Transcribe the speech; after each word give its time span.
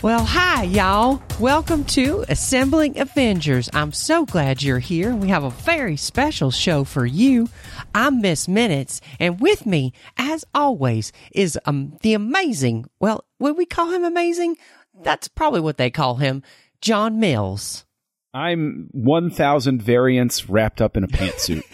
Well, 0.00 0.24
hi, 0.24 0.62
y'all. 0.62 1.20
Welcome 1.40 1.82
to 1.86 2.24
Assembling 2.28 3.00
Avengers. 3.00 3.68
I'm 3.74 3.92
so 3.92 4.24
glad 4.24 4.62
you're 4.62 4.78
here. 4.78 5.12
We 5.12 5.26
have 5.26 5.42
a 5.42 5.50
very 5.50 5.96
special 5.96 6.52
show 6.52 6.84
for 6.84 7.04
you. 7.04 7.48
I'm 7.96 8.20
Miss 8.20 8.46
Minutes, 8.46 9.00
and 9.18 9.40
with 9.40 9.66
me, 9.66 9.92
as 10.16 10.44
always, 10.54 11.10
is 11.32 11.58
um, 11.64 11.98
the 12.02 12.14
amazing, 12.14 12.84
well, 13.00 13.24
would 13.40 13.56
we 13.56 13.66
call 13.66 13.90
him 13.90 14.04
amazing? 14.04 14.56
That's 15.02 15.26
probably 15.26 15.60
what 15.60 15.78
they 15.78 15.90
call 15.90 16.14
him, 16.14 16.44
John 16.80 17.18
Mills. 17.18 17.84
I'm 18.32 18.90
1,000 18.92 19.82
variants 19.82 20.48
wrapped 20.48 20.80
up 20.80 20.96
in 20.96 21.02
a 21.02 21.08
pantsuit. 21.08 21.64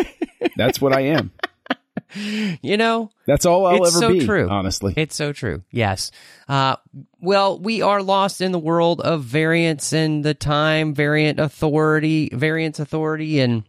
That's 0.57 0.81
what 0.81 0.95
I 0.95 1.03
am. 1.03 1.31
You 2.63 2.77
know, 2.77 3.11
That's 3.27 3.45
all 3.45 3.67
I'll 3.67 3.85
it's 3.85 3.97
ever 3.97 3.99
so 4.07 4.13
be, 4.13 4.25
true. 4.25 4.49
honestly. 4.49 4.95
It's 4.97 5.17
so 5.17 5.33
true. 5.33 5.63
Yes. 5.71 6.11
Uh, 6.49 6.77
well, 7.21 7.59
we 7.59 7.83
are 7.83 8.03
lost 8.03 8.41
in 8.41 8.53
the 8.53 8.59
world 8.59 9.01
of 9.01 9.23
variance 9.23 9.93
and 9.93 10.25
the 10.25 10.35
time 10.35 10.95
variant 10.95 11.41
authority, 11.41 12.31
variance 12.33 12.79
authority, 12.79 13.41
and 13.41 13.65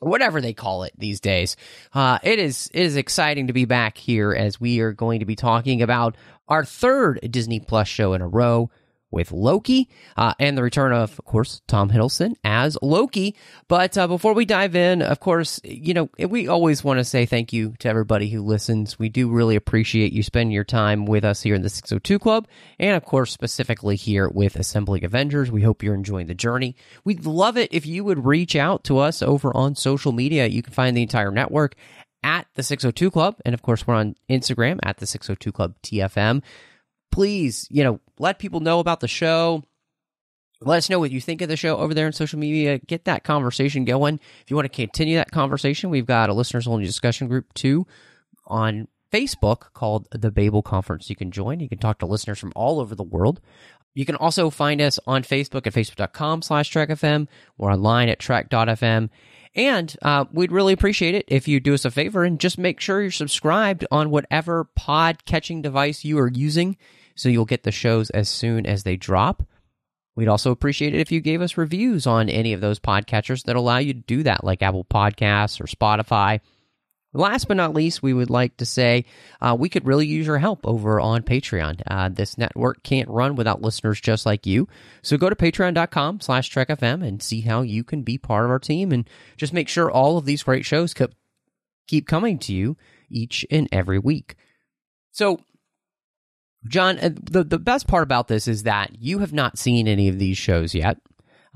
whatever 0.00 0.40
they 0.40 0.52
call 0.54 0.84
it 0.84 0.92
these 0.96 1.20
days. 1.20 1.56
Uh, 1.92 2.18
it 2.22 2.38
is 2.38 2.70
it 2.72 2.82
is 2.82 2.96
exciting 2.96 3.46
to 3.48 3.52
be 3.52 3.64
back 3.64 3.98
here 3.98 4.32
as 4.32 4.60
we 4.60 4.80
are 4.80 4.92
going 4.92 5.20
to 5.20 5.26
be 5.26 5.36
talking 5.36 5.82
about 5.82 6.16
our 6.48 6.64
third 6.64 7.20
Disney 7.30 7.60
Plus 7.60 7.88
show 7.88 8.12
in 8.14 8.20
a 8.22 8.28
row 8.28 8.70
with 9.14 9.32
Loki 9.32 9.88
uh, 10.16 10.34
and 10.38 10.58
the 10.58 10.62
return 10.62 10.92
of, 10.92 11.18
of 11.18 11.24
course, 11.24 11.62
Tom 11.66 11.88
Hiddleston 11.88 12.34
as 12.44 12.76
Loki. 12.82 13.36
But 13.68 13.96
uh, 13.96 14.08
before 14.08 14.34
we 14.34 14.44
dive 14.44 14.74
in, 14.74 15.00
of 15.00 15.20
course, 15.20 15.60
you 15.64 15.94
know, 15.94 16.10
we 16.18 16.48
always 16.48 16.84
want 16.84 16.98
to 16.98 17.04
say 17.04 17.24
thank 17.24 17.52
you 17.52 17.74
to 17.78 17.88
everybody 17.88 18.28
who 18.28 18.42
listens. 18.42 18.98
We 18.98 19.08
do 19.08 19.30
really 19.30 19.56
appreciate 19.56 20.12
you 20.12 20.22
spending 20.22 20.52
your 20.52 20.64
time 20.64 21.06
with 21.06 21.24
us 21.24 21.42
here 21.42 21.54
in 21.54 21.62
the 21.62 21.70
602 21.70 22.18
Club, 22.18 22.48
and 22.78 22.96
of 22.96 23.04
course, 23.04 23.32
specifically 23.32 23.96
here 23.96 24.28
with 24.28 24.56
Assembling 24.56 25.04
Avengers. 25.04 25.50
We 25.50 25.62
hope 25.62 25.82
you're 25.82 25.94
enjoying 25.94 26.26
the 26.26 26.34
journey. 26.34 26.76
We'd 27.04 27.24
love 27.24 27.56
it 27.56 27.72
if 27.72 27.86
you 27.86 28.04
would 28.04 28.26
reach 28.26 28.56
out 28.56 28.84
to 28.84 28.98
us 28.98 29.22
over 29.22 29.56
on 29.56 29.76
social 29.76 30.12
media. 30.12 30.46
You 30.46 30.62
can 30.62 30.72
find 30.72 30.96
the 30.96 31.02
entire 31.02 31.30
network 31.30 31.76
at 32.22 32.46
the 32.54 32.62
602 32.62 33.10
Club, 33.10 33.36
and 33.44 33.54
of 33.54 33.62
course, 33.62 33.86
we're 33.86 33.94
on 33.94 34.16
Instagram 34.28 34.80
at 34.82 34.96
the 34.96 35.06
602 35.06 35.52
Club 35.52 35.74
TFM 35.82 36.42
please, 37.14 37.68
you 37.70 37.84
know, 37.84 38.00
let 38.18 38.38
people 38.38 38.60
know 38.60 38.80
about 38.80 39.00
the 39.00 39.08
show. 39.08 39.62
Let 40.60 40.78
us 40.78 40.88
know 40.88 40.98
what 40.98 41.10
you 41.10 41.20
think 41.20 41.42
of 41.42 41.48
the 41.48 41.56
show 41.56 41.76
over 41.76 41.94
there 41.94 42.06
on 42.06 42.12
social 42.12 42.38
media. 42.38 42.78
Get 42.78 43.04
that 43.04 43.24
conversation 43.24 43.84
going. 43.84 44.20
If 44.42 44.50
you 44.50 44.56
want 44.56 44.70
to 44.70 44.74
continue 44.74 45.16
that 45.16 45.30
conversation, 45.30 45.90
we've 45.90 46.06
got 46.06 46.30
a 46.30 46.34
listeners 46.34 46.66
only 46.66 46.84
discussion 46.84 47.28
group 47.28 47.52
too 47.54 47.86
on 48.46 48.88
Facebook 49.12 49.72
called 49.74 50.08
the 50.10 50.30
Babel 50.30 50.62
Conference. 50.62 51.10
You 51.10 51.16
can 51.16 51.30
join. 51.30 51.60
You 51.60 51.68
can 51.68 51.78
talk 51.78 51.98
to 51.98 52.06
listeners 52.06 52.38
from 52.38 52.52
all 52.56 52.80
over 52.80 52.94
the 52.94 53.02
world. 53.02 53.40
You 53.94 54.04
can 54.04 54.16
also 54.16 54.50
find 54.50 54.80
us 54.80 54.98
on 55.06 55.22
Facebook 55.22 55.66
at 55.66 55.72
facebook.com 55.72 56.42
slash 56.42 56.72
trekfm. 56.72 57.28
We're 57.56 57.72
online 57.72 58.08
at 58.08 58.18
trek.fm. 58.18 59.08
And 59.54 59.96
uh, 60.02 60.24
we'd 60.32 60.50
really 60.50 60.72
appreciate 60.72 61.14
it 61.14 61.26
if 61.28 61.46
you 61.46 61.60
do 61.60 61.74
us 61.74 61.84
a 61.84 61.90
favor 61.92 62.24
and 62.24 62.40
just 62.40 62.58
make 62.58 62.80
sure 62.80 63.00
you're 63.00 63.12
subscribed 63.12 63.86
on 63.92 64.10
whatever 64.10 64.64
pod 64.74 65.24
catching 65.26 65.62
device 65.62 66.04
you 66.04 66.18
are 66.18 66.30
using 66.32 66.76
so 67.14 67.28
you'll 67.28 67.44
get 67.44 67.62
the 67.62 67.72
shows 67.72 68.10
as 68.10 68.28
soon 68.28 68.66
as 68.66 68.82
they 68.82 68.96
drop. 68.96 69.42
We'd 70.16 70.28
also 70.28 70.52
appreciate 70.52 70.94
it 70.94 71.00
if 71.00 71.10
you 71.10 71.20
gave 71.20 71.42
us 71.42 71.56
reviews 71.56 72.06
on 72.06 72.28
any 72.28 72.52
of 72.52 72.60
those 72.60 72.78
podcatchers 72.78 73.44
that 73.44 73.56
allow 73.56 73.78
you 73.78 73.94
to 73.94 74.00
do 74.00 74.22
that, 74.22 74.44
like 74.44 74.62
Apple 74.62 74.84
Podcasts 74.84 75.60
or 75.60 75.64
Spotify. 75.64 76.40
Last 77.16 77.46
but 77.46 77.56
not 77.56 77.74
least, 77.74 78.02
we 78.02 78.12
would 78.12 78.28
like 78.28 78.56
to 78.56 78.66
say 78.66 79.04
uh, 79.40 79.56
we 79.58 79.68
could 79.68 79.86
really 79.86 80.06
use 80.06 80.26
your 80.26 80.38
help 80.38 80.66
over 80.66 81.00
on 81.00 81.22
Patreon. 81.22 81.80
Uh, 81.86 82.08
this 82.08 82.36
network 82.36 82.82
can't 82.82 83.08
run 83.08 83.36
without 83.36 83.62
listeners 83.62 84.00
just 84.00 84.26
like 84.26 84.46
you. 84.46 84.66
So 85.00 85.16
go 85.16 85.30
to 85.30 85.36
patreon.com 85.36 86.20
slash 86.20 86.52
trekfm 86.52 87.06
and 87.06 87.22
see 87.22 87.42
how 87.42 87.62
you 87.62 87.84
can 87.84 88.02
be 88.02 88.18
part 88.18 88.44
of 88.44 88.50
our 88.50 88.58
team 88.58 88.90
and 88.90 89.08
just 89.36 89.52
make 89.52 89.68
sure 89.68 89.88
all 89.88 90.18
of 90.18 90.24
these 90.24 90.42
great 90.42 90.64
shows 90.64 90.92
keep, 90.92 91.10
keep 91.86 92.08
coming 92.08 92.36
to 92.40 92.52
you 92.52 92.76
each 93.08 93.46
and 93.48 93.68
every 93.70 94.00
week. 94.00 94.34
So, 95.12 95.38
John, 96.66 96.98
uh, 96.98 97.10
the, 97.12 97.44
the 97.44 97.58
best 97.58 97.86
part 97.86 98.02
about 98.02 98.28
this 98.28 98.48
is 98.48 98.62
that 98.64 98.90
you 99.00 99.18
have 99.20 99.32
not 99.32 99.58
seen 99.58 99.86
any 99.88 100.08
of 100.08 100.18
these 100.18 100.38
shows 100.38 100.74
yet. 100.74 100.98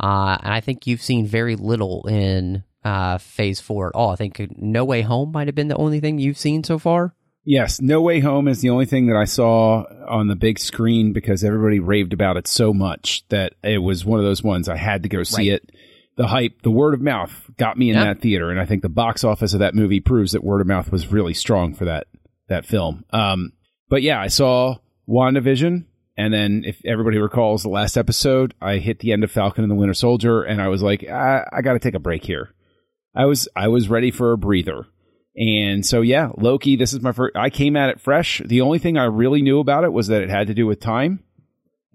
Uh, 0.01 0.37
and 0.43 0.53
I 0.55 0.61
think 0.61 0.87
you've 0.87 1.03
seen 1.03 1.27
very 1.27 1.57
little 1.57 2.07
in 2.07 2.63
uh, 2.85 3.19
phase 3.19 3.61
four 3.61 3.89
at 3.89 3.95
all. 3.95 4.11
I 4.11 4.17
think 4.17 4.41
No 4.57 4.85
Way 4.85 5.03
Home 5.03 5.33
might 5.33 5.49
have 5.49 5.55
been 5.55 5.69
the 5.69 5.77
only 5.77 6.01
thing 6.01 6.19
you've 6.19 6.39
seen 6.39 6.63
so 6.63 6.79
far. 6.79 7.15
Yes, 7.45 7.81
No 7.81 8.03
Way 8.03 8.21
Home 8.21 8.47
is 8.47 8.61
the 8.61 8.69
only 8.71 8.85
thing 8.87 9.07
that 9.07 9.17
I 9.17 9.25
saw 9.25 9.85
on 10.07 10.29
the 10.29 10.37
big 10.37 10.59
screen 10.59 11.13
because 11.13 11.43
everybody 11.43 11.81
raved 11.81 12.13
about 12.13 12.37
it 12.37 12.47
so 12.47 12.75
much 12.75 13.25
that 13.31 13.55
it 13.65 13.79
was 13.79 14.05
one 14.05 14.19
of 14.21 14.25
those 14.25 14.43
ones 14.43 14.69
I 14.69 14.77
had 14.77 15.03
to 15.05 15.09
go 15.09 15.23
see 15.23 15.51
Right. 15.51 15.63
it. 15.63 15.71
The 16.17 16.27
hype, 16.27 16.63
the 16.63 16.71
word 16.71 16.95
of 16.95 17.01
mouth 17.01 17.49
got 17.57 17.79
me 17.79 17.91
in 17.91 17.97
Yeah. 17.97 18.05
that 18.05 18.21
theater, 18.21 18.51
and 18.51 18.61
I 18.61 18.67
think 18.67 18.83
the 18.83 18.89
box 18.89 19.25
office 19.25 19.55
of 19.55 19.61
that 19.61 19.75
movie 19.75 20.01
proves 20.01 20.33
that 20.33 20.45
word 20.45 20.61
of 20.61 20.67
mouth 20.67 20.93
was 20.93 21.11
really 21.11 21.33
strong 21.35 21.75
for 21.75 21.87
that 21.87 22.07
that 22.49 22.67
film. 22.67 23.05
Um, 23.11 23.53
but 23.89 24.03
yeah, 24.03 24.21
I 24.21 24.27
saw 24.29 24.77
WandaVision, 25.09 25.85
and 26.17 26.35
then 26.35 26.65
if 26.67 26.81
everybody 26.85 27.19
recalls 27.19 27.63
the 27.63 27.69
last 27.69 27.97
episode, 27.97 28.55
I 28.61 28.77
hit 28.77 28.99
the 28.99 29.13
end 29.13 29.25
of 29.25 29.31
Falcon 29.31 29.65
and 29.65 29.71
the 29.71 29.77
Winter 29.77 29.95
Soldier, 29.95 30.43
and 30.43 30.61
I 30.61 30.69
was 30.69 30.83
like, 30.83 31.09
I, 31.09 31.47
I 31.53 31.63
got 31.63 31.75
to 31.75 31.79
take 31.79 31.95
a 31.95 32.01
break 32.01 32.25
here. 32.25 32.55
I 33.15 33.25
was 33.25 33.49
I 33.57 33.69
was 33.69 33.89
ready 33.89 34.11
for 34.11 34.33
a 34.33 34.39
breather. 34.39 34.87
And 35.37 35.85
so 35.87 36.01
yeah, 36.01 36.31
Loki, 36.37 36.77
this 36.77 36.93
is 36.93 37.01
my 37.01 37.13
first 37.13 37.37
I 37.37 37.51
came 37.51 37.77
at 37.77 37.91
it 37.91 38.01
fresh. 38.01 38.43
The 38.45 38.61
only 38.61 38.79
thing 38.79 38.97
I 38.97 39.05
really 39.05 39.43
knew 39.43 39.61
about 39.61 39.85
it 39.85 39.93
was 39.93 40.09
that 40.09 40.23
it 40.23 40.31
had 40.31 40.49
to 40.49 40.55
do 40.55 40.67
with 40.67 40.81
time. 40.81 41.25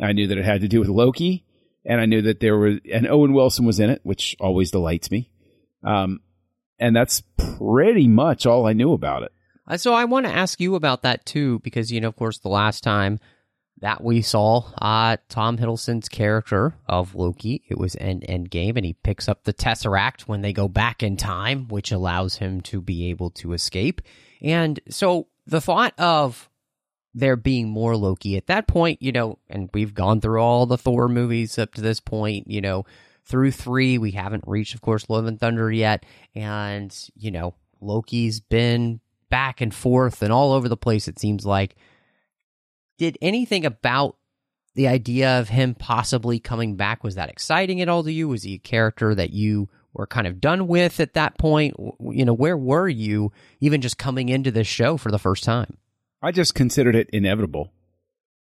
I 0.01 0.13
knew 0.13 0.27
that 0.27 0.37
it 0.37 0.45
had 0.45 0.61
to 0.61 0.67
do 0.67 0.79
with 0.79 0.89
Loki, 0.89 1.45
and 1.85 2.01
I 2.01 2.05
knew 2.05 2.21
that 2.23 2.39
there 2.39 2.57
was 2.57 2.79
and 2.91 3.07
Owen 3.07 3.33
Wilson 3.33 3.65
was 3.65 3.79
in 3.79 3.89
it, 3.89 4.01
which 4.03 4.35
always 4.39 4.71
delights 4.71 5.11
me. 5.11 5.31
Um 5.83 6.21
and 6.79 6.95
that's 6.95 7.21
pretty 7.37 8.07
much 8.07 8.45
all 8.45 8.65
I 8.65 8.73
knew 8.73 8.93
about 8.93 9.23
it. 9.23 9.31
Uh, 9.67 9.77
So 9.77 9.93
I 9.93 10.05
want 10.05 10.25
to 10.25 10.31
ask 10.31 10.59
you 10.59 10.75
about 10.75 11.03
that 11.03 11.25
too, 11.25 11.59
because 11.59 11.91
you 11.91 12.01
know, 12.01 12.09
of 12.09 12.15
course, 12.15 12.39
the 12.39 12.49
last 12.49 12.83
time 12.83 13.19
that 13.79 14.03
we 14.03 14.21
saw 14.21 14.63
uh, 14.77 15.17
Tom 15.27 15.57
Hiddleston's 15.57 16.07
character 16.07 16.73
of 16.87 17.15
Loki, 17.15 17.63
it 17.67 17.77
was 17.77 17.95
in 17.95 18.21
Endgame, 18.21 18.77
and 18.77 18.85
he 18.85 18.93
picks 18.93 19.27
up 19.27 19.43
the 19.43 19.53
Tesseract 19.53 20.21
when 20.21 20.41
they 20.41 20.53
go 20.53 20.67
back 20.69 21.03
in 21.03 21.17
time, 21.17 21.67
which 21.67 21.91
allows 21.91 22.37
him 22.37 22.61
to 22.61 22.81
be 22.81 23.09
able 23.09 23.29
to 23.31 23.51
escape. 23.51 24.01
And 24.41 24.79
so 24.89 25.27
the 25.45 25.59
thought 25.59 25.93
of 25.99 26.49
there 27.13 27.35
being 27.35 27.67
more 27.67 27.97
Loki 27.97 28.37
at 28.37 28.47
that 28.47 28.67
point, 28.67 29.01
you 29.01 29.11
know, 29.11 29.37
and 29.49 29.69
we've 29.73 29.93
gone 29.93 30.21
through 30.21 30.39
all 30.41 30.65
the 30.65 30.77
Thor 30.77 31.09
movies 31.09 31.59
up 31.59 31.73
to 31.73 31.81
this 31.81 31.99
point, 31.99 32.49
you 32.49 32.61
know, 32.61 32.85
through 33.25 33.51
three, 33.51 33.97
we 33.97 34.11
haven't 34.11 34.45
reached, 34.47 34.75
of 34.75 34.81
course, 34.81 35.09
Love 35.09 35.25
and 35.25 35.39
Thunder 35.39 35.71
yet, 35.71 36.05
and 36.35 36.95
you 37.15 37.31
know, 37.31 37.53
Loki's 37.81 38.39
been 38.39 39.01
back 39.33 39.61
and 39.61 39.73
forth 39.73 40.21
and 40.21 40.31
all 40.31 40.51
over 40.51 40.69
the 40.69 40.77
place. 40.77 41.07
It 41.07 41.17
seems 41.17 41.43
like. 41.43 41.75
Did 42.99 43.17
anything 43.19 43.65
about 43.65 44.15
the 44.75 44.87
idea 44.87 45.39
of 45.39 45.49
him 45.49 45.73
possibly 45.73 46.39
coming 46.39 46.75
back 46.75 47.03
was 47.03 47.15
that 47.15 47.29
exciting 47.29 47.81
at 47.81 47.89
all 47.89 48.03
to 48.03 48.11
you? 48.11 48.27
Was 48.27 48.43
he 48.43 48.53
a 48.53 48.59
character 48.59 49.15
that 49.15 49.31
you 49.31 49.69
were 49.91 50.05
kind 50.05 50.27
of 50.27 50.39
done 50.39 50.67
with 50.67 50.99
at 50.99 51.15
that 51.15 51.39
point? 51.39 51.75
You 51.99 52.25
know, 52.25 52.33
where 52.35 52.55
were 52.55 52.87
you 52.87 53.31
even 53.59 53.81
just 53.81 53.97
coming 53.97 54.29
into 54.29 54.51
this 54.51 54.67
show 54.67 54.97
for 54.97 55.09
the 55.09 55.17
first 55.17 55.43
time? 55.43 55.77
I 56.21 56.31
just 56.31 56.53
considered 56.53 56.95
it 56.95 57.09
inevitable. 57.11 57.73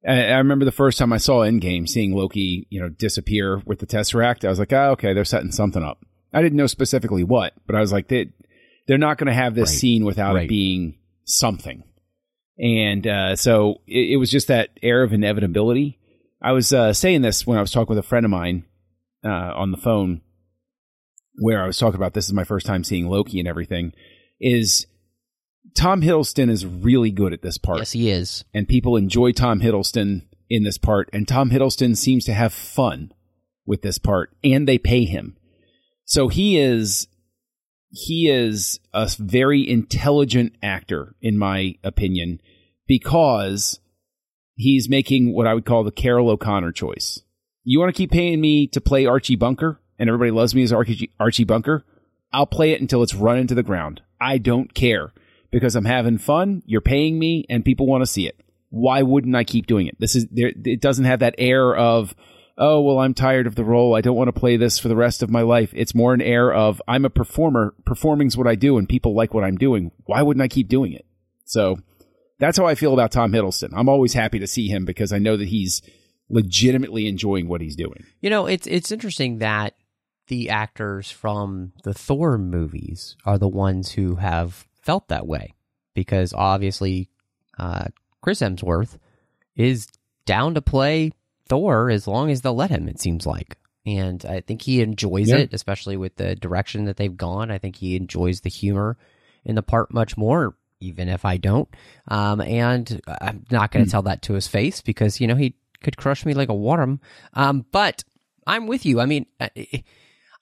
I, 0.05 0.39
remember 0.39 0.65
the 0.65 0.73
first 0.73 0.99
time 0.99 1.13
I 1.13 1.19
saw 1.19 1.43
Endgame, 1.43 1.89
seeing 1.89 2.13
Loki, 2.13 2.67
you 2.71 2.81
know, 2.81 2.89
disappear 2.89 3.63
with 3.65 3.79
the 3.79 3.87
Tesseract. 3.87 4.45
I 4.45 4.49
was 4.49 4.59
like, 4.59 4.73
oh, 4.73 4.91
okay, 4.91 5.13
they're 5.13 5.25
setting 5.25 5.53
something 5.53 5.85
up. 5.85 6.05
I 6.33 6.43
didn't 6.43 6.59
know 6.59 6.67
specifically 6.67 7.23
what, 7.23 7.55
but 7.69 7.77
I 7.77 7.81
was 7.81 7.93
like, 7.93 8.09
they, 8.09 8.33
they're 8.87 8.99
not 8.99 9.19
going 9.19 9.27
to 9.29 9.33
have 9.35 9.55
this 9.55 9.71
Right. 9.71 9.79
scene 9.79 10.05
without 10.05 10.35
Right. 10.35 10.45
it 10.45 10.49
being 10.49 10.99
something. 11.25 11.85
And 12.59 13.07
uh, 13.07 13.37
so 13.37 13.81
it, 13.87 14.13
it 14.13 14.17
was 14.19 14.31
just 14.31 14.49
that 14.49 14.71
air 14.83 15.03
of 15.03 15.13
inevitability. 15.13 15.99
I 16.41 16.53
was 16.53 16.73
uh, 16.73 16.93
saying 16.93 17.23
this 17.23 17.47
when 17.47 17.57
I 17.59 17.61
was 17.61 17.71
talking 17.71 17.95
with 17.95 18.05
a 18.05 18.09
friend 18.09 18.25
of 18.27 18.31
mine 18.31 18.65
uh, 19.25 19.29
on 19.29 19.71
the 19.71 19.77
phone, 19.77 20.21
where 21.37 21.63
I 21.63 21.67
was 21.67 21.79
talking 21.79 21.97
about 21.97 22.15
this 22.15 22.27
is 22.27 22.33
my 22.33 22.45
first 22.45 22.67
time 22.67 22.85
seeing 22.85 23.09
Loki 23.09 23.39
and 23.39 23.49
everything. 23.49 23.93
Is 24.41 24.87
Tom 25.77 26.03
Hiddleston 26.03 26.51
is 26.51 26.67
really 26.67 27.11
good 27.11 27.33
at 27.33 27.43
this 27.43 27.57
part 27.59 27.79
Yes, 27.79 27.93
he 27.93 28.11
is. 28.11 28.45
and 28.53 28.69
people 28.69 28.97
enjoy 28.97 29.33
Tom 29.33 29.61
Hiddleston 29.61 30.23
in 30.51 30.65
this 30.65 30.77
part, 30.79 31.09
and 31.13 31.27
Tom 31.27 31.51
Hiddleston 31.51 31.97
seems 31.97 32.25
to 32.27 32.35
have 32.35 32.53
fun 32.53 33.13
with 33.65 33.81
this 33.83 33.97
part, 33.99 34.31
and 34.45 34.69
they 34.69 34.77
pay 34.79 35.05
him. 35.05 35.37
So 36.05 36.29
he 36.29 36.59
is 36.59 37.07
he 37.93 38.31
is 38.31 38.81
a 38.95 39.09
very 39.19 39.69
intelligent 39.69 40.55
actor, 40.63 41.15
in 41.21 41.37
my 41.37 41.75
opinion, 41.85 42.41
because 42.89 43.81
he's 44.55 44.89
making 44.89 45.35
what 45.35 45.47
I 45.47 45.53
would 45.53 45.67
call 45.67 45.85
the 45.85 45.93
Carroll 45.93 46.31
O'Connor 46.31 46.73
choice. 46.73 47.21
You 47.65 47.79
want 47.79 47.95
to 47.95 47.97
keep 47.97 48.11
paying 48.11 48.41
me 48.41 48.67
to 48.69 48.81
play 48.81 49.05
Archie 49.05 49.37
Bunker, 49.37 49.79
and 49.99 50.09
everybody 50.09 50.31
loves 50.31 50.55
me 50.55 50.63
as 50.63 50.73
Archie, 50.73 51.45
Bunker? 51.45 51.85
I'll 52.33 52.47
play 52.47 52.73
it 52.73 52.81
until 52.81 53.03
it's 53.03 53.15
run 53.15 53.37
into 53.37 53.55
the 53.55 53.63
ground. 53.63 54.01
I 54.19 54.39
don't 54.39 54.73
care 54.73 55.13
because 55.51 55.77
I'm 55.77 55.85
having 55.85 56.17
fun. 56.17 56.63
You're 56.65 56.81
paying 56.81 57.19
me, 57.19 57.45
and 57.51 57.63
people 57.63 57.87
want 57.87 58.03
to 58.03 58.11
see 58.11 58.27
it. 58.27 58.41
Why 58.71 59.03
wouldn't 59.03 59.37
I 59.37 59.45
keep 59.45 59.67
doing 59.67 59.87
it? 59.87 59.97
This 60.01 60.17
is 60.17 60.27
there. 60.31 60.51
It 60.65 60.81
doesn't 60.81 61.05
have 61.05 61.21
that 61.21 61.35
air 61.37 61.77
of 61.77 62.15
oh, 62.59 62.81
well, 62.81 62.99
I'm 62.99 63.15
tired 63.15 63.47
of 63.47 63.55
the 63.55 63.65
role. 63.65 63.95
I 63.95 64.01
don't 64.01 64.17
want 64.17 64.29
to 64.29 64.39
play 64.39 64.57
this 64.57 64.79
for 64.79 64.89
the 64.89 64.97
rest 64.97 65.23
of 65.23 65.31
my 65.31 65.43
life. 65.43 65.73
It's 65.75 65.95
more 65.95 66.15
an 66.15 66.23
air 66.23 66.53
of 66.53 66.81
I'm 66.87 67.05
a 67.05 67.11
performer. 67.11 67.75
Performing's 67.85 68.37
what 68.37 68.47
I 68.47 68.55
do 68.55 68.79
and 68.79 68.89
people 68.89 69.15
like 69.15 69.35
what 69.35 69.45
I'm 69.45 69.57
doing. 69.57 69.93
Why 70.05 70.23
wouldn't 70.23 70.43
I 70.43 70.49
keep 70.49 70.69
doing 70.69 70.93
it? 70.93 71.07
So 71.45 71.79
that's 72.39 72.59
how 72.59 72.67
I 72.67 72.75
feel 72.75 72.93
about 72.93 73.13
Tom 73.13 73.33
Hiddleston. 73.33 73.71
I'm 73.75 73.89
always 73.89 74.15
happy 74.15 74.39
to 74.39 74.47
see 74.47 74.69
him 74.69 74.85
because 74.85 75.13
I 75.13 75.19
know 75.19 75.37
that 75.37 75.49
he's 75.49 75.83
legitimately 76.29 77.07
enjoying 77.07 77.49
what 77.49 77.61
he's 77.61 77.77
doing. 77.77 78.05
You 78.21 78.31
know, 78.31 78.47
it's 78.47 78.67
it's 78.67 78.91
interesting 78.91 79.39
that 79.39 79.75
the 80.29 80.51
actors 80.51 81.11
from 81.11 81.73
the 81.85 81.95
Thor 81.95 82.39
movies 82.39 83.17
are 83.25 83.39
the 83.39 83.49
ones 83.49 83.93
who 83.93 84.17
have 84.17 84.67
felt 84.81 85.09
that 85.09 85.27
way 85.27 85.55
because 85.95 86.33
obviously 86.33 87.11
uh, 87.59 87.87
Chris 88.23 88.41
Hemsworth 88.41 88.99
is 89.57 89.89
down 90.25 90.55
to 90.55 90.63
play 90.63 91.13
Thor 91.53 91.91
as 91.91 92.07
long 92.07 92.31
as 92.31 92.41
they'll 92.41 92.55
let 92.55 92.71
him, 92.71 92.89
it 92.89 92.99
seems 92.99 93.27
like. 93.27 93.59
And 93.85 94.25
I 94.25 94.41
think 94.41 94.63
he 94.63 94.81
enjoys 94.81 95.29
yeah. 95.29 95.37
it, 95.37 95.53
especially 95.53 95.99
with 95.99 96.17
the 96.17 96.35
direction 96.35 96.87
that 96.87 96.97
they've 96.97 97.15
gone. 97.15 97.51
I 97.51 97.59
think 97.59 97.77
he 97.77 97.95
enjoys 97.95 98.41
the 98.41 98.49
humor 98.49 98.97
in 99.45 99.55
the 99.55 99.63
part 99.63 99.93
much 99.93 100.17
more, 100.17 100.57
even 100.81 101.11
if 101.11 101.27
I 101.27 101.37
don't. 101.37 101.69
Um, 102.09 102.41
and 102.41 103.03
I'm 103.07 103.45
not 103.51 103.71
going 103.71 103.85
to 103.85 103.89
mm. 103.89 103.93
tell 103.93 104.01
that 104.05 104.23
to 104.23 104.33
his 104.33 104.49
face 104.49 104.81
because, 104.81 105.21
you 105.21 105.27
know, 105.27 105.35
he 105.35 105.55
could 105.83 105.99
crush 105.99 106.25
me 106.25 106.33
like 106.33 106.49
a 106.49 106.55
worm. 106.55 107.01
Um, 107.35 107.67
but 107.71 108.03
I'm 108.47 108.67
with 108.67 108.87
you. 108.87 108.99
I 108.99 109.05
mean, 109.05 109.27
I, 109.39 109.51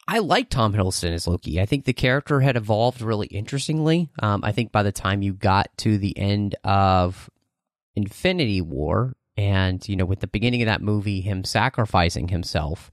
I 0.07 0.19
like 0.21 0.49
Tom 0.49 0.75
Hiddleston 0.75 1.13
as 1.13 1.27
Loki. 1.27 1.61
I 1.61 1.67
think 1.67 1.87
the 1.87 1.93
character 1.93 2.39
had 2.39 2.57
evolved 2.57 3.03
really 3.03 3.27
interestingly. 3.27 4.11
Um, 4.23 4.45
I 4.45 4.53
think 4.53 4.71
by 4.71 4.85
the 4.85 4.93
time 4.93 5.23
you 5.23 5.33
got 5.33 5.77
to 5.79 5.99
the 5.99 6.17
end 6.17 6.55
of 6.63 7.29
Infinity 7.97 8.61
War, 8.61 9.17
and, 9.41 9.89
you 9.89 9.97
know, 9.97 10.05
with 10.05 10.21
the 10.21 10.27
beginning 10.27 10.61
of 10.61 10.67
that 10.67 10.83
movie, 10.83 11.23
him 11.23 11.45
sacrificing 11.45 12.29
himself, 12.29 12.91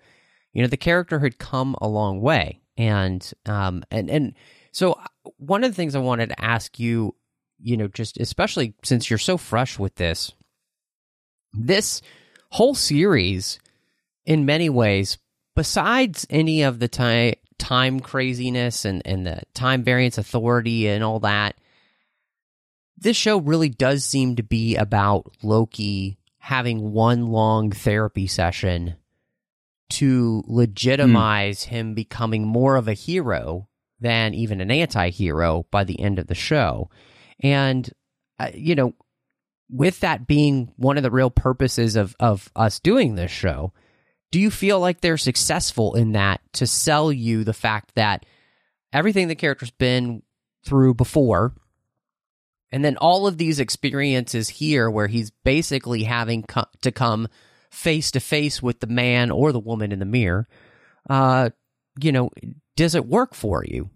you 0.54 0.62
know, 0.62 0.70
the 0.70 0.78
character 0.78 1.20
had 1.20 1.40
come 1.40 1.76
a 1.82 1.90
long 1.90 2.22
way. 2.22 2.62
And, 2.78 3.30
um, 3.46 3.84
and, 3.92 4.10
and 4.10 4.34
so 4.72 4.94
uh, 4.94 5.30
one 5.36 5.66
of 5.66 5.72
the 5.72 5.76
things 5.76 5.94
I 5.94 6.00
wanted 6.00 6.30
to 6.30 6.42
ask 6.42 6.80
you, 6.80 7.16
you 7.60 7.76
know, 7.76 7.90
just 7.90 8.18
especially 8.18 8.76
since 8.82 9.10
you're 9.10 9.20
so 9.20 9.36
fresh 9.36 9.78
with 9.78 9.96
this, 9.96 10.32
this 11.52 12.02
whole 12.52 12.76
series, 12.76 13.60
in 14.26 14.46
many 14.46 14.70
ways, 14.70 15.18
besides 15.54 16.26
any 16.30 16.62
of 16.62 16.80
the 16.80 16.88
time 16.88 17.34
time 17.58 18.00
craziness 18.00 18.86
and, 18.86 19.02
and 19.04 19.28
the 19.28 19.42
time 19.54 19.84
variance 19.84 20.18
authority 20.18 20.88
and 20.88 21.04
all 21.04 21.20
that, 21.20 21.58
this 22.98 23.18
show 23.18 23.38
really 23.38 23.70
does 23.70 24.06
seem 24.06 24.38
to 24.38 24.44
be 24.44 24.78
about 24.78 25.30
Loki 25.44 26.17
having 26.48 26.94
one 26.94 27.28
long 27.28 27.70
therapy 27.72 28.26
session 28.26 28.96
to 29.90 30.42
legitimize 30.48 31.66
mm. 31.66 31.68
him 31.68 31.94
becoming 31.94 32.48
more 32.48 32.78
of 32.78 32.88
a 32.88 32.94
hero 32.94 33.68
than 34.00 34.34
even 34.34 34.62
an 34.62 34.72
anti-hero 34.72 35.66
by 35.72 35.84
the 35.84 36.00
end 36.00 36.18
of 36.18 36.28
the 36.28 36.34
show. 36.34 36.90
And 37.42 37.92
uh, 38.40 38.52
you 38.54 38.76
know, 38.76 38.94
with 39.70 40.00
that 40.00 40.26
being 40.26 40.72
one 40.78 40.96
of 40.96 41.04
the 41.04 41.12
real 41.12 41.30
purposes 41.30 41.98
of 41.98 42.16
of 42.18 42.50
us 42.56 42.80
doing 42.80 43.16
this 43.16 43.32
show, 43.32 43.74
do 44.32 44.40
you 44.40 44.50
feel 44.50 44.80
like 44.80 45.02
they're 45.02 45.18
successful 45.18 45.96
in 45.96 46.14
that 46.14 46.40
to 46.54 46.66
sell 46.66 47.12
you 47.12 47.44
the 47.44 47.52
fact 47.52 47.94
that 47.96 48.26
everything 48.94 49.28
the 49.28 49.36
character's 49.36 49.72
been 49.72 50.24
through 50.64 50.94
before 50.94 51.56
and 52.72 52.84
then 52.84 52.98
all 52.98 53.28
of 53.28 53.38
these 53.38 53.60
experiences 53.60 54.50
here 54.50 54.90
where 54.90 55.08
he's 55.08 55.32
basically 55.32 56.04
having 56.04 56.44
co- 56.44 56.66
to 56.82 56.92
come 56.92 57.28
face 57.72 58.12
to 58.12 58.20
face 58.20 58.62
with 58.62 58.80
the 58.80 58.88
man 58.88 59.32
or 59.32 59.52
the 59.52 59.60
woman 59.60 59.92
in 59.92 60.00
the 60.00 60.06
mirror, 60.06 60.48
uh, 61.10 61.50
you 62.00 62.12
know, 62.12 62.30
does 62.76 62.96
it 62.96 63.06
work 63.06 63.34
for 63.34 63.64
you? 63.66 63.90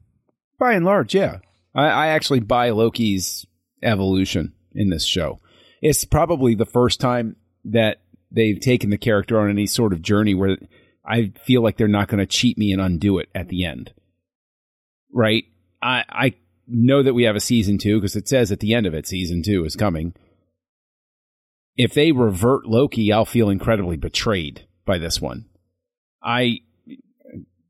By 0.57 0.73
and 0.73 0.85
large, 0.85 1.13
yeah. 1.13 1.39
I, 1.73 1.87
I 1.87 2.07
actually 2.07 2.39
buy 2.39 2.69
Loki's 2.69 3.45
evolution 3.83 4.53
in 4.73 4.89
this 4.89 5.05
show. 5.05 5.39
It's 5.81 6.05
probably 6.05 6.55
the 6.55 6.65
first 6.65 6.99
time 6.99 7.35
that 7.65 8.01
they've 8.31 8.59
taken 8.59 8.89
the 8.89 8.97
character 8.97 9.39
on 9.39 9.49
any 9.49 9.65
sort 9.65 9.93
of 9.93 10.01
journey 10.01 10.33
where 10.33 10.57
I 11.05 11.33
feel 11.43 11.61
like 11.61 11.77
they're 11.77 11.87
not 11.87 12.07
going 12.07 12.19
to 12.19 12.25
cheat 12.25 12.57
me 12.57 12.71
and 12.71 12.81
undo 12.81 13.19
it 13.19 13.29
at 13.35 13.49
the 13.49 13.65
end. 13.65 13.93
Right? 15.11 15.45
I, 15.81 16.05
I 16.07 16.33
know 16.67 17.03
that 17.03 17.13
we 17.13 17.23
have 17.23 17.35
a 17.35 17.41
season 17.41 17.77
two 17.77 17.99
because 17.99 18.15
it 18.15 18.27
says 18.27 18.51
at 18.51 18.59
the 18.59 18.73
end 18.73 18.85
of 18.85 18.93
it, 18.93 19.07
season 19.07 19.43
two 19.43 19.65
is 19.65 19.75
coming. 19.75 20.13
If 21.77 21.93
they 21.93 22.11
revert 22.11 22.65
Loki, 22.65 23.11
I'll 23.11 23.25
feel 23.25 23.49
incredibly 23.49 23.97
betrayed 23.97 24.67
by 24.85 24.97
this 24.97 25.21
one. 25.21 25.45
I 26.21 26.59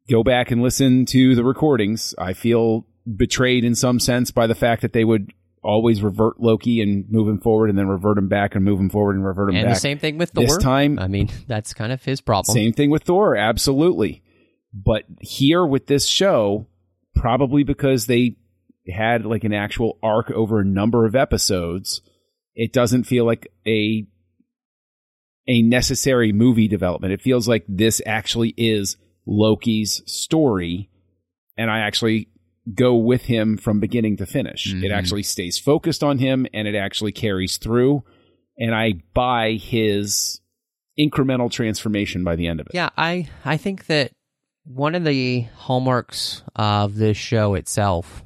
go 0.09 0.23
back 0.23 0.51
and 0.51 0.61
listen 0.61 1.05
to 1.07 1.35
the 1.35 1.43
recordings. 1.43 2.13
I 2.17 2.33
feel 2.33 2.85
betrayed 3.15 3.63
in 3.63 3.75
some 3.75 3.99
sense 3.99 4.31
by 4.31 4.47
the 4.47 4.55
fact 4.55 4.81
that 4.81 4.93
they 4.93 5.03
would 5.03 5.33
always 5.63 6.01
revert 6.01 6.39
Loki 6.39 6.81
and 6.81 7.09
move 7.09 7.27
him 7.27 7.39
forward 7.39 7.69
and 7.69 7.77
then 7.77 7.87
revert 7.87 8.17
him 8.17 8.27
back 8.27 8.55
and 8.55 8.65
move 8.65 8.79
him 8.79 8.89
forward 8.89 9.15
and 9.15 9.25
revert 9.25 9.49
him 9.49 9.55
and 9.55 9.63
back. 9.63 9.69
And 9.69 9.75
the 9.75 9.79
same 9.79 9.99
thing 9.99 10.17
with 10.17 10.31
Thor. 10.31 10.45
This 10.45 10.57
time, 10.57 10.99
I 10.99 11.07
mean, 11.07 11.29
that's 11.47 11.73
kind 11.73 11.91
of 11.91 12.03
his 12.03 12.21
problem. 12.21 12.53
Same 12.53 12.73
thing 12.73 12.89
with 12.89 13.03
Thor, 13.03 13.35
absolutely. 13.35 14.23
But 14.73 15.03
here 15.19 15.65
with 15.65 15.87
this 15.87 16.05
show, 16.05 16.67
probably 17.15 17.63
because 17.63 18.07
they 18.07 18.37
had 18.87 19.25
like 19.25 19.43
an 19.43 19.53
actual 19.53 19.97
arc 20.01 20.31
over 20.31 20.59
a 20.59 20.65
number 20.65 21.05
of 21.05 21.15
episodes, 21.15 22.01
it 22.55 22.73
doesn't 22.73 23.03
feel 23.03 23.25
like 23.25 23.47
a 23.67 24.07
a 25.47 25.61
necessary 25.61 26.31
movie 26.31 26.67
development. 26.67 27.13
It 27.13 27.21
feels 27.21 27.47
like 27.47 27.65
this 27.67 28.01
actually 28.05 28.53
is 28.57 28.97
Loki's 29.25 30.01
story, 30.05 30.89
and 31.57 31.69
I 31.69 31.79
actually 31.79 32.29
go 32.73 32.95
with 32.95 33.23
him 33.23 33.57
from 33.57 33.79
beginning 33.79 34.17
to 34.17 34.25
finish. 34.25 34.71
Mm-hmm. 34.71 34.85
It 34.85 34.91
actually 34.91 35.23
stays 35.23 35.57
focused 35.57 36.03
on 36.03 36.19
him, 36.19 36.45
and 36.53 36.67
it 36.67 36.75
actually 36.75 37.11
carries 37.11 37.57
through. 37.57 38.03
And 38.57 38.75
I 38.75 39.01
buy 39.13 39.53
his 39.53 40.41
incremental 40.99 41.49
transformation 41.49 42.23
by 42.23 42.35
the 42.35 42.47
end 42.47 42.59
of 42.59 42.67
it. 42.67 42.73
Yeah, 42.75 42.89
I 42.97 43.27
I 43.43 43.57
think 43.57 43.87
that 43.87 44.11
one 44.63 44.93
of 44.93 45.03
the 45.03 45.41
hallmarks 45.55 46.43
of 46.55 46.95
this 46.95 47.17
show 47.17 47.55
itself 47.55 48.23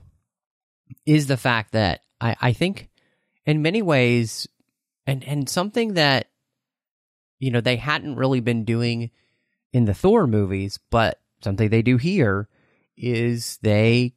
is 1.05 1.27
the 1.27 1.37
fact 1.37 1.73
that 1.73 2.01
I, 2.19 2.35
I 2.41 2.53
think 2.53 2.89
in 3.45 3.61
many 3.61 3.81
ways 3.81 4.47
and 5.07 5.23
and 5.23 5.49
something 5.49 5.93
that 5.93 6.27
you 7.39 7.51
know 7.51 7.61
they 7.61 7.75
hadn't 7.75 8.15
really 8.15 8.39
been 8.39 8.65
doing 8.65 9.11
in 9.73 9.85
the 9.85 9.93
Thor 9.93 10.25
movies, 10.27 10.79
but 10.89 11.19
something 11.41 11.69
they 11.69 11.81
do 11.81 11.97
here 11.97 12.47
is 12.97 13.59
they 13.61 14.13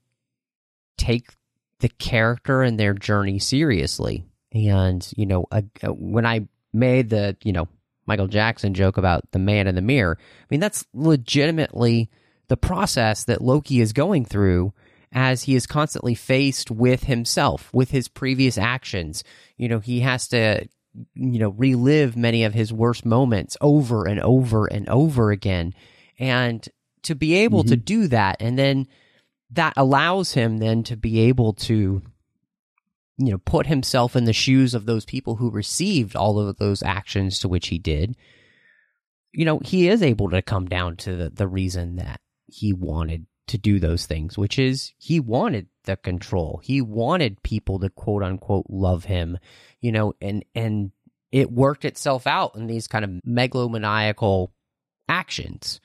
take 0.97 1.31
the 1.81 1.89
character 1.89 2.63
and 2.63 2.79
their 2.79 2.95
journey 2.95 3.39
seriously. 3.39 4.25
And 4.53 5.07
you 5.17 5.27
know, 5.27 5.47
when 5.85 6.27
I 6.27 6.49
made 6.73 7.11
the 7.11 7.37
you 7.43 7.53
know 7.53 7.69
Michael 8.07 8.29
Jackson 8.29 8.75
joke 8.75 8.97
about 8.97 9.31
the 9.33 9.39
man 9.39 9.67
in 9.67 9.75
the 9.75 9.83
mirror, 9.83 10.17
I 10.21 10.47
mean 10.51 10.61
that's 10.61 10.87
legitimately 10.95 12.11
the 12.49 12.57
process 12.57 13.25
that 13.25 13.43
Loki 13.43 13.81
is 13.81 13.93
going 13.93 14.25
through 14.25 14.73
as 15.13 15.45
he 15.45 15.55
is 15.55 15.67
constantly 15.67 16.15
faced 16.15 16.71
with 16.71 17.05
himself, 17.05 17.71
with 17.73 17.91
his 17.91 18.09
previous 18.09 18.59
actions. 18.59 19.25
You 19.57 19.69
know, 19.69 19.79
he 19.79 20.01
has 20.01 20.29
to, 20.29 20.69
you 21.15 21.39
know, 21.39 21.51
relive 21.51 22.17
many 22.17 22.45
of 22.45 22.55
his 22.55 22.73
worst 22.73 23.07
moments 23.07 23.57
over 23.61 24.07
and 24.07 24.21
over 24.21 24.67
and 24.67 24.89
over 24.89 25.31
again. 25.31 25.75
And 26.19 26.67
to 27.05 27.15
be 27.15 27.35
able 27.35 27.63
mm-hmm. 27.63 27.71
to 27.71 27.77
do 27.77 28.09
that, 28.09 28.37
and 28.41 28.59
then 28.59 28.87
that 29.51 29.73
allows 29.77 30.33
him 30.33 30.59
then 30.59 30.83
to 30.85 30.97
be 30.97 31.21
able 31.21 31.55
to, 31.55 32.03
you 33.17 33.31
know, 33.31 33.39
put 33.39 33.67
himself 33.67 34.15
in 34.15 34.25
the 34.25 34.33
shoes 34.33 34.75
of 34.75 34.85
those 34.85 35.07
people 35.07 35.37
who 35.37 35.51
received 35.51 36.17
all 36.17 36.39
of 36.39 36.57
those 36.59 36.83
actions 36.83 37.39
to 37.39 37.49
which 37.49 37.69
he 37.69 37.79
did. 37.79 38.15
You 39.33 39.45
know, 39.45 39.61
he 39.65 39.89
is 39.89 40.03
able 40.03 40.31
to 40.31 40.43
come 40.43 40.67
down 40.67 40.97
to 40.97 41.17
the, 41.17 41.31
the 41.31 41.49
reason 41.49 41.97
that 41.97 42.21
he 42.47 42.73
wanted 42.73 43.27
to 43.49 43.59
do 43.59 43.79
those 43.79 44.07
things, 44.07 44.39
which 44.39 44.59
is 44.59 44.93
he 44.99 45.21
wanted 45.21 45.67
the 45.85 45.97
control. 45.97 46.61
He 46.63 46.81
wanted 46.81 47.43
people 47.43 47.79
to 47.81 47.91
quote 47.91 48.23
unquote 48.23 48.67
love 48.69 49.05
him, 49.05 49.39
you 49.81 49.93
know, 49.93 50.15
and, 50.21 50.45
and 50.55 50.93
it 51.33 51.51
worked 51.51 51.85
itself 51.85 52.27
out 52.27 52.55
in 52.57 52.67
these 52.67 52.87
kind 52.87 53.05
of 53.05 53.11
megalomaniacal 53.27 54.49
actions. 55.09 55.81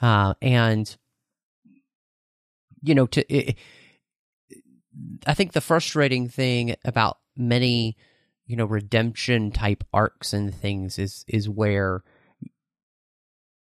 Uh, 0.00 0.34
and, 0.42 0.96
you 2.82 2.94
know, 2.94 3.06
to, 3.06 3.32
it, 3.32 3.56
I 5.26 5.34
think 5.34 5.52
the 5.52 5.60
frustrating 5.60 6.28
thing 6.28 6.76
about 6.84 7.18
many, 7.36 7.96
you 8.46 8.56
know, 8.56 8.66
redemption 8.66 9.50
type 9.50 9.84
arcs 9.92 10.32
and 10.32 10.54
things 10.54 10.98
is, 10.98 11.24
is 11.26 11.48
where 11.48 12.02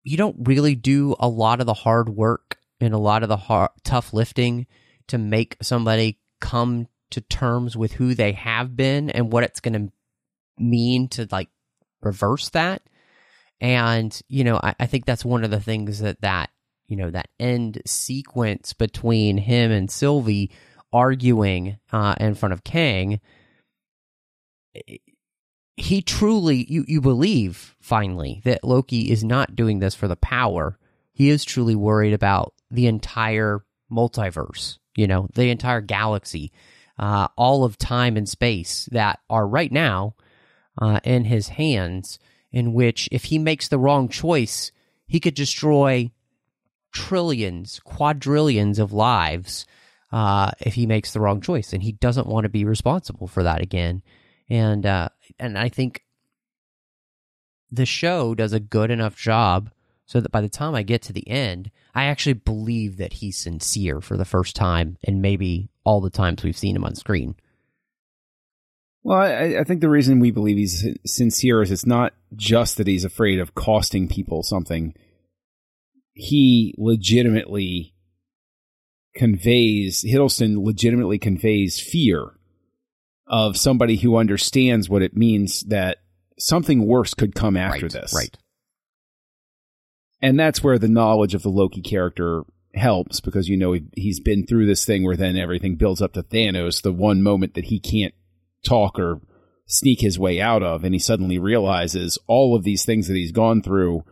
you 0.03 0.17
don't 0.17 0.37
really 0.47 0.75
do 0.75 1.15
a 1.19 1.29
lot 1.29 1.61
of 1.61 1.67
the 1.67 1.75
hard 1.75 2.09
work 2.09 2.57
and 2.81 2.95
a 2.95 2.99
lot 2.99 3.23
of 3.23 3.29
the 3.29 3.37
hard, 3.37 3.71
tough 3.85 4.13
lifting 4.13 4.67
to 5.09 5.19
make 5.19 5.57
somebody 5.61 6.19
come 6.41 6.87
to 7.11 7.21
terms 7.21 7.77
with 7.77 7.93
who 7.93 8.15
they 8.15 8.33
have 8.33 8.77
been 8.77 9.11
and 9.11 9.33
what 9.33 9.45
it's 9.45 9.61
going 9.61 9.75
to 9.75 9.93
mean 10.59 11.09
to 11.09 11.27
like 11.31 11.49
reverse 12.03 12.51
that. 12.51 12.83
And, 13.61 14.19
you 14.29 14.45
know, 14.45 14.57
I, 14.63 14.75
I, 14.81 14.87
think 14.87 15.05
that's 15.05 15.25
one 15.25 15.45
of 15.45 15.51
the 15.51 15.61
things 15.61 16.01
that 16.01 16.23
that, 16.23 16.51
you 16.87 16.97
know, 16.97 17.11
that 17.11 17.29
end 17.39 17.83
sequence 17.85 18.73
between 18.73 19.37
him 19.37 19.71
and 19.71 19.91
Sylvie 19.91 20.51
arguing 20.93 21.79
uh, 21.93 22.15
in 22.19 22.35
front 22.35 22.53
of 22.53 22.65
Kang, 22.65 23.21
he 25.77 26.03
truly, 26.03 26.65
you, 26.71 26.85
you 26.89 27.01
believe 27.01 27.75
finally 27.81 28.41
that 28.45 28.65
Loki 28.65 29.11
is 29.11 29.23
not 29.23 29.57
doing 29.57 29.79
this 29.79 29.95
for 29.95 30.09
the 30.09 30.17
power. 30.17 30.79
He 31.13 31.29
is 31.29 31.45
truly 31.45 31.75
worried 31.75 32.15
about 32.15 32.55
the 32.71 32.87
entire 32.87 33.65
multiverse, 33.91 34.79
you 34.97 35.07
know, 35.07 35.29
the 35.35 35.51
entire 35.51 35.81
galaxy, 35.81 36.53
uh, 36.99 37.29
all 37.37 37.65
of 37.65 37.79
time 37.79 38.17
and 38.17 38.29
space 38.29 38.89
that 38.93 39.21
are 39.29 39.47
right 39.47 39.73
now 39.73 40.15
uh, 40.81 41.01
in 41.05 41.25
his 41.25 41.49
hands, 41.49 42.19
in 42.53 42.73
which 42.73 43.09
if 43.11 43.25
he 43.25 43.39
makes 43.39 43.69
the 43.69 43.79
wrong 43.79 44.09
choice, 44.09 44.73
he 45.07 45.21
could 45.21 45.35
destroy 45.35 46.11
trillions, 46.93 47.81
quadrillions 47.85 48.79
of 48.79 48.93
lives 48.93 49.67
uh, 50.13 50.51
if 50.61 50.75
he 50.75 50.87
makes 50.87 51.13
the 51.13 51.21
wrong 51.21 51.41
choice, 51.41 51.73
and 51.73 51.83
he 51.83 51.93
doesn't 51.93 52.27
want 52.27 52.45
to 52.45 52.49
be 52.49 52.65
responsible 52.65 53.27
for 53.27 53.43
that 53.43 53.61
again. 53.61 54.03
And 54.49 54.85
uh, 54.85 55.11
and 55.39 55.57
I 55.57 55.69
think 55.69 56.05
the 57.71 57.87
show 57.87 58.35
does 58.35 58.53
a 58.53 58.61
good 58.61 58.91
enough 58.91 59.17
job 59.17 59.71
so 60.11 60.21
that 60.21 60.33
by 60.33 60.41
the 60.41 60.49
time 60.49 60.75
I 60.75 60.83
get 60.83 61.03
to 61.03 61.13
the 61.13 61.29
end, 61.29 61.71
I 61.95 62.07
actually 62.07 62.33
believe 62.33 62.97
that 62.97 63.13
he's 63.13 63.39
sincere 63.39 64.01
for 64.01 64.17
the 64.17 64.25
first 64.25 64.57
time, 64.57 64.99
and 65.05 65.23
maybe 65.23 65.71
all 65.85 66.01
the 66.01 66.11
times 66.11 66.43
we've 66.43 66.59
seen 66.59 66.75
him 66.75 66.83
on 66.83 66.97
screen. 66.97 67.37
Well, 69.05 69.21
I, 69.21 69.61
I, 69.61 69.63
think 69.63 69.81
the 69.81 69.89
reason 69.89 70.19
we 70.19 70.33
believe 70.33 70.57
he's 70.57 70.85
sincere 71.07 71.63
is 71.63 71.71
it's 71.71 71.87
not 71.87 72.13
just 72.35 72.77
that 72.79 72.89
he's 72.89 73.05
afraid 73.05 73.39
of 73.39 73.55
costing 73.55 74.09
people 74.09 74.43
something. 74.43 74.95
He 76.13 76.75
legitimately 76.77 77.95
conveys, 79.15 80.05
Hiddleston 80.05 80.61
legitimately 80.65 81.21
conveys 81.21 81.79
fear 81.79 82.33
of 83.29 83.57
somebody 83.57 83.95
who 83.99 84.17
understands 84.17 84.91
what 84.91 85.03
it 85.03 85.17
means 85.17 85.61
that 85.69 85.99
something 86.37 86.85
worse 86.85 87.15
could 87.15 87.37
come 87.37 87.57
after 87.57 87.87
right, 87.87 87.93
this. 87.93 88.13
Right. 88.13 88.37
And 90.23 90.39
that's 90.39 90.63
where 90.63 90.79
the 90.79 90.89
knowledge 90.89 91.35
of 91.35 91.43
the 91.43 91.49
Loki 91.49 91.81
character 91.81 92.45
helps 92.75 93.21
because 93.21 93.49
you 93.49 93.57
know 93.57 93.77
he's 93.95 94.21
been 94.21 94.47
through 94.47 94.67
this 94.67 94.85
thing 94.85 95.05
where 95.05 95.17
then 95.17 95.37
everything 95.37 95.77
builds 95.77 96.03
up 96.03 96.13
to 96.13 96.23
Thanos, 96.23 96.83
the 96.83 96.93
one 96.93 97.23
moment 97.23 97.55
that 97.55 97.67
he 97.67 97.81
can't 97.81 98.15
talk 98.65 98.99
or 98.99 99.21
sneak 99.67 100.01
his 100.01 100.19
way 100.19 100.41
out 100.41 100.63
of 100.63 100.85
and 100.85 100.95
he 100.95 100.99
suddenly 100.99 101.39
realizes 101.39 102.19
all 102.27 102.57
of 102.57 102.65
these 102.65 102.85
things 102.85 103.07
that 103.07 103.15
he's 103.15 103.33
gone 103.33 103.63
through 103.63 104.05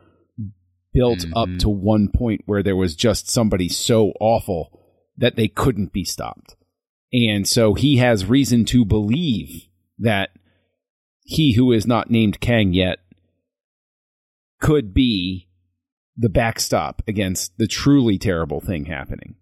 built 0.93 1.19
mm-hmm. 1.19 1.37
up 1.37 1.49
to 1.59 1.69
one 1.69 2.09
point 2.09 2.43
where 2.47 2.63
there 2.63 2.77
was 2.77 2.95
just 2.95 3.29
somebody 3.29 3.69
so 3.69 4.13
awful 4.21 4.81
that 5.17 5.37
they 5.37 5.49
couldn't 5.49 5.93
be 5.93 6.05
stopped. 6.05 6.57
And 7.13 7.47
so 7.47 7.75
he 7.75 7.97
has 7.97 8.27
reason 8.27 8.65
to 8.67 8.85
believe 8.85 9.69
that 9.99 10.31
he 11.23 11.55
who 11.55 11.73
is 11.73 11.87
not 11.87 12.11
named 12.11 12.41
Kang 12.41 12.73
yet 12.73 12.99
could 14.61 14.95
be 14.95 15.48
the 16.19 16.29
backstop 16.29 17.01
against 17.07 17.57
the 17.57 17.69
truly 17.69 18.19
terrible 18.19 18.61
thing 18.61 18.87
happening. 18.87 19.37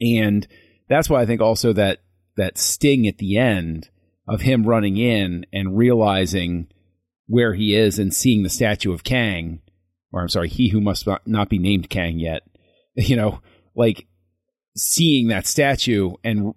And 0.00 0.46
that's 0.88 1.08
why 1.08 1.22
I 1.22 1.26
think 1.26 1.40
also 1.40 1.72
that 1.72 2.00
that 2.36 2.58
sting 2.58 3.06
at 3.06 3.18
the 3.18 3.38
end 3.38 3.88
of 4.26 4.40
him 4.40 4.64
running 4.64 4.96
in 4.96 5.46
and 5.52 5.78
realizing 5.78 6.68
where 7.26 7.54
he 7.54 7.74
is 7.74 7.98
and 7.98 8.12
seeing 8.12 8.42
the 8.42 8.50
statue 8.50 8.92
of 8.92 9.04
Kang, 9.04 9.60
or 10.12 10.22
I'm 10.22 10.28
sorry, 10.28 10.48
he 10.48 10.68
who 10.68 10.80
must 10.80 11.06
not 11.24 11.48
be 11.48 11.58
named 11.58 11.88
Kang 11.88 12.18
yet, 12.18 12.42
you 12.94 13.14
know, 13.14 13.40
like 13.76 14.06
seeing 14.76 15.28
that 15.28 15.46
statue 15.46 16.14
and 16.24 16.54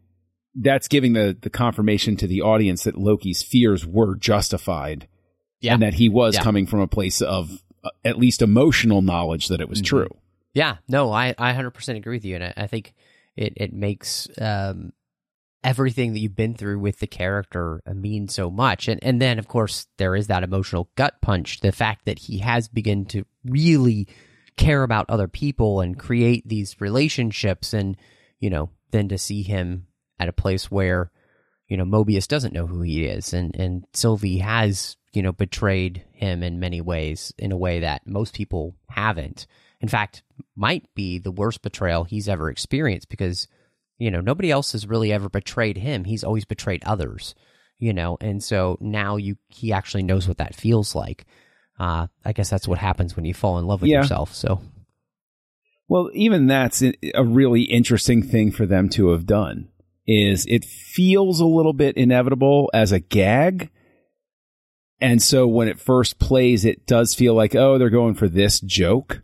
that's 0.55 0.87
giving 0.87 1.13
the, 1.13 1.37
the 1.39 1.49
confirmation 1.49 2.15
to 2.17 2.27
the 2.27 2.41
audience 2.41 2.85
that 2.85 2.97
Loki's 2.97 3.43
fears 3.43 3.85
were 3.85 4.15
justified. 4.15 5.07
Yeah. 5.61 5.73
And 5.73 5.81
that 5.81 5.95
he 5.95 6.09
was 6.09 6.35
yeah. 6.35 6.43
coming 6.43 6.67
from 6.67 6.79
a 6.79 6.87
place 6.87 7.21
of 7.21 7.61
at 8.03 8.17
least 8.17 8.41
emotional 8.41 9.01
knowledge 9.01 9.47
that 9.47 9.61
it 9.61 9.69
was 9.69 9.79
mm-hmm. 9.79 9.97
true. 9.97 10.17
Yeah. 10.53 10.77
No, 10.87 11.11
I, 11.11 11.35
I 11.37 11.53
100% 11.53 11.97
agree 11.97 12.15
with 12.17 12.25
you. 12.25 12.35
And 12.35 12.43
I, 12.45 12.53
I 12.55 12.67
think 12.67 12.93
it, 13.35 13.53
it 13.57 13.73
makes 13.73 14.27
um, 14.39 14.93
everything 15.65 16.13
that 16.13 16.19
you've 16.19 16.35
been 16.35 16.53
through 16.53 16.79
with 16.79 16.99
the 16.99 17.07
character 17.07 17.81
mean 17.93 18.27
so 18.27 18.51
much. 18.51 18.87
And 18.87 19.03
and 19.03 19.19
then 19.19 19.39
of 19.39 19.47
course 19.47 19.87
there 19.97 20.15
is 20.15 20.27
that 20.27 20.43
emotional 20.43 20.89
gut 20.95 21.15
punch, 21.21 21.59
the 21.59 21.71
fact 21.71 22.05
that 22.05 22.19
he 22.19 22.37
has 22.37 22.67
begun 22.67 23.05
to 23.05 23.25
really 23.43 24.07
care 24.57 24.83
about 24.83 25.09
other 25.09 25.27
people 25.27 25.81
and 25.81 25.99
create 25.99 26.47
these 26.47 26.79
relationships 26.79 27.73
and 27.73 27.97
you 28.39 28.49
know, 28.49 28.69
then 28.91 29.09
to 29.09 29.17
see 29.17 29.41
him 29.41 29.87
at 30.19 30.29
a 30.29 30.33
place 30.33 30.69
where 30.69 31.11
you 31.67 31.77
know 31.77 31.85
Mobius 31.85 32.27
doesn't 32.27 32.53
know 32.53 32.67
who 32.67 32.81
he 32.81 33.05
is 33.05 33.33
and 33.33 33.55
and 33.55 33.85
Sylvie 33.93 34.37
has, 34.37 34.97
you 35.13 35.23
know, 35.23 35.31
betrayed 35.31 36.05
him 36.15 36.43
in 36.43 36.59
many 36.59 36.81
ways 36.81 37.33
in 37.37 37.51
a 37.51 37.57
way 37.57 37.81
that 37.81 38.07
most 38.07 38.33
people 38.33 38.75
haven't. 38.89 39.47
In 39.81 39.87
fact, 39.87 40.23
might 40.55 40.85
be 40.95 41.19
the 41.19 41.31
worst 41.31 41.61
betrayal 41.61 42.03
he's 42.03 42.29
ever 42.29 42.49
experienced 42.49 43.09
because 43.09 43.47
you 43.97 44.11
know, 44.11 44.21
nobody 44.21 44.51
else 44.51 44.73
has 44.73 44.87
really 44.87 45.11
ever 45.11 45.29
betrayed 45.29 45.77
him. 45.77 46.03
He's 46.03 46.23
always 46.23 46.45
betrayed 46.45 46.83
others, 46.85 47.35
you 47.77 47.93
know, 47.93 48.17
and 48.19 48.43
so 48.43 48.77
now 48.81 49.15
you 49.15 49.37
he 49.47 49.71
actually 49.71 50.03
knows 50.03 50.27
what 50.27 50.37
that 50.37 50.55
feels 50.55 50.95
like. 50.95 51.25
Uh, 51.79 52.07
I 52.23 52.33
guess 52.33 52.49
that's 52.49 52.67
what 52.67 52.79
happens 52.79 53.15
when 53.15 53.25
you 53.25 53.33
fall 53.33 53.57
in 53.59 53.65
love 53.65 53.81
with 53.81 53.89
yeah. 53.89 53.99
yourself. 54.01 54.33
So, 54.33 54.61
well, 55.87 56.09
even 56.13 56.47
that's 56.47 56.81
a 56.81 57.23
really 57.23 57.63
interesting 57.63 58.23
thing 58.23 58.51
for 58.51 58.65
them 58.65 58.89
to 58.89 59.09
have 59.09 59.25
done. 59.25 59.69
Is 60.07 60.45
it 60.47 60.63
feels 60.63 61.39
a 61.39 61.45
little 61.45 61.73
bit 61.73 61.97
inevitable 61.97 62.69
as 62.73 62.91
a 62.91 62.99
gag, 62.99 63.71
and 65.05 65.21
so 65.21 65.45
when 65.45 65.67
it 65.67 65.79
first 65.79 66.17
plays, 66.17 66.65
it 66.65 66.87
does 66.87 67.13
feel 67.13 67.35
like 67.35 67.53
oh 67.53 67.77
they're 67.77 67.91
going 67.91 68.15
for 68.15 68.27
this 68.27 68.59
joke, 68.59 69.21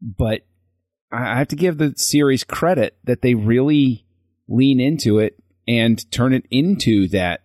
but 0.00 0.46
I 1.12 1.36
have 1.36 1.48
to 1.48 1.56
give 1.56 1.76
the 1.76 1.92
series 1.98 2.44
credit 2.44 2.96
that 3.04 3.20
they 3.20 3.34
really 3.34 4.06
lean 4.48 4.80
into 4.80 5.18
it 5.18 5.36
and 5.68 6.10
turn 6.10 6.32
it 6.32 6.46
into 6.50 7.08
that 7.08 7.42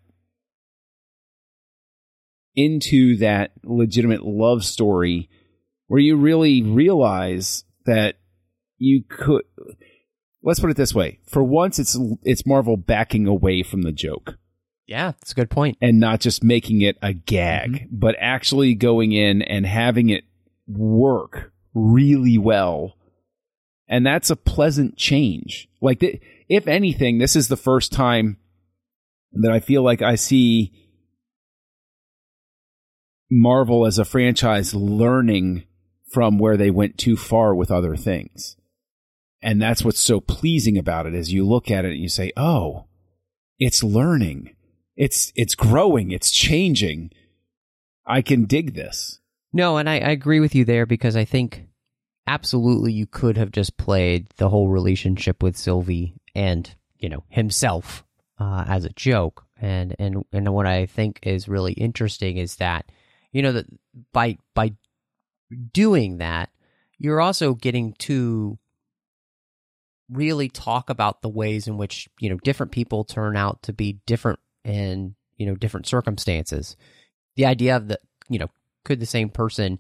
into 2.55 3.17
that 3.17 3.51
legitimate 3.65 4.24
love 4.24 4.63
story 4.63 5.29
where 5.88 6.00
you 6.00 6.15
really 6.15 6.62
realize 6.63 7.65
that 7.86 8.15
you 8.77 9.03
could 9.09 9.43
let's 10.41 10.62
put 10.62 10.69
it 10.69 10.77
this 10.77 10.95
way. 10.95 11.19
For 11.27 11.43
once 11.43 11.79
it's 11.79 12.00
it's 12.24 12.45
marvel 12.45 12.77
backing 12.77 13.27
away 13.27 13.62
from 13.62 13.81
the 13.81 13.91
joke 13.91 14.38
yeah 14.88 15.12
that's 15.12 15.32
a 15.32 15.36
good 15.36 15.50
point. 15.50 15.77
and 15.82 16.00
not 16.00 16.20
just 16.20 16.44
making 16.44 16.82
it 16.82 16.98
a 17.01 17.13
gag 17.13 17.72
mm-hmm. 17.72 17.86
but 17.91 18.15
actually 18.20 18.74
going 18.74 19.12
in 19.12 19.41
and 19.41 19.65
having 19.65 20.10
it 20.10 20.24
work 20.67 21.51
really 21.74 22.38
well 22.38 22.98
and 23.88 24.06
that's 24.06 24.29
a 24.29 24.36
pleasant 24.36 24.98
change. 24.98 25.70
Like, 25.82 26.00
th- 26.00 26.22
if 26.50 26.67
anything, 26.67 27.17
this 27.17 27.36
is 27.36 27.48
the 27.48 27.58
first 27.58 27.91
time 27.91 28.38
that 29.34 29.51
I 29.51 29.60
feel 29.60 29.82
like 29.82 30.01
I 30.01 30.15
see 30.15 30.74
Marvel 33.32 33.86
as 33.86 33.98
a 33.98 34.06
franchise 34.06 34.74
learning 34.74 35.63
from 36.12 36.38
where 36.38 36.58
they 36.58 36.72
went 36.72 36.98
too 36.98 37.15
far 37.15 37.53
with 37.56 37.72
other 37.72 37.96
things. 37.96 38.56
And 39.41 39.62
that's 39.62 39.86
what's 39.86 40.00
so 40.00 40.20
pleasing 40.20 40.77
about 40.77 41.06
it 41.06 41.13
is 41.13 41.32
you 41.32 41.46
look 41.46 41.70
at 41.70 41.86
it 41.86 41.91
and 41.91 42.01
you 42.01 42.10
say, 42.10 42.32
"Oh, 42.36 42.88
it's 43.60 43.84
learning. 43.84 44.56
It's 44.98 45.32
it's 45.36 45.56
growing, 45.56 46.12
it's 46.12 46.32
changing. 46.32 47.12
I 48.06 48.22
can 48.22 48.46
dig 48.46 48.74
this." 48.74 49.20
No, 49.54 49.77
and 49.77 49.89
I, 49.89 49.96
I 49.96 50.10
agree 50.10 50.42
with 50.42 50.54
you 50.56 50.66
there 50.66 50.86
because 50.86 51.16
I 51.16 51.24
think 51.24 51.68
absolutely 52.27 52.92
you 52.92 53.08
could 53.08 53.38
have 53.38 53.51
just 53.51 53.77
played 53.77 54.27
the 54.36 54.50
whole 54.50 54.68
relationship 54.68 55.42
with 55.42 55.56
Sylvie 55.56 56.16
and, 56.36 56.75
you 57.00 57.08
know, 57.08 57.24
himself 57.30 58.04
uh, 58.39 58.66
as 58.68 58.84
a 58.84 58.89
joke. 58.89 59.46
and 59.60 59.96
and 59.98 60.24
and 60.32 60.54
what 60.54 60.68
I 60.68 60.86
think 60.86 61.20
is 61.24 61.48
really 61.48 61.74
interesting 61.74 62.38
is 62.38 62.58
that 62.58 62.92
you 63.32 63.42
know 63.42 63.54
that 63.54 63.66
by 64.13 64.38
by 64.54 64.74
doing 65.74 66.18
that, 66.18 66.50
you're 66.98 67.22
also 67.22 67.54
getting 67.54 67.94
to 68.00 68.58
really 70.10 70.50
talk 70.50 70.89
about 70.89 71.22
the 71.22 71.30
ways 71.30 71.68
in 71.68 71.77
which 71.77 72.08
you 72.20 72.30
know 72.30 72.38
different 72.44 72.72
people 72.72 73.04
turn 73.04 73.36
out 73.36 73.63
to 73.63 73.74
be 73.74 74.00
different 74.06 74.39
in 74.67 75.15
you 75.38 75.45
know 75.45 75.55
different 75.55 75.88
circumstances. 75.88 76.75
The 77.36 77.45
idea 77.45 77.75
of 77.75 77.88
the 77.88 78.00
you 78.29 78.39
know 78.39 78.50
could 78.83 79.00
the 79.00 79.05
same 79.05 79.29
person 79.29 79.79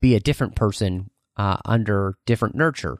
be 0.00 0.14
a 0.14 0.20
different 0.20 0.54
person 0.54 1.10
uh, 1.36 1.58
under 1.64 2.16
different 2.26 2.54
nurture, 2.54 2.98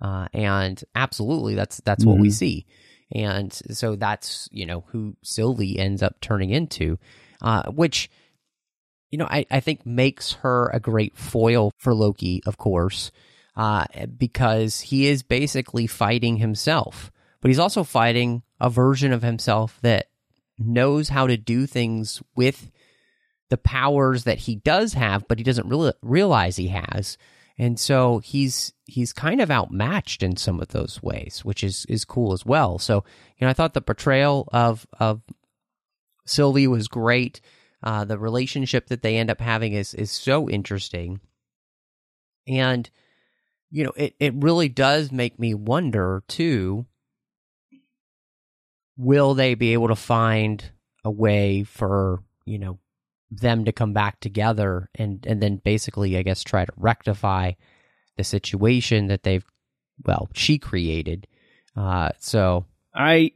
uh, 0.00 0.28
and 0.32 0.82
absolutely 0.94 1.54
that's 1.54 1.80
that's 1.84 2.02
mm-hmm. 2.02 2.10
what 2.10 2.20
we 2.20 2.28
mm-hmm. 2.28 2.34
see, 2.34 2.66
and 3.12 3.52
so 3.52 3.96
that's 3.96 4.48
you 4.52 4.66
know 4.66 4.84
who 4.88 5.16
Sylvie 5.22 5.78
ends 5.78 6.02
up 6.02 6.20
turning 6.20 6.50
into, 6.50 6.98
uh, 7.42 7.64
which 7.70 8.10
you 9.10 9.18
know 9.18 9.26
I 9.28 9.46
I 9.50 9.60
think 9.60 9.84
makes 9.84 10.34
her 10.34 10.70
a 10.72 10.80
great 10.80 11.16
foil 11.16 11.72
for 11.78 11.94
Loki, 11.94 12.42
of 12.46 12.58
course 12.58 13.10
uh, 13.56 13.86
because 14.16 14.80
he 14.80 15.06
is 15.06 15.22
basically 15.22 15.86
fighting 15.86 16.36
himself, 16.36 17.10
but 17.40 17.48
he's 17.48 17.58
also 17.58 17.82
fighting 17.82 18.42
a 18.60 18.68
version 18.68 19.12
of 19.12 19.22
himself 19.22 19.78
that 19.82 20.06
knows 20.58 21.08
how 21.08 21.26
to 21.26 21.36
do 21.36 21.66
things 21.66 22.22
with 22.34 22.70
the 23.48 23.56
powers 23.56 24.24
that 24.24 24.38
he 24.38 24.56
does 24.56 24.94
have, 24.94 25.28
but 25.28 25.38
he 25.38 25.44
doesn't 25.44 25.68
really 25.68 25.92
realize 26.02 26.56
he 26.56 26.68
has. 26.68 27.16
And 27.58 27.78
so 27.78 28.18
he's 28.18 28.72
he's 28.84 29.12
kind 29.12 29.40
of 29.40 29.50
outmatched 29.50 30.22
in 30.22 30.36
some 30.36 30.60
of 30.60 30.68
those 30.68 31.02
ways, 31.02 31.44
which 31.44 31.64
is 31.64 31.86
is 31.88 32.04
cool 32.04 32.32
as 32.32 32.44
well. 32.44 32.78
So 32.78 33.04
you 33.38 33.46
know, 33.46 33.50
I 33.50 33.54
thought 33.54 33.72
the 33.74 33.80
portrayal 33.80 34.48
of 34.52 34.86
of 34.98 35.22
Sylvie 36.26 36.66
was 36.66 36.88
great. 36.88 37.40
Uh, 37.82 38.04
the 38.04 38.18
relationship 38.18 38.88
that 38.88 39.02
they 39.02 39.16
end 39.16 39.30
up 39.30 39.40
having 39.40 39.72
is 39.72 39.94
is 39.94 40.10
so 40.10 40.50
interesting, 40.50 41.20
and 42.46 42.90
you 43.70 43.84
know, 43.84 43.92
it, 43.96 44.14
it 44.20 44.34
really 44.36 44.68
does 44.68 45.10
make 45.10 45.38
me 45.38 45.54
wonder 45.54 46.22
too 46.28 46.86
will 48.96 49.34
they 49.34 49.54
be 49.54 49.72
able 49.72 49.88
to 49.88 49.96
find 49.96 50.70
a 51.04 51.10
way 51.10 51.64
for, 51.64 52.22
you 52.44 52.58
know, 52.58 52.78
them 53.30 53.64
to 53.64 53.72
come 53.72 53.92
back 53.92 54.20
together 54.20 54.88
and 54.94 55.26
and 55.26 55.42
then 55.42 55.56
basically 55.56 56.16
I 56.16 56.22
guess 56.22 56.44
try 56.44 56.64
to 56.64 56.72
rectify 56.76 57.52
the 58.16 58.24
situation 58.24 59.08
that 59.08 59.24
they've 59.24 59.44
well, 60.04 60.28
she 60.32 60.58
created. 60.58 61.26
Uh 61.76 62.10
so 62.18 62.66
I 62.94 63.32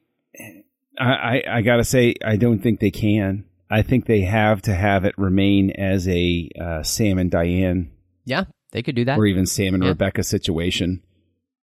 I 0.99 1.43
I 1.49 1.62
got 1.62 1.76
to 1.76 1.85
say 1.85 2.14
I 2.25 2.37
don't 2.37 2.61
think 2.61 2.81
they 2.81 2.93
can. 2.93 3.45
I 3.69 3.83
think 3.83 4.07
they 4.07 4.21
have 4.23 4.62
to 4.62 4.75
have 4.75 5.05
it 5.05 5.14
remain 5.17 5.71
as 5.71 6.09
a 6.09 6.49
uh, 6.61 6.83
Sam 6.83 7.19
and 7.19 7.31
Diane 7.31 7.90
yeah, 8.25 8.45
they 8.73 8.83
could 8.83 8.95
do 8.95 9.05
that. 9.07 9.19
Or 9.19 9.26
even 9.26 9.47
Sam 9.47 9.75
and 9.75 9.83
yeah. 9.83 9.90
Rebecca 9.90 10.23
situation. 10.23 11.02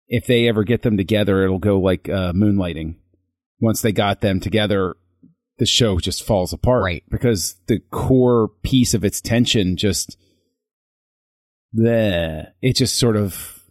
If 0.08 0.26
they 0.26 0.48
ever 0.48 0.64
get 0.64 0.82
them 0.82 0.96
together, 0.96 1.44
it'll 1.44 1.58
go 1.58 1.78
like 1.78 2.08
uh, 2.08 2.32
moonlighting. 2.32 2.96
Once 3.60 3.82
they 3.82 3.92
got 3.92 4.20
them 4.20 4.40
together, 4.40 4.96
the 5.58 5.66
show 5.66 5.98
just 5.98 6.22
falls 6.22 6.52
apart. 6.52 6.82
Right. 6.82 7.04
Because 7.10 7.56
the 7.66 7.80
core 7.90 8.48
piece 8.62 8.94
of 8.94 9.04
its 9.04 9.20
tension 9.20 9.76
just 9.76 10.16
the 11.72 12.52
it 12.62 12.76
just 12.76 12.98
sort 12.98 13.16
of 13.16 13.62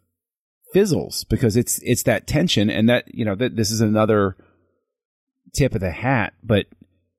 fizzles 0.73 1.23
because 1.23 1.55
it's 1.55 1.79
it's 1.83 2.03
that 2.03 2.27
tension 2.27 2.69
and 2.69 2.89
that 2.89 3.05
you 3.07 3.25
know 3.25 3.35
that 3.35 3.55
this 3.55 3.71
is 3.71 3.81
another 3.81 4.35
tip 5.55 5.73
of 5.73 5.81
the 5.81 5.91
hat 5.91 6.33
but 6.43 6.67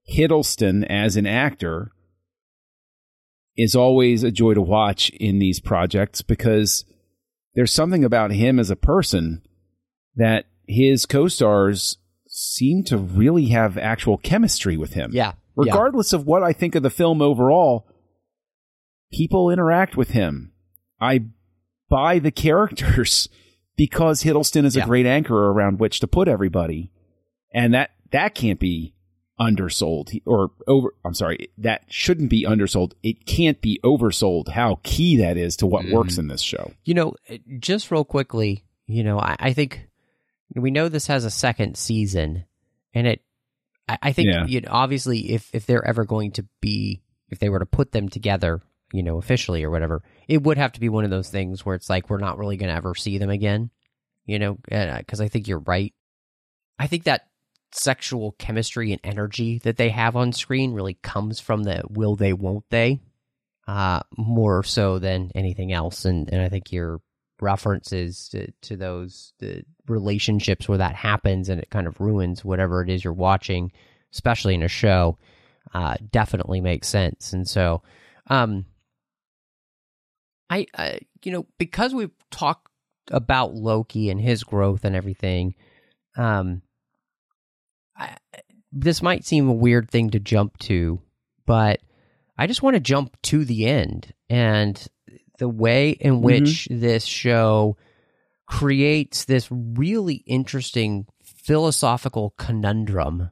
Hiddleston 0.08 0.86
as 0.88 1.16
an 1.16 1.26
actor 1.26 1.90
is 3.56 3.74
always 3.74 4.22
a 4.22 4.30
joy 4.30 4.54
to 4.54 4.60
watch 4.60 5.08
in 5.10 5.38
these 5.38 5.58
projects 5.58 6.22
because 6.22 6.84
there's 7.54 7.72
something 7.72 8.04
about 8.04 8.30
him 8.30 8.60
as 8.60 8.70
a 8.70 8.76
person 8.76 9.42
that 10.14 10.44
his 10.68 11.06
co-stars 11.06 11.96
seem 12.38 12.84
to 12.84 12.98
really 12.98 13.46
have 13.46 13.78
actual 13.78 14.18
chemistry 14.18 14.76
with 14.76 14.92
him. 14.92 15.10
Yeah. 15.14 15.32
Regardless 15.54 16.12
yeah. 16.12 16.18
of 16.18 16.26
what 16.26 16.42
I 16.42 16.52
think 16.52 16.74
of 16.74 16.82
the 16.82 16.90
film 16.90 17.22
overall, 17.22 17.88
people 19.10 19.50
interact 19.50 19.96
with 19.96 20.10
him. 20.10 20.52
I 21.00 21.24
buy 21.88 22.18
the 22.18 22.30
characters 22.30 23.30
because 23.76 24.22
Hiddleston 24.22 24.66
is 24.66 24.76
yeah. 24.76 24.82
a 24.82 24.86
great 24.86 25.06
anchor 25.06 25.46
around 25.46 25.80
which 25.80 25.98
to 26.00 26.06
put 26.06 26.28
everybody. 26.28 26.92
And 27.54 27.72
that 27.72 27.92
that 28.12 28.34
can't 28.34 28.60
be 28.60 28.94
undersold 29.40 30.10
or 30.26 30.50
over 30.66 30.92
I'm 31.06 31.14
sorry, 31.14 31.48
that 31.56 31.84
shouldn't 31.88 32.28
be 32.28 32.44
undersold. 32.44 32.92
It 33.02 33.24
can't 33.24 33.62
be 33.62 33.80
oversold 33.82 34.48
how 34.48 34.80
key 34.82 35.16
that 35.16 35.38
is 35.38 35.56
to 35.56 35.66
what 35.66 35.86
mm. 35.86 35.92
works 35.94 36.18
in 36.18 36.28
this 36.28 36.42
show. 36.42 36.72
You 36.84 36.92
know, 36.92 37.14
just 37.58 37.90
real 37.90 38.04
quickly, 38.04 38.64
you 38.86 39.02
know, 39.02 39.18
I, 39.18 39.36
I 39.38 39.52
think 39.54 39.85
we 40.54 40.70
know 40.70 40.88
this 40.88 41.06
has 41.08 41.24
a 41.24 41.30
second 41.30 41.76
season 41.76 42.44
and 42.94 43.06
it 43.06 43.22
I, 43.88 43.98
I 44.02 44.12
think 44.12 44.28
yeah. 44.30 44.46
you 44.46 44.60
know, 44.60 44.70
obviously 44.70 45.32
if 45.32 45.50
if 45.52 45.66
they're 45.66 45.86
ever 45.86 46.04
going 46.04 46.32
to 46.32 46.46
be 46.60 47.02
if 47.28 47.38
they 47.38 47.48
were 47.48 47.58
to 47.58 47.66
put 47.66 47.92
them 47.92 48.08
together, 48.08 48.60
you 48.92 49.02
know, 49.02 49.18
officially 49.18 49.64
or 49.64 49.70
whatever, 49.70 50.02
it 50.28 50.42
would 50.42 50.58
have 50.58 50.72
to 50.72 50.80
be 50.80 50.88
one 50.88 51.04
of 51.04 51.10
those 51.10 51.28
things 51.28 51.64
where 51.64 51.74
it's 51.74 51.90
like 51.90 52.08
we're 52.08 52.18
not 52.18 52.38
really 52.38 52.56
going 52.56 52.70
to 52.70 52.76
ever 52.76 52.94
see 52.94 53.18
them 53.18 53.30
again, 53.30 53.70
you 54.24 54.38
know, 54.38 54.58
because 54.68 55.20
I 55.20 55.28
think 55.28 55.48
you're 55.48 55.58
right. 55.60 55.92
I 56.78 56.86
think 56.86 57.04
that 57.04 57.26
sexual 57.72 58.32
chemistry 58.38 58.92
and 58.92 59.00
energy 59.02 59.58
that 59.58 59.76
they 59.76 59.90
have 59.90 60.16
on 60.16 60.32
screen 60.32 60.72
really 60.72 60.94
comes 60.94 61.40
from 61.40 61.64
the 61.64 61.82
will 61.90 62.16
they 62.16 62.32
won't 62.32 62.64
they 62.70 63.00
uh 63.66 64.00
more 64.16 64.62
so 64.62 64.98
than 64.98 65.30
anything 65.34 65.72
else 65.72 66.04
and 66.04 66.32
and 66.32 66.40
I 66.40 66.48
think 66.48 66.72
your 66.72 67.00
references 67.40 68.28
to, 68.30 68.50
to 68.62 68.76
those 68.76 69.32
relationships 69.88 70.68
where 70.68 70.78
that 70.78 70.94
happens 70.94 71.48
and 71.48 71.60
it 71.60 71.70
kind 71.70 71.86
of 71.86 72.00
ruins 72.00 72.44
whatever 72.44 72.82
it 72.82 72.88
is 72.88 73.04
you're 73.04 73.12
watching 73.12 73.70
especially 74.12 74.54
in 74.54 74.62
a 74.62 74.68
show 74.68 75.18
uh 75.74 75.96
definitely 76.10 76.60
makes 76.60 76.88
sense. 76.88 77.32
And 77.32 77.46
so 77.46 77.82
um 78.28 78.64
I, 80.48 80.66
I 80.76 81.00
you 81.24 81.32
know 81.32 81.46
because 81.58 81.94
we've 81.94 82.14
talked 82.30 82.68
about 83.10 83.54
Loki 83.54 84.10
and 84.10 84.20
his 84.20 84.42
growth 84.42 84.84
and 84.84 84.96
everything 84.96 85.54
um 86.16 86.62
I, 87.96 88.16
this 88.72 89.02
might 89.02 89.24
seem 89.24 89.48
a 89.48 89.52
weird 89.52 89.90
thing 89.90 90.10
to 90.10 90.20
jump 90.20 90.58
to, 90.58 91.00
but 91.46 91.80
I 92.36 92.46
just 92.46 92.62
want 92.62 92.74
to 92.74 92.80
jump 92.80 93.16
to 93.22 93.44
the 93.44 93.66
end. 93.66 94.12
And 94.28 94.86
the 95.38 95.48
way 95.48 95.90
in 95.90 96.14
mm-hmm. 96.14 96.22
which 96.22 96.68
mm-hmm. 96.70 96.80
this 96.80 97.04
show 97.04 97.76
creates 98.46 99.24
this 99.24 99.48
really 99.50 100.22
interesting 100.26 101.06
philosophical 101.22 102.34
conundrum 102.38 103.30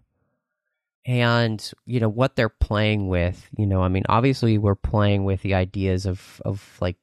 and 1.06 1.72
you 1.84 2.00
know 2.00 2.08
what 2.08 2.34
they're 2.34 2.48
playing 2.48 3.08
with 3.08 3.48
you 3.56 3.66
know 3.66 3.82
i 3.82 3.88
mean 3.88 4.04
obviously 4.08 4.56
we're 4.58 4.74
playing 4.74 5.24
with 5.24 5.42
the 5.42 5.54
ideas 5.54 6.06
of 6.06 6.40
of 6.44 6.76
like 6.80 6.96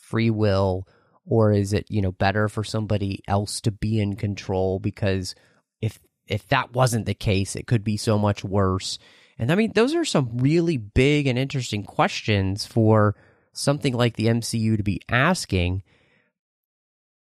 free 0.00 0.30
will 0.30 0.86
or 1.24 1.52
is 1.52 1.72
it 1.72 1.86
you 1.88 2.02
know 2.02 2.12
better 2.12 2.48
for 2.48 2.62
somebody 2.62 3.22
else 3.26 3.60
to 3.60 3.70
be 3.70 4.00
in 4.00 4.14
control 4.16 4.78
because 4.78 5.34
if 5.80 5.98
if 6.28 6.46
that 6.48 6.72
wasn't 6.74 7.06
the 7.06 7.14
case, 7.14 7.56
it 7.56 7.66
could 7.66 7.82
be 7.82 7.96
so 7.96 8.18
much 8.18 8.44
worse. 8.44 8.98
And 9.38 9.50
I 9.50 9.54
mean, 9.54 9.72
those 9.74 9.94
are 9.94 10.04
some 10.04 10.30
really 10.38 10.76
big 10.76 11.26
and 11.26 11.38
interesting 11.38 11.84
questions 11.84 12.66
for 12.66 13.16
something 13.58 13.92
like 13.92 14.16
the 14.16 14.26
MCU 14.26 14.76
to 14.76 14.82
be 14.82 15.00
asking. 15.08 15.82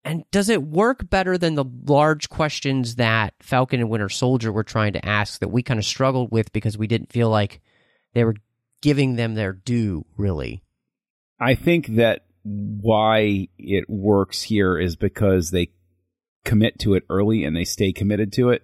And 0.04 0.24
does 0.30 0.48
it 0.48 0.62
work 0.62 1.08
better 1.08 1.38
than 1.38 1.54
the 1.54 1.64
large 1.86 2.28
questions 2.28 2.96
that 2.96 3.34
Falcon 3.40 3.80
and 3.80 3.88
Winter 3.88 4.08
Soldier 4.08 4.52
were 4.52 4.64
trying 4.64 4.92
to 4.94 5.04
ask 5.04 5.40
that 5.40 5.48
we 5.48 5.62
kind 5.62 5.78
of 5.78 5.86
struggled 5.86 6.30
with 6.30 6.52
because 6.52 6.76
we 6.76 6.86
didn't 6.86 7.12
feel 7.12 7.30
like 7.30 7.60
they 8.12 8.24
were 8.24 8.36
giving 8.82 9.16
them 9.16 9.34
their 9.34 9.52
due, 9.52 10.04
really? 10.16 10.62
I 11.40 11.54
think 11.54 11.86
that 11.96 12.26
why 12.42 13.48
it 13.58 13.88
works 13.88 14.42
here 14.42 14.78
is 14.78 14.96
because 14.96 15.50
they 15.50 15.70
commit 16.44 16.78
to 16.80 16.94
it 16.94 17.04
early 17.08 17.44
and 17.44 17.56
they 17.56 17.64
stay 17.64 17.92
committed 17.92 18.32
to 18.34 18.50
it. 18.50 18.62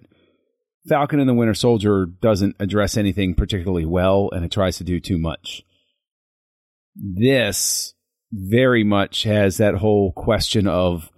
Falcon 0.87 1.19
and 1.19 1.29
the 1.29 1.33
Winter 1.33 1.55
Soldier 1.55 2.05
doesn't 2.05 2.55
address 2.59 2.97
anything 2.97 3.33
particularly 3.33 3.85
well 3.85 4.29
and 4.31 4.45
it 4.45 4.51
tries 4.51 4.77
to 4.77 4.83
do 4.83 4.99
too 4.99 5.17
much. 5.17 5.63
This 6.95 7.93
very 8.31 8.83
much 8.83 9.23
has 9.23 9.57
that 9.57 9.75
whole 9.75 10.11
question 10.13 10.67
of 10.67 11.09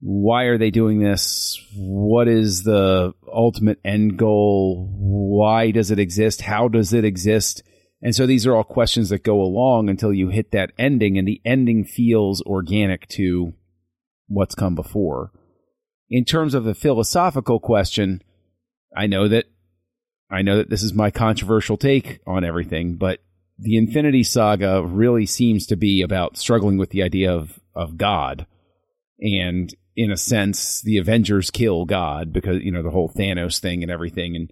why 0.00 0.44
are 0.44 0.58
they 0.58 0.70
doing 0.70 1.00
this? 1.00 1.58
What 1.74 2.28
is 2.28 2.62
the 2.62 3.14
ultimate 3.32 3.80
end 3.84 4.18
goal? 4.18 4.90
Why 4.98 5.70
does 5.70 5.90
it 5.90 5.98
exist? 5.98 6.42
How 6.42 6.68
does 6.68 6.92
it 6.92 7.04
exist? 7.04 7.62
And 8.02 8.14
so 8.14 8.26
these 8.26 8.46
are 8.46 8.54
all 8.54 8.64
questions 8.64 9.08
that 9.08 9.24
go 9.24 9.40
along 9.40 9.88
until 9.88 10.12
you 10.12 10.28
hit 10.28 10.52
that 10.52 10.72
ending, 10.78 11.16
and 11.16 11.26
the 11.26 11.40
ending 11.42 11.84
feels 11.84 12.42
organic 12.42 13.08
to 13.08 13.54
what's 14.26 14.54
come 14.54 14.74
before. 14.74 15.32
In 16.10 16.26
terms 16.26 16.52
of 16.52 16.64
the 16.64 16.74
philosophical 16.74 17.58
question, 17.58 18.22
I 18.94 19.06
know 19.06 19.26
that 19.28 19.46
I 20.30 20.42
know 20.42 20.58
that 20.58 20.68
this 20.68 20.82
is 20.82 20.92
my 20.92 21.10
controversial 21.10 21.78
take 21.78 22.20
on 22.26 22.44
everything, 22.44 22.96
but 22.96 23.20
the 23.58 23.76
Infinity 23.76 24.22
Saga 24.22 24.84
really 24.84 25.26
seems 25.26 25.66
to 25.66 25.76
be 25.76 26.02
about 26.02 26.36
struggling 26.36 26.78
with 26.78 26.90
the 26.90 27.02
idea 27.02 27.32
of 27.32 27.60
of 27.74 27.96
God, 27.96 28.46
and 29.20 29.74
in 29.96 30.10
a 30.10 30.16
sense, 30.16 30.82
the 30.82 30.98
Avengers 30.98 31.50
kill 31.50 31.84
God 31.84 32.32
because 32.32 32.62
you 32.62 32.72
know 32.72 32.82
the 32.82 32.90
whole 32.90 33.10
Thanos 33.10 33.60
thing 33.60 33.82
and 33.82 33.90
everything, 33.90 34.36
and 34.36 34.50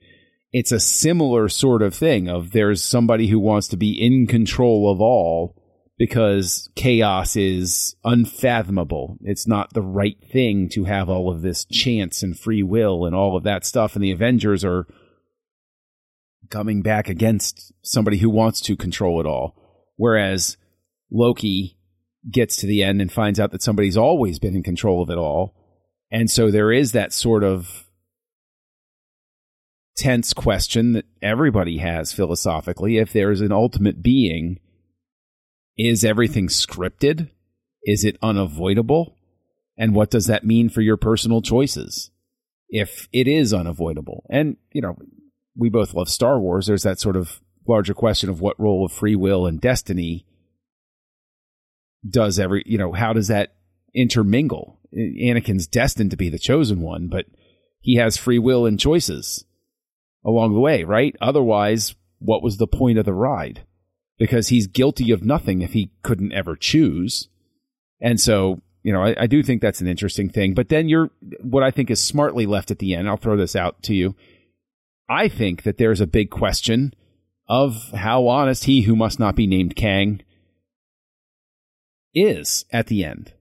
it's 0.53 0.73
a 0.73 0.81
similar 0.81 1.49
sort 1.49 1.83
of 1.83 1.95
thing 1.95 2.29
of 2.29 2.53
there's 2.53 2.83
somebody 2.83 3.29
who 3.29 3.41
wants 3.41 3.69
to 3.69 3.77
be 3.77 3.93
in 3.93 4.27
control 4.27 4.91
of 4.91 5.01
all 5.01 5.57
because 5.99 6.69
chaos 6.75 7.37
is 7.37 7.97
unfathomable. 8.05 9.19
It's 9.23 9.47
not 9.47 9.73
the 9.73 9.83
right 9.83 10.19
thing 10.33 10.69
to 10.71 10.85
have 10.85 11.09
all 11.09 11.31
of 11.31 11.43
this 11.43 11.65
chance 11.65 12.23
and 12.23 12.39
free 12.39 12.63
will 12.63 13.05
and 13.05 13.15
all 13.15 13.37
of 13.37 13.45
that 13.45 13.65
stuff. 13.65 13.95
And 13.95 14.03
the 14.03 14.11
Avengers 14.11 14.65
are 14.65 14.87
coming 16.53 16.83
back 16.83 17.09
against 17.09 17.73
somebody 17.83 18.19
who 18.19 18.31
wants 18.31 18.61
to 18.61 18.77
control 18.77 19.19
it 19.21 19.27
all. 19.27 19.57
Whereas 19.97 20.57
Loki 21.11 21.79
gets 22.31 22.57
to 22.59 22.67
the 22.67 22.83
end 22.83 23.01
and 23.01 23.11
finds 23.11 23.41
out 23.41 23.51
that 23.51 23.63
somebody's 23.63 23.97
always 23.97 24.39
been 24.39 24.55
in 24.55 24.63
control 24.63 25.03
of 25.03 25.11
it 25.11 25.19
all. 25.19 25.57
And 26.11 26.31
so 26.31 26.51
there 26.51 26.71
is 26.71 26.93
that 26.93 27.13
sort 27.13 27.43
of 27.43 27.87
tense 29.97 30.33
question 30.33 30.93
that 30.93 31.07
everybody 31.21 31.79
has 31.79 32.13
philosophically. 32.13 32.99
If 32.99 33.13
there 33.13 33.31
is 33.31 33.41
an 33.41 33.53
ultimate 33.53 34.03
being, 34.03 34.61
is 35.77 36.05
everything 36.05 36.49
scripted? 36.49 37.31
Is 37.85 38.05
it 38.05 38.19
unavoidable? 38.23 39.17
And 39.77 39.95
what 39.95 40.11
does 40.11 40.27
that 40.27 40.45
mean 40.45 40.69
for 40.69 40.83
your 40.83 40.99
personal 40.99 41.43
choices? 41.43 42.11
If 42.69 43.09
it 43.13 43.27
is 43.27 43.53
unavoidable. 43.53 44.25
And, 44.31 44.57
you 44.73 44.83
know, 44.83 44.97
we 45.57 45.69
both 45.69 45.95
love 45.95 46.09
Star 46.09 46.41
Wars. 46.41 46.67
There's 46.67 46.83
that 46.83 47.01
sort 47.01 47.17
of 47.17 47.41
larger 47.67 47.95
question 47.95 48.29
of 48.29 48.41
what 48.41 48.59
role 48.59 48.85
of 48.85 48.93
free 48.93 49.17
will 49.17 49.47
and 49.47 49.61
destiny 49.61 50.27
does 52.09 52.39
every, 52.39 52.63
you 52.67 52.79
know, 52.79 52.93
how 52.93 53.13
does 53.13 53.29
that 53.29 53.55
intermingle? 53.95 54.81
Anakin's 54.95 55.67
destined 55.67 56.11
to 56.11 56.17
be 56.17 56.29
the 56.29 56.39
chosen 56.39 56.81
one, 56.81 57.09
but 57.09 57.27
he 57.81 57.97
has 57.97 58.17
free 58.17 58.39
will 58.39 58.67
and 58.67 58.79
choices 58.79 59.45
along 60.25 60.55
the 60.55 60.61
way, 60.61 60.85
right? 60.85 61.17
Otherwise, 61.21 61.95
what 62.19 62.43
was 62.43 62.57
the 62.57 62.67
point 62.67 62.99
of 62.99 63.05
the 63.05 63.15
ride? 63.15 63.65
Because 64.19 64.49
he's 64.49 64.67
guilty 64.67 65.11
of 65.11 65.25
nothing 65.25 65.63
if 65.63 65.73
he 65.73 65.93
couldn't 66.03 66.33
ever 66.33 66.57
choose. 66.57 67.29
And 68.01 68.21
so, 68.21 68.63
you 68.83 68.93
know, 68.93 69.03
I, 69.03 69.23
I, 69.23 69.27
do 69.27 69.43
think 69.43 69.63
that's 69.63 69.81
an 69.81 69.89
interesting 69.89 70.29
thing. 70.29 70.55
But 70.55 70.69
then 70.69 70.89
you're, 70.89 71.11
what 71.41 71.63
I 71.63 71.71
think 71.71 71.91
is 71.91 72.01
smartly 72.01 72.47
left 72.47 72.71
at 72.71 72.79
the 72.79 72.95
end, 72.95 73.09
I'll 73.09 73.17
throw 73.17 73.37
this 73.37 73.57
out 73.57 73.83
to 73.85 73.95
you. 73.95 74.15
I 75.13 75.29
think 75.29 75.63
that 75.65 75.79
there's 75.79 76.01
a 76.01 76.07
big 76.07 76.31
question 76.31 76.95
of 77.49 77.91
how 77.93 78.29
honest 78.29 78.65
he 78.65 78.83
who 78.83 78.97
must 78.97 79.21
not 79.21 79.37
be 79.37 79.47
named 79.47 79.77
Kang 79.77 80.23
is 82.15 82.65
at 82.73 82.87
the 82.87 83.05
end. 83.05 83.33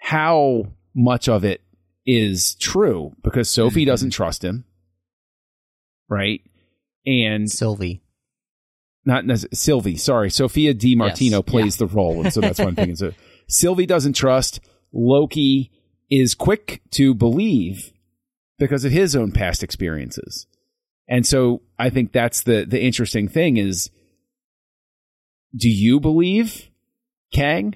How 0.00 0.72
much 0.94 1.28
of 1.28 1.44
it 1.44 1.62
is 2.04 2.56
true 2.56 3.14
because 3.22 3.48
Sophie 3.48 3.82
mm-hmm. 3.82 3.90
doesn't 3.90 4.10
trust 4.10 4.42
him 4.42 4.64
right? 6.10 6.42
And 7.06 7.50
Sylvie. 7.50 8.02
Not 9.06 9.24
Sylvie, 9.54 9.96
sorry. 9.96 10.28
Sophia 10.28 10.74
DiMartino 10.74 11.30
yes. 11.30 11.42
plays 11.46 11.80
yeah. 11.80 11.86
the 11.86 11.94
role. 11.94 12.22
And 12.22 12.32
so 12.32 12.42
that's 12.42 12.58
one 12.58 12.74
thing. 12.74 12.94
So 12.96 13.12
Sylvie 13.48 13.86
doesn't 13.86 14.12
trust. 14.12 14.60
Loki 14.92 15.70
is 16.10 16.34
quick 16.34 16.82
to 16.90 17.14
believe 17.14 17.92
because 18.60 18.84
of 18.84 18.92
his 18.92 19.16
own 19.16 19.32
past 19.32 19.64
experiences. 19.64 20.46
And 21.08 21.26
so 21.26 21.62
I 21.76 21.90
think 21.90 22.12
that's 22.12 22.42
the 22.42 22.64
the 22.64 22.80
interesting 22.80 23.26
thing 23.26 23.56
is 23.56 23.90
do 25.56 25.68
you 25.68 25.98
believe 25.98 26.70
Kang 27.32 27.74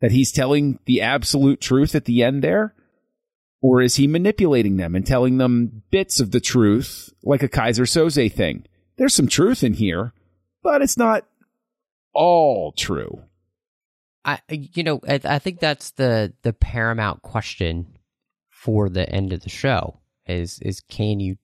that 0.00 0.10
he's 0.10 0.32
telling 0.32 0.80
the 0.86 1.00
absolute 1.00 1.60
truth 1.60 1.94
at 1.94 2.06
the 2.06 2.24
end 2.24 2.42
there? 2.42 2.74
Or 3.62 3.82
is 3.82 3.96
he 3.96 4.08
manipulating 4.08 4.78
them 4.78 4.96
and 4.96 5.06
telling 5.06 5.36
them 5.36 5.82
bits 5.90 6.18
of 6.18 6.30
the 6.30 6.40
truth, 6.40 7.12
like 7.22 7.42
a 7.42 7.48
Keyser 7.48 7.84
Söze 7.84 8.32
thing? 8.32 8.64
There's 8.96 9.14
some 9.14 9.28
truth 9.28 9.62
in 9.62 9.74
here, 9.74 10.14
but 10.62 10.80
it's 10.80 10.96
not 10.96 11.26
all 12.14 12.72
true. 12.72 13.22
I, 14.24 14.40
you 14.48 14.82
know, 14.82 15.00
I, 15.06 15.20
I 15.24 15.38
think 15.38 15.60
that's 15.60 15.90
the 15.92 16.32
the 16.42 16.54
paramount 16.54 17.22
question 17.22 17.98
for 18.60 18.90
the 18.90 19.08
end 19.08 19.32
of 19.32 19.40
the 19.40 19.48
show 19.48 19.98
is 20.26 20.58
is 20.60 20.80
can 20.80 21.18
you 21.18 21.34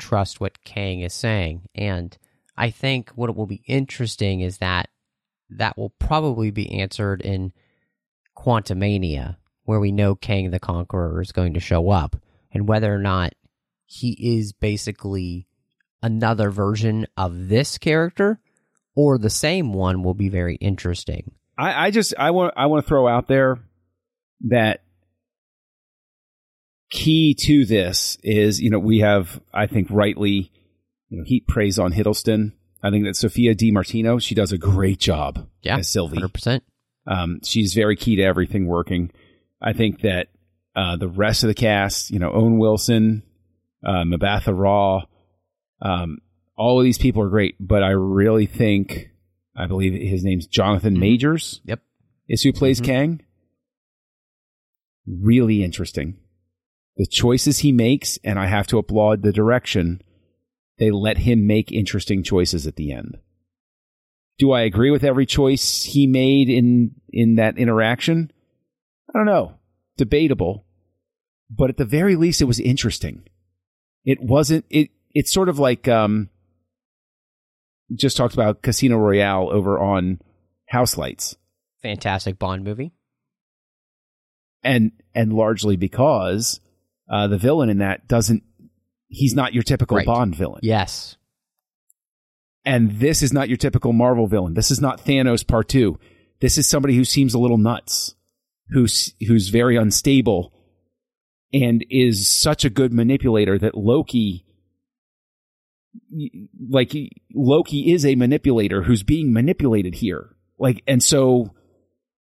trust 0.00 0.40
what 0.40 0.64
Kang 0.64 1.02
is 1.02 1.14
saying? 1.14 1.68
And 1.72 2.18
I 2.56 2.70
think 2.70 3.10
what 3.10 3.36
will 3.36 3.46
be 3.46 3.62
interesting 3.68 4.40
is 4.40 4.58
that 4.58 4.88
that 5.50 5.78
will 5.78 5.90
probably 6.00 6.50
be 6.50 6.80
answered 6.80 7.20
in 7.20 7.52
Quantumania 8.36 9.36
where 9.62 9.78
we 9.78 9.92
know 9.92 10.16
Kang 10.16 10.50
the 10.50 10.58
Conqueror 10.58 11.22
is 11.22 11.30
going 11.30 11.54
to 11.54 11.60
show 11.60 11.90
up, 11.90 12.16
and 12.52 12.66
whether 12.66 12.92
or 12.92 12.98
not 12.98 13.34
he 13.86 14.38
is 14.38 14.52
basically 14.52 15.46
another 16.02 16.50
version 16.50 17.06
of 17.16 17.48
this 17.48 17.78
character 17.78 18.40
or 18.96 19.16
the 19.16 19.30
same 19.30 19.72
one 19.72 20.02
will 20.02 20.12
be 20.12 20.28
very 20.28 20.56
interesting. 20.56 21.30
I, 21.56 21.86
I 21.86 21.90
just 21.92 22.14
I 22.18 22.32
want 22.32 22.52
I 22.56 22.66
want 22.66 22.84
to 22.84 22.88
throw 22.88 23.06
out 23.06 23.28
there 23.28 23.60
that 24.48 24.83
key 26.90 27.34
to 27.34 27.64
this 27.64 28.18
is 28.22 28.60
you 28.60 28.70
know 28.70 28.78
we 28.78 29.00
have 29.00 29.40
I 29.52 29.66
think 29.66 29.88
rightly 29.90 30.52
you 31.08 31.18
know 31.18 31.24
heat 31.24 31.46
praise 31.46 31.78
on 31.78 31.92
Hiddleston. 31.92 32.52
I 32.82 32.90
think 32.90 33.04
that 33.04 33.16
Sophia 33.16 33.54
DiMartino 33.54 34.20
she 34.20 34.34
does 34.34 34.52
a 34.52 34.58
great 34.58 34.98
job 34.98 35.48
yeah, 35.62 35.78
as 35.78 35.88
Sylvie. 35.88 36.16
Hundred 36.16 36.34
percent. 36.34 36.64
Um, 37.06 37.40
she's 37.42 37.74
very 37.74 37.96
key 37.96 38.16
to 38.16 38.22
everything 38.22 38.66
working. 38.66 39.10
I 39.60 39.72
think 39.72 40.02
that 40.02 40.28
uh, 40.76 40.96
the 40.96 41.08
rest 41.08 41.42
of 41.42 41.48
the 41.48 41.54
cast, 41.54 42.10
you 42.10 42.18
know, 42.18 42.30
Owen 42.30 42.58
Wilson, 42.58 43.22
uh, 43.84 44.04
Mbatha 44.04 44.56
Raw, 44.56 45.02
um, 45.80 46.18
all 46.56 46.78
of 46.78 46.84
these 46.84 46.98
people 46.98 47.22
are 47.22 47.28
great, 47.28 47.56
but 47.60 47.82
I 47.82 47.90
really 47.90 48.46
think, 48.46 49.10
I 49.56 49.66
believe 49.66 49.92
his 49.92 50.24
name's 50.24 50.46
Jonathan 50.46 50.94
mm-hmm. 50.94 51.00
Majors. 51.00 51.60
Yep. 51.64 51.80
Is 52.28 52.42
who 52.42 52.52
plays 52.52 52.80
mm-hmm. 52.80 52.92
Kang. 52.92 53.22
Really 55.06 55.62
interesting. 55.62 56.16
The 56.96 57.06
choices 57.06 57.58
he 57.58 57.72
makes, 57.72 58.18
and 58.22 58.38
I 58.38 58.46
have 58.46 58.66
to 58.68 58.78
applaud 58.78 59.22
the 59.22 59.32
direction. 59.32 60.00
They 60.78 60.90
let 60.90 61.18
him 61.18 61.46
make 61.46 61.72
interesting 61.72 62.22
choices 62.22 62.66
at 62.66 62.76
the 62.76 62.92
end. 62.92 63.18
Do 64.38 64.52
I 64.52 64.62
agree 64.62 64.90
with 64.90 65.04
every 65.04 65.26
choice 65.26 65.84
he 65.84 66.06
made 66.06 66.48
in 66.48 66.92
in 67.08 67.36
that 67.36 67.58
interaction? 67.58 68.32
I 69.08 69.18
don't 69.18 69.26
know, 69.26 69.54
debatable, 69.96 70.64
but 71.48 71.70
at 71.70 71.76
the 71.76 71.84
very 71.84 72.16
least, 72.16 72.40
it 72.40 72.46
was 72.46 72.58
interesting. 72.58 73.28
It 74.04 74.20
wasn't, 74.20 74.64
it, 74.70 74.90
it's 75.12 75.32
sort 75.32 75.48
of 75.48 75.58
like, 75.58 75.86
um, 75.88 76.30
just 77.94 78.16
talked 78.16 78.34
about 78.34 78.62
Casino 78.62 78.96
Royale 78.96 79.48
over 79.52 79.78
on 79.78 80.20
House 80.68 80.96
Lights. 80.96 81.36
Fantastic 81.82 82.38
Bond 82.38 82.64
movie. 82.64 82.92
And, 84.62 84.92
and 85.14 85.32
largely 85.32 85.76
because, 85.76 86.60
uh, 87.08 87.28
the 87.28 87.38
villain 87.38 87.68
in 87.68 87.78
that 87.78 88.08
doesn't, 88.08 88.42
he's 89.08 89.34
not 89.34 89.54
your 89.54 89.62
typical 89.62 89.96
right. 89.96 90.06
Bond 90.06 90.34
villain. 90.34 90.60
Yes. 90.62 91.16
And 92.64 92.92
this 92.92 93.22
is 93.22 93.32
not 93.32 93.48
your 93.48 93.58
typical 93.58 93.92
Marvel 93.92 94.26
villain. 94.26 94.54
This 94.54 94.70
is 94.70 94.80
not 94.80 95.04
Thanos 95.04 95.46
part 95.46 95.68
two. 95.68 95.98
This 96.40 96.58
is 96.58 96.66
somebody 96.66 96.96
who 96.96 97.04
seems 97.04 97.34
a 97.34 97.38
little 97.38 97.58
nuts 97.58 98.14
who's 98.70 99.14
who's 99.26 99.48
very 99.48 99.76
unstable 99.76 100.52
and 101.52 101.84
is 101.90 102.28
such 102.28 102.64
a 102.64 102.70
good 102.70 102.92
manipulator 102.92 103.58
that 103.58 103.76
Loki 103.76 104.44
like 106.68 106.92
Loki 107.34 107.92
is 107.92 108.04
a 108.04 108.14
manipulator 108.16 108.82
who's 108.82 109.02
being 109.02 109.32
manipulated 109.32 109.94
here. 109.96 110.34
Like 110.58 110.82
and 110.86 111.02
so 111.02 111.54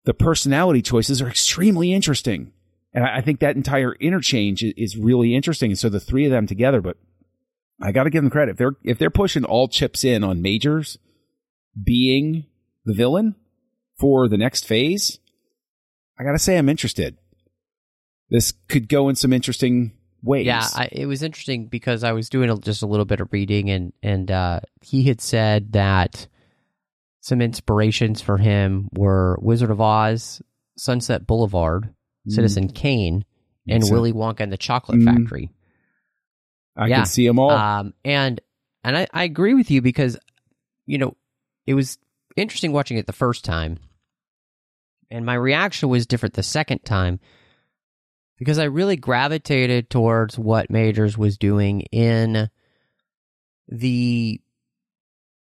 the 0.03 0.13
personality 0.13 0.81
choices 0.81 1.21
are 1.21 1.29
extremely 1.29 1.93
interesting. 1.93 2.51
And 2.95 3.03
I, 3.03 3.19
think 3.19 3.41
that 3.41 3.57
entire 3.57 3.93
interchange 3.95 4.63
is, 4.63 4.95
really 4.95 5.35
interesting. 5.35 5.71
And 5.71 5.77
so 5.77 5.89
the 5.89 5.99
three 5.99 6.23
of 6.23 6.31
them 6.31 6.47
together, 6.47 6.79
but 6.79 6.95
I 7.81 7.91
got 7.91 8.05
to 8.05 8.09
give 8.09 8.23
them 8.23 8.31
credit. 8.31 8.51
If 8.51 8.57
they're 8.57 8.77
if 8.83 8.97
they're 8.97 9.09
pushing 9.09 9.43
all 9.43 9.67
chips 9.67 10.05
in 10.05 10.23
on 10.23 10.41
Majors 10.41 10.97
being 11.83 12.45
the 12.85 12.93
villain 12.93 13.35
for 13.99 14.29
the 14.29 14.37
next 14.37 14.65
phase, 14.65 15.19
I 16.17 16.23
gotta 16.23 16.39
say, 16.39 16.57
I'm 16.57 16.69
interested. 16.69 17.17
This 18.29 18.53
could 18.69 18.87
go 18.87 19.09
in 19.09 19.15
some 19.15 19.33
interesting 19.33 19.91
ways. 20.23 20.45
Yeah, 20.45 20.65
I, 20.73 20.87
it 20.89 21.05
was 21.05 21.21
interesting 21.21 21.67
because 21.67 22.05
I 22.05 22.13
was 22.13 22.29
doing 22.29 22.49
a, 22.49 22.57
just 22.57 22.81
a 22.81 22.87
little 22.87 23.05
bit 23.05 23.19
of 23.19 23.33
reading, 23.33 23.69
and 23.69 23.91
and 24.01 24.31
uh, 24.31 24.61
he 24.81 25.03
had 25.03 25.19
said 25.19 25.73
that 25.73 26.27
some 27.19 27.41
inspirations 27.41 28.21
for 28.21 28.37
him 28.37 28.87
were 28.93 29.37
Wizard 29.41 29.71
of 29.71 29.81
Oz, 29.81 30.41
Sunset 30.77 31.27
Boulevard, 31.27 31.93
mm. 32.27 32.31
Citizen 32.31 32.69
Kane, 32.69 33.25
and 33.67 33.83
Willy 33.89 34.13
Wonka 34.13 34.41
and 34.41 34.51
the 34.51 34.57
Chocolate 34.57 34.99
mm. 34.99 35.05
Factory. 35.05 35.51
I 36.75 36.87
Yeah. 36.87 36.97
can 36.97 37.05
see 37.05 37.25
them 37.25 37.39
all. 37.39 37.51
Um, 37.51 37.93
and 38.03 38.41
and 38.83 38.97
I, 38.97 39.07
I 39.13 39.23
agree 39.23 39.53
with 39.53 39.71
you 39.71 39.81
because 39.81 40.17
you 40.85 40.97
know 40.97 41.15
it 41.65 41.73
was 41.73 41.97
interesting 42.35 42.71
watching 42.71 42.97
it 42.97 43.07
the 43.07 43.13
first 43.13 43.45
time, 43.45 43.79
and 45.09 45.25
my 45.25 45.35
reaction 45.35 45.89
was 45.89 46.05
different 46.05 46.35
the 46.35 46.43
second 46.43 46.79
time 46.85 47.19
because 48.37 48.59
I 48.59 48.65
really 48.65 48.97
gravitated 48.97 49.89
towards 49.89 50.37
what 50.37 50.69
Majors 50.69 51.17
was 51.17 51.37
doing 51.37 51.81
in 51.91 52.49
the 53.67 54.41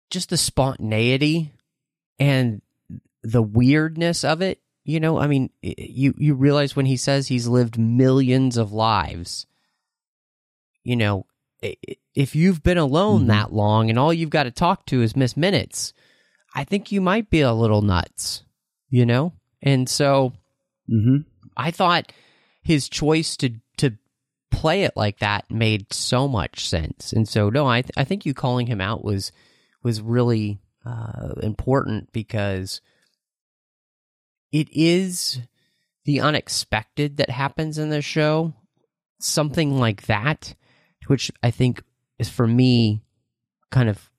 just 0.10 0.30
the 0.30 0.38
spontaneity 0.38 1.54
and 2.18 2.62
the 3.22 3.42
weirdness 3.42 4.24
of 4.24 4.42
it. 4.42 4.60
You 4.90 5.00
know, 5.00 5.20
I 5.20 5.28
mean, 5.28 5.52
you 5.62 6.16
you 6.18 6.34
realize 6.34 6.76
when 6.76 6.88
he 6.88 6.98
says 6.98 7.28
he's 7.28 7.48
lived 7.48 7.78
millions 7.78 8.58
of 8.58 8.72
lives. 8.72 9.46
You 10.84 10.96
know, 10.96 11.26
if 11.62 12.36
you've 12.36 12.64
been 12.64 12.80
alone 12.80 13.26
Mhm. 13.26 13.28
that 13.28 13.54
long 13.54 13.92
and 13.92 14.00
all 14.00 14.12
you've 14.12 14.32
got 14.32 14.44
to 14.44 14.52
talk 14.52 14.88
to 14.88 15.04
is 15.04 15.16
Miss 15.16 15.38
Minutes, 15.38 15.94
I 16.56 16.64
think 16.64 16.92
you 16.92 17.02
might 17.02 17.30
be 17.30 17.42
a 17.42 17.54
little 17.54 17.84
nuts. 17.84 18.44
You 18.90 19.06
know, 19.06 19.34
and 19.62 19.88
so 19.88 20.34
hmm 20.88 21.18
I 21.56 21.70
thought 21.70 22.12
his 22.64 22.90
choice 22.90 23.38
to 23.38 23.52
to 23.78 23.92
play 24.50 24.82
it 24.86 24.94
like 24.98 25.20
that 25.20 25.52
made 25.52 25.94
so 25.94 26.28
much 26.28 26.68
sense. 26.68 27.14
And 27.14 27.28
so 27.30 27.52
no, 27.52 27.68
I 27.68 27.84
th- 27.84 27.92
I 27.96 28.06
think 28.06 28.26
you 28.26 28.34
calling 28.34 28.66
him 28.66 28.82
out 28.82 29.04
was 29.04 29.32
was 29.84 30.02
really 30.02 30.58
uh, 30.84 31.36
important 31.44 32.12
because 32.12 32.82
it 34.52 34.68
is 34.72 35.40
the 36.06 36.20
unexpected 36.22 37.18
that 37.18 37.30
happens 37.30 37.78
in 37.78 37.90
the 37.90 38.02
show, 38.02 38.54
something 39.20 39.80
like 39.80 40.04
that, 40.08 40.56
which 41.08 41.32
I 41.44 41.52
think 41.52 41.84
is 42.18 42.30
for 42.30 42.48
me 42.48 43.04
kind 43.72 43.90
of 43.90 44.10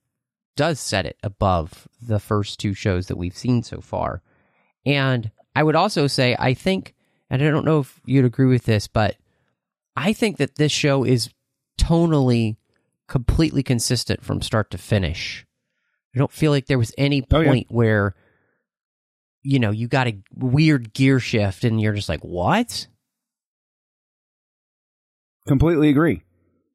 does 0.56 0.78
set 0.78 1.06
it 1.06 1.16
above 1.22 1.88
the 2.00 2.18
first 2.20 2.60
two 2.60 2.74
shows 2.74 3.06
that 3.06 3.16
we've 3.16 3.36
seen 3.36 3.62
so 3.62 3.80
far. 3.80 4.22
And 4.86 5.30
I 5.56 5.62
would 5.62 5.76
also 5.76 6.06
say, 6.06 6.36
I 6.38 6.54
think, 6.54 6.94
and 7.28 7.42
I 7.42 7.50
don't 7.50 7.64
know 7.64 7.80
if 7.80 8.00
you'd 8.04 8.24
agree 8.24 8.46
with 8.46 8.64
this, 8.64 8.86
but 8.86 9.16
I 9.96 10.12
think 10.12 10.36
that 10.36 10.56
this 10.56 10.72
show 10.72 11.04
is 11.04 11.30
tonally 11.78 12.56
completely 13.08 13.62
consistent 13.62 14.22
from 14.24 14.42
start 14.42 14.70
to 14.70 14.78
finish. 14.78 15.44
I 16.14 16.18
don't 16.18 16.30
feel 16.30 16.52
like 16.52 16.66
there 16.66 16.78
was 16.78 16.92
any 16.98 17.22
Oh, 17.30 17.42
point 17.44 17.66
yeah. 17.70 17.76
where, 17.76 18.14
you 19.42 19.58
know, 19.58 19.70
you 19.70 19.88
got 19.88 20.06
a 20.06 20.18
weird 20.34 20.92
gear 20.92 21.20
shift 21.20 21.64
and 21.64 21.80
you're 21.80 21.94
just 21.94 22.08
like, 22.08 22.20
what? 22.20 22.86
Completely 25.46 25.88
agree. 25.88 26.22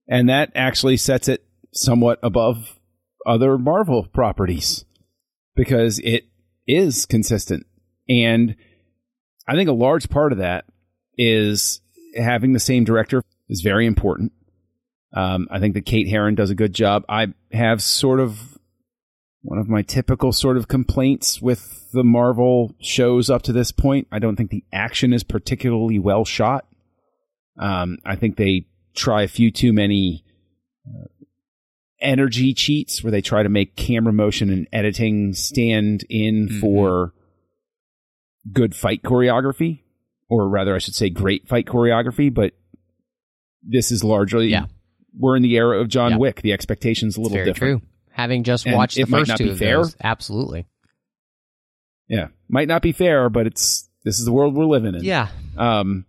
And 0.08 0.30
that 0.30 0.52
actually 0.56 0.98
sets 0.98 1.28
it 1.28 1.46
somewhat 1.74 2.20
above 2.24 2.80
other 3.26 3.58
Marvel 3.58 4.06
properties 4.06 4.86
because 5.56 6.00
it 6.00 6.26
is 6.68 7.06
consistent. 7.06 7.66
And 8.08 8.56
I 9.48 9.56
think 9.56 9.70
a 9.70 9.74
large 9.74 10.10
part 10.10 10.32
of 10.32 10.40
that 10.40 10.66
is 11.18 11.82
having 12.16 12.54
the 12.54 12.60
same 12.60 12.84
director 12.84 13.24
is 13.50 13.62
very 13.62 13.86
important. 13.86 14.32
Um, 15.14 15.48
I 15.50 15.60
think 15.60 15.76
that 15.76 15.86
Kate 15.86 16.10
Herron 16.10 16.36
does 16.36 16.50
a 16.50 16.56
good 16.56 16.74
job. 16.74 17.06
I 17.08 17.28
have 17.52 17.82
sort 17.82 18.20
of 18.20 18.55
one 19.46 19.60
of 19.60 19.70
my 19.70 19.84
typical 19.84 20.32
sort 20.34 20.58
of 20.58 20.68
complaints 20.68 21.40
with 21.40 21.92
the 21.92 22.04
Marvel 22.04 22.74
shows 22.80 23.30
up 23.30 23.44
to 23.44 23.54
this 23.54 23.72
point. 23.72 24.08
I 24.12 24.18
don't 24.18 24.36
think 24.36 24.50
the 24.50 24.64
action 24.74 25.14
is 25.14 25.24
particularly 25.24 26.00
well 26.00 26.26
shot. 26.26 26.66
Um, 27.60 28.00
I 28.04 28.16
think 28.16 28.38
they 28.38 28.66
try 28.96 29.22
a 29.22 29.28
few 29.28 29.52
too 29.52 29.72
many 29.72 30.24
uh, 30.88 31.06
energy 32.02 32.54
cheats 32.56 33.04
where 33.04 33.12
they 33.12 33.22
try 33.22 33.44
to 33.44 33.50
make 33.50 33.76
camera 33.76 34.12
motion 34.12 34.50
and 34.50 34.68
editing 34.74 35.34
stand 35.34 36.06
in 36.10 36.48
Mhm. 36.50 36.60
for 36.60 37.14
good 38.52 38.76
fight 38.76 39.04
choreography, 39.04 39.82
or 40.28 40.50
rather, 40.50 40.74
I 40.76 40.80
should 40.80 40.96
say, 40.96 41.10
great 41.10 41.48
fight 41.48 41.66
choreography. 41.68 42.34
But 42.34 42.54
this 43.62 43.92
is 43.92 44.04
largely, 44.04 44.48
Yeah. 44.50 44.66
we're 45.18 45.36
in 45.36 45.44
the 45.44 45.56
era 45.56 45.80
of 45.80 45.88
John 45.88 46.14
Yeah. 46.14 46.18
Wick. 46.18 46.42
The 46.42 46.52
expectation's 46.54 47.16
a 47.16 47.22
little 47.22 47.38
different. 47.44 47.82
true. 47.82 47.90
Having 48.16 48.44
just 48.46 48.66
And 48.66 48.76
watched 48.76 48.96
the 48.96 49.04
first 49.04 49.28
not 49.28 49.38
two 49.38 49.44
be 49.46 49.50
of 49.52 49.60
fair. 49.60 49.78
those, 49.78 49.96
absolutely. 50.02 50.66
Yeah, 52.08 52.28
might 52.48 52.68
not 52.70 52.82
be 52.82 52.92
fair, 52.94 53.30
but 53.30 53.46
it's 53.46 53.90
this 54.04 54.20
is 54.20 54.26
the 54.26 54.32
world 54.32 54.56
we're 54.56 54.66
living 54.66 54.96
in. 54.96 55.04
Yeah. 55.04 55.28
Um, 55.58 56.06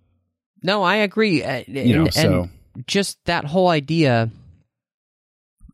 No, 0.63 0.83
I 0.83 0.97
agree. 0.97 1.43
Uh, 1.43 1.65
you 1.67 1.97
know, 1.97 2.05
and- 2.05 2.15
so 2.15 2.49
and 2.75 2.87
just 2.87 3.19
that 3.25 3.45
whole 3.45 3.69
idea 3.69 4.31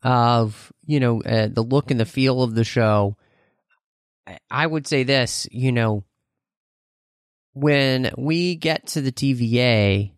of 0.02 0.72
you 0.86 1.00
know 1.00 1.20
uh, 1.22 1.48
the 1.48 1.62
look 1.62 1.90
and 1.90 2.00
the 2.00 2.04
feel 2.04 2.42
of 2.42 2.54
the 2.54 2.64
show 2.64 3.16
i 4.50 4.66
would 4.66 4.84
say 4.86 5.02
this 5.04 5.46
you 5.52 5.70
know 5.72 6.02
when 7.54 8.10
we 8.16 8.54
get 8.56 8.86
to 8.88 9.00
the 9.00 9.12
tva 9.12 10.10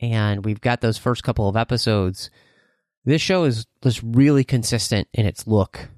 and 0.00 0.44
we've 0.44 0.60
got 0.60 0.80
those 0.80 0.98
first 0.98 1.22
couple 1.22 1.48
of 1.48 1.56
episodes 1.56 2.30
this 3.04 3.20
show 3.22 3.44
is 3.44 3.66
just 3.82 4.00
really 4.04 4.44
consistent 4.44 5.08
in 5.12 5.26
its 5.26 5.46
look 5.46 5.88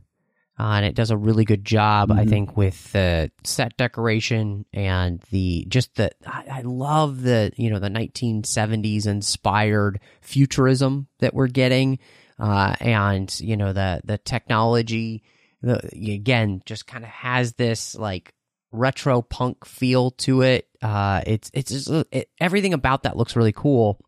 uh, 0.58 0.74
and 0.76 0.86
it 0.86 0.94
does 0.94 1.10
a 1.10 1.16
really 1.16 1.44
good 1.44 1.64
job 1.64 2.10
i 2.12 2.24
Mhm. 2.24 2.28
think 2.28 2.56
with 2.56 2.92
the 2.92 3.30
set 3.44 3.76
decoration 3.76 4.64
and 4.72 5.20
the 5.30 5.64
just 5.68 5.94
the 5.96 6.10
I, 6.26 6.44
I 6.58 6.60
love 6.62 7.22
the 7.22 7.52
you 7.56 7.70
know 7.70 7.78
the 7.78 7.88
1970s 7.90 9.06
inspired 9.06 10.00
futurism 10.22 11.08
that 11.20 11.34
we're 11.34 11.48
getting 11.48 11.98
uh, 12.38 12.74
and 12.80 13.34
you 13.40 13.56
know 13.56 13.72
the 13.72 14.00
the 14.04 14.18
technology 14.18 15.22
the, 15.62 15.78
again 16.12 16.62
just 16.66 16.86
kind 16.86 17.04
of 17.04 17.10
has 17.10 17.54
this 17.54 17.94
like 17.94 18.32
retro 18.72 19.22
punk 19.22 19.64
feel 19.64 20.10
to 20.12 20.42
it 20.42 20.68
uh, 20.82 21.22
it's 21.26 21.50
it's 21.54 21.70
just, 21.70 21.88
it, 22.12 22.28
everything 22.40 22.74
about 22.74 23.04
that 23.04 23.16
looks 23.16 23.36
really 23.36 23.52
cool 23.52 23.98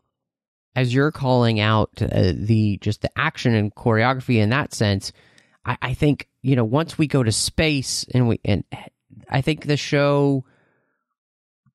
as 0.75 0.93
you're 0.93 1.11
calling 1.11 1.59
out 1.59 1.89
uh, 2.01 2.33
the 2.35 2.77
just 2.81 3.01
the 3.01 3.11
action 3.17 3.53
and 3.53 3.73
choreography 3.73 4.37
in 4.37 4.49
that 4.49 4.73
sense 4.73 5.11
I, 5.65 5.77
I 5.81 5.93
think 5.93 6.27
you 6.41 6.55
know 6.55 6.65
once 6.65 6.97
we 6.97 7.07
go 7.07 7.23
to 7.23 7.31
space 7.31 8.05
and 8.13 8.27
we 8.27 8.39
and 8.45 8.63
I 9.29 9.41
think 9.41 9.65
the 9.65 9.77
show 9.77 10.45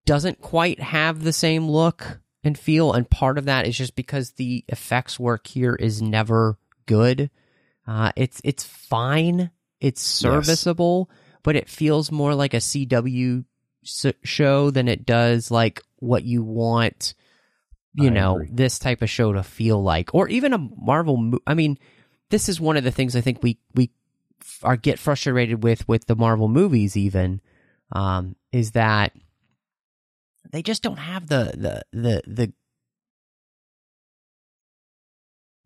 doesn't 0.05 0.41
quite 0.41 0.81
have 0.81 1.23
the 1.23 1.33
same 1.33 1.69
look 1.69 2.19
and 2.45 2.59
feel, 2.59 2.93
and 2.93 3.09
part 3.09 3.39
of 3.39 3.45
that 3.45 3.67
is 3.69 3.77
just 3.77 3.95
because 3.95 4.33
the 4.33 4.65
effects 4.69 5.21
work 5.21 5.47
here 5.47 5.75
is 5.75 6.03
never 6.03 6.59
good. 6.87 7.31
Uh, 7.87 8.11
it's 8.17 8.41
it's 8.43 8.65
fine, 8.65 9.51
it's 9.81 10.01
serviceable, 10.03 11.11
but 11.43 11.57
it 11.57 11.69
feels 11.69 12.11
more 12.11 12.35
like 12.35 12.55
a 12.55 12.59
CW 12.59 13.45
s- 13.85 14.07
show 14.25 14.71
than 14.71 14.89
it 14.89 15.07
does 15.07 15.51
like 15.51 15.83
what 15.99 16.25
you 16.25 16.43
want. 16.43 17.15
You 17.95 18.09
I 18.09 18.13
know 18.13 18.37
agree. 18.37 18.49
this 18.53 18.79
type 18.79 19.03
of 19.03 19.11
show 19.11 19.33
to 19.33 19.43
feel 19.43 19.83
like, 19.83 20.15
or 20.15 20.29
even 20.29 20.53
a 20.53 20.59
Marvel. 20.59 21.17
Mo- 21.17 21.41
I 21.47 21.55
mean, 21.55 21.79
this 22.31 22.49
is 22.49 22.61
one 22.61 22.77
of 22.77 22.85
the 22.85 22.91
things 22.91 23.15
I 23.15 23.21
think 23.21 23.43
we 23.43 23.59
we 23.75 23.91
are 24.63 24.77
get 24.77 24.99
frustrated 24.99 25.63
with 25.63 25.87
with 25.89 26.07
the 26.07 26.17
Marvel 26.17 26.49
movies. 26.49 26.97
Even 26.97 27.41
um, 27.93 28.37
is 28.51 28.71
that 28.73 29.13
they 30.51 30.63
just 30.63 30.83
don't 30.83 30.99
have 30.99 31.29
the 31.29 31.53
the 31.93 31.99
the 31.99 32.23
the 32.27 32.53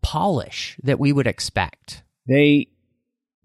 polish 0.01 0.77
that 0.83 0.99
we 0.99 1.11
would 1.11 1.27
expect. 1.27 2.03
They, 2.27 2.67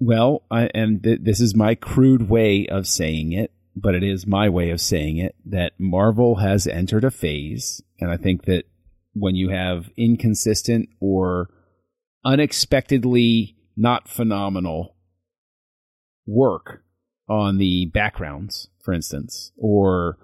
well, 0.01 0.43
I, 0.51 0.71
and 0.75 1.03
th- 1.03 1.21
this 1.23 1.41
is 1.41 1.55
my 1.55 1.75
crude 1.75 2.29
way 2.29 2.67
of 2.67 2.87
saying 2.87 3.33
it, 3.33 3.53
but 3.77 3.95
it 3.95 4.03
is 4.03 4.27
my 4.27 4.49
way 4.49 4.71
of 4.71 4.81
saying 4.81 5.19
it 5.19 5.35
that 5.47 5.73
Marvel 5.79 6.37
has 6.37 6.67
entered 6.67 7.05
a 7.05 7.11
phase, 7.11 7.83
and 8.01 8.11
I 8.11 8.17
think 8.17 8.45
that 8.47 8.65
when 9.15 9.35
you 9.35 9.51
have 9.51 9.91
inconsistent 9.97 10.89
or 11.01 11.49
unexpectedly 12.25 13.57
not 13.77 14.09
phenomenal 14.09 14.97
work 16.27 16.83
on 17.29 17.59
the 17.59 17.87
backgrounds, 17.87 18.69
for 18.83 18.93
instance, 18.93 19.53
or 19.57 20.19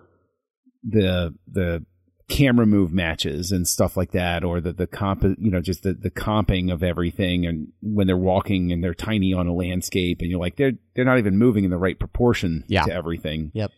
the 0.82 1.34
the 1.46 1.84
camera 2.28 2.66
move 2.66 2.92
matches 2.92 3.52
and 3.52 3.66
stuff 3.66 3.96
like 3.96 4.12
that, 4.12 4.44
or 4.44 4.60
the 4.60 4.72
the 4.72 4.86
comp, 4.86 5.22
you 5.22 5.50
know, 5.50 5.60
just 5.60 5.82
the 5.82 5.92
the 5.94 6.10
comping 6.10 6.72
of 6.72 6.82
everything, 6.82 7.46
and 7.46 7.68
when 7.80 8.06
they're 8.06 8.16
walking 8.16 8.70
and 8.72 8.82
they're 8.82 8.94
tiny 8.94 9.32
on 9.32 9.46
a 9.46 9.54
landscape, 9.54 10.18
and 10.20 10.30
you're 10.30 10.40
like 10.40 10.56
they're 10.56 10.72
they're 10.94 11.04
not 11.04 11.18
even 11.18 11.38
moving 11.38 11.64
in 11.64 11.70
the 11.70 11.78
right 11.78 11.98
proportion 11.98 12.64
Yeah. 12.68 12.84
to 12.84 12.92
everything. 12.92 13.50
Yep. 13.54 13.70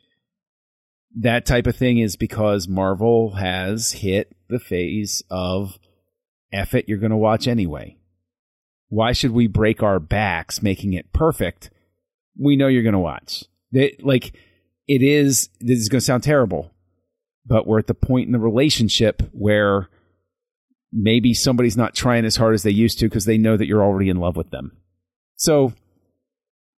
That 1.19 1.45
type 1.45 1.67
of 1.67 1.77
thing 1.77 1.99
is 1.99 2.17
because 2.17 2.69
Marvel 2.69 3.35
has 3.35 3.93
hit 3.93 4.37
the 4.49 4.61
phase 4.61 5.23
of 5.31 5.79
F 6.53 6.75
it, 6.75 6.89
you're 6.89 6.99
going 6.99 7.11
to 7.11 7.17
watch 7.17 7.49
anyway. 7.49 7.97
Why 8.89 9.13
should 9.13 9.33
we 9.33 9.47
break 9.47 9.83
our 9.83 10.01
backs 10.01 10.63
making 10.63 10.93
it 10.93 11.13
perfect? 11.13 11.71
We 12.39 12.57
know 12.57 12.69
you're 12.69 12.83
going 12.83 12.93
to 12.93 12.99
watch. 12.99 13.45
They, 13.73 13.97
like, 14.01 14.37
it 14.89 15.03
is, 15.03 15.49
this 15.61 15.79
is 15.79 15.89
going 15.89 16.01
to 16.01 16.05
sound 16.05 16.23
terrible, 16.23 16.73
but 17.47 17.67
we're 17.67 17.79
at 17.79 17.87
the 17.87 17.95
point 17.95 18.27
in 18.27 18.33
the 18.33 18.39
relationship 18.41 19.23
where 19.33 19.89
maybe 20.93 21.35
somebody's 21.35 21.77
not 21.77 21.95
trying 21.95 22.25
as 22.25 22.37
hard 22.37 22.55
as 22.55 22.65
they 22.65 22.71
used 22.71 22.99
to 22.99 23.07
because 23.07 23.25
they 23.25 23.39
know 23.39 23.57
that 23.57 23.67
you're 23.67 23.85
already 23.85 24.09
in 24.09 24.17
love 24.17 24.37
with 24.37 24.51
them. 24.51 24.77
So 25.37 25.73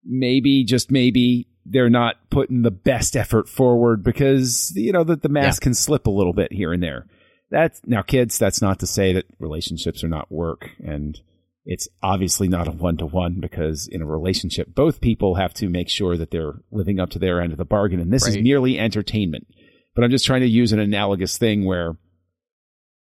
maybe, 0.05 0.65
just 0.65 0.91
maybe, 0.91 1.49
they're 1.65 1.91
not 1.91 2.17
putting 2.31 2.63
the 2.63 2.71
best 2.71 3.17
effort 3.17 3.49
forward 3.49 4.03
because 4.03 4.73
you 4.75 4.93
know 4.93 5.05
that 5.05 5.23
the 5.23 5.29
mask 5.29 5.63
yeah. 5.63 5.67
can 5.67 5.75
slip 5.75 6.07
a 6.07 6.11
little 6.11 6.33
bit 6.33 6.53
here 6.53 6.73
and 6.73 6.83
there. 6.83 7.07
That's 7.51 7.81
now, 7.85 8.03
kids. 8.03 8.39
That's 8.39 8.63
not 8.63 8.81
to 8.81 8.87
say 8.87 9.13
that 9.13 9.27
relationships 9.39 10.03
are 10.03 10.09
not 10.09 10.33
work, 10.33 10.71
and 10.83 11.21
it's 11.65 11.89
obviously 12.03 12.49
not 12.49 12.67
a 12.67 12.73
one 12.73 12.97
to 12.97 13.07
one 13.07 13.41
because 13.41 13.87
in 13.87 14.03
a 14.03 14.07
relationship, 14.07 14.75
both 14.75 15.01
people 15.01 15.37
have 15.37 15.55
to 15.55 15.69
make 15.69 15.89
sure 15.89 16.17
that 16.17 16.31
they're 16.31 16.63
living 16.71 16.99
up 16.99 17.11
to 17.11 17.19
their 17.19 17.41
end 17.41 17.53
of 17.53 17.59
the 17.59 17.65
bargain, 17.65 18.01
and 18.01 18.13
this 18.13 18.25
right. 18.25 18.37
is 18.37 18.43
merely 18.43 18.79
entertainment. 18.79 19.47
But 19.95 20.05
I'm 20.05 20.11
just 20.11 20.25
trying 20.25 20.41
to 20.41 20.49
use 20.49 20.73
an 20.73 20.79
analogous 20.79 21.37
thing 21.37 21.67
where 21.67 21.97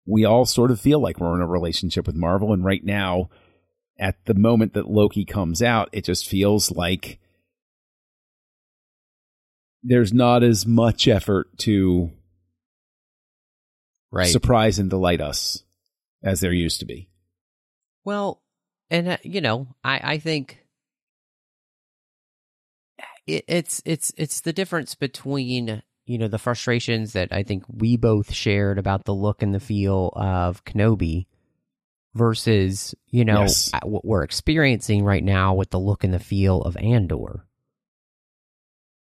we 0.06 0.24
all 0.24 0.44
sort 0.44 0.70
of 0.70 0.80
feel 0.80 1.00
like 1.00 1.18
we're 1.18 1.34
in 1.34 1.40
a 1.40 1.46
relationship 1.46 2.06
with 2.06 2.14
Marvel, 2.14 2.52
and 2.52 2.64
right 2.64 2.84
now, 2.84 3.30
at 3.98 4.24
the 4.26 4.34
moment 4.34 4.74
that 4.74 4.90
Loki 4.90 5.24
comes 5.24 5.62
out, 5.62 5.88
it 5.92 6.04
just 6.04 6.28
feels 6.28 6.70
like 6.70 7.18
there's 9.82 10.12
not 10.12 10.42
as 10.42 10.66
much 10.66 11.08
effort 11.08 11.46
to 11.58 12.10
right. 14.10 14.26
surprise 14.30 14.78
and 14.78 14.90
delight 14.90 15.20
us 15.20 15.64
as 16.22 16.40
there 16.40 16.52
used 16.52 16.80
to 16.80 16.86
be. 16.86 17.08
Well, 18.04 18.42
and 18.90 19.08
uh, 19.08 19.16
you 19.22 19.40
know, 19.40 19.68
I 19.82 20.00
I 20.14 20.18
think 20.18 20.64
it, 23.26 23.44
it's 23.48 23.82
it's 23.84 24.12
it's 24.16 24.40
the 24.40 24.52
difference 24.52 24.94
between 24.94 25.82
you 26.04 26.18
know 26.18 26.28
the 26.28 26.38
frustrations 26.38 27.12
that 27.12 27.32
I 27.32 27.42
think 27.42 27.64
we 27.68 27.96
both 27.96 28.32
shared 28.32 28.78
about 28.78 29.04
the 29.04 29.14
look 29.14 29.42
and 29.42 29.54
the 29.54 29.60
feel 29.60 30.12
of 30.14 30.64
Kenobi 30.64 31.26
versus 32.14 32.94
you 33.06 33.24
know 33.24 33.42
yes. 33.42 33.70
what 33.82 34.04
we're 34.04 34.24
experiencing 34.24 35.04
right 35.04 35.24
now 35.24 35.54
with 35.54 35.70
the 35.70 35.80
look 35.80 36.04
and 36.04 36.12
the 36.12 36.18
feel 36.18 36.60
of 36.62 36.76
Andor 36.76 37.46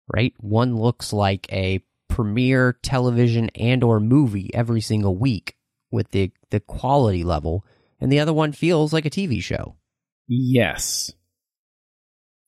right? 0.07 0.33
One 0.37 0.77
looks 0.77 1.13
like 1.13 1.51
a 1.51 1.83
premiere 2.07 2.73
television 2.81 3.49
and 3.55 3.83
or 3.83 3.99
movie 3.99 4.53
every 4.53 4.81
single 4.81 5.17
week 5.17 5.55
with 5.91 6.11
the 6.11 6.31
the 6.49 6.59
quality 6.59 7.23
level 7.23 7.65
and 7.99 8.11
the 8.11 8.19
other 8.19 8.33
one 8.33 8.51
feels 8.51 8.93
like 8.93 9.05
a 9.05 9.09
TV 9.09 9.41
show. 9.41 9.75
Yes. 10.27 11.11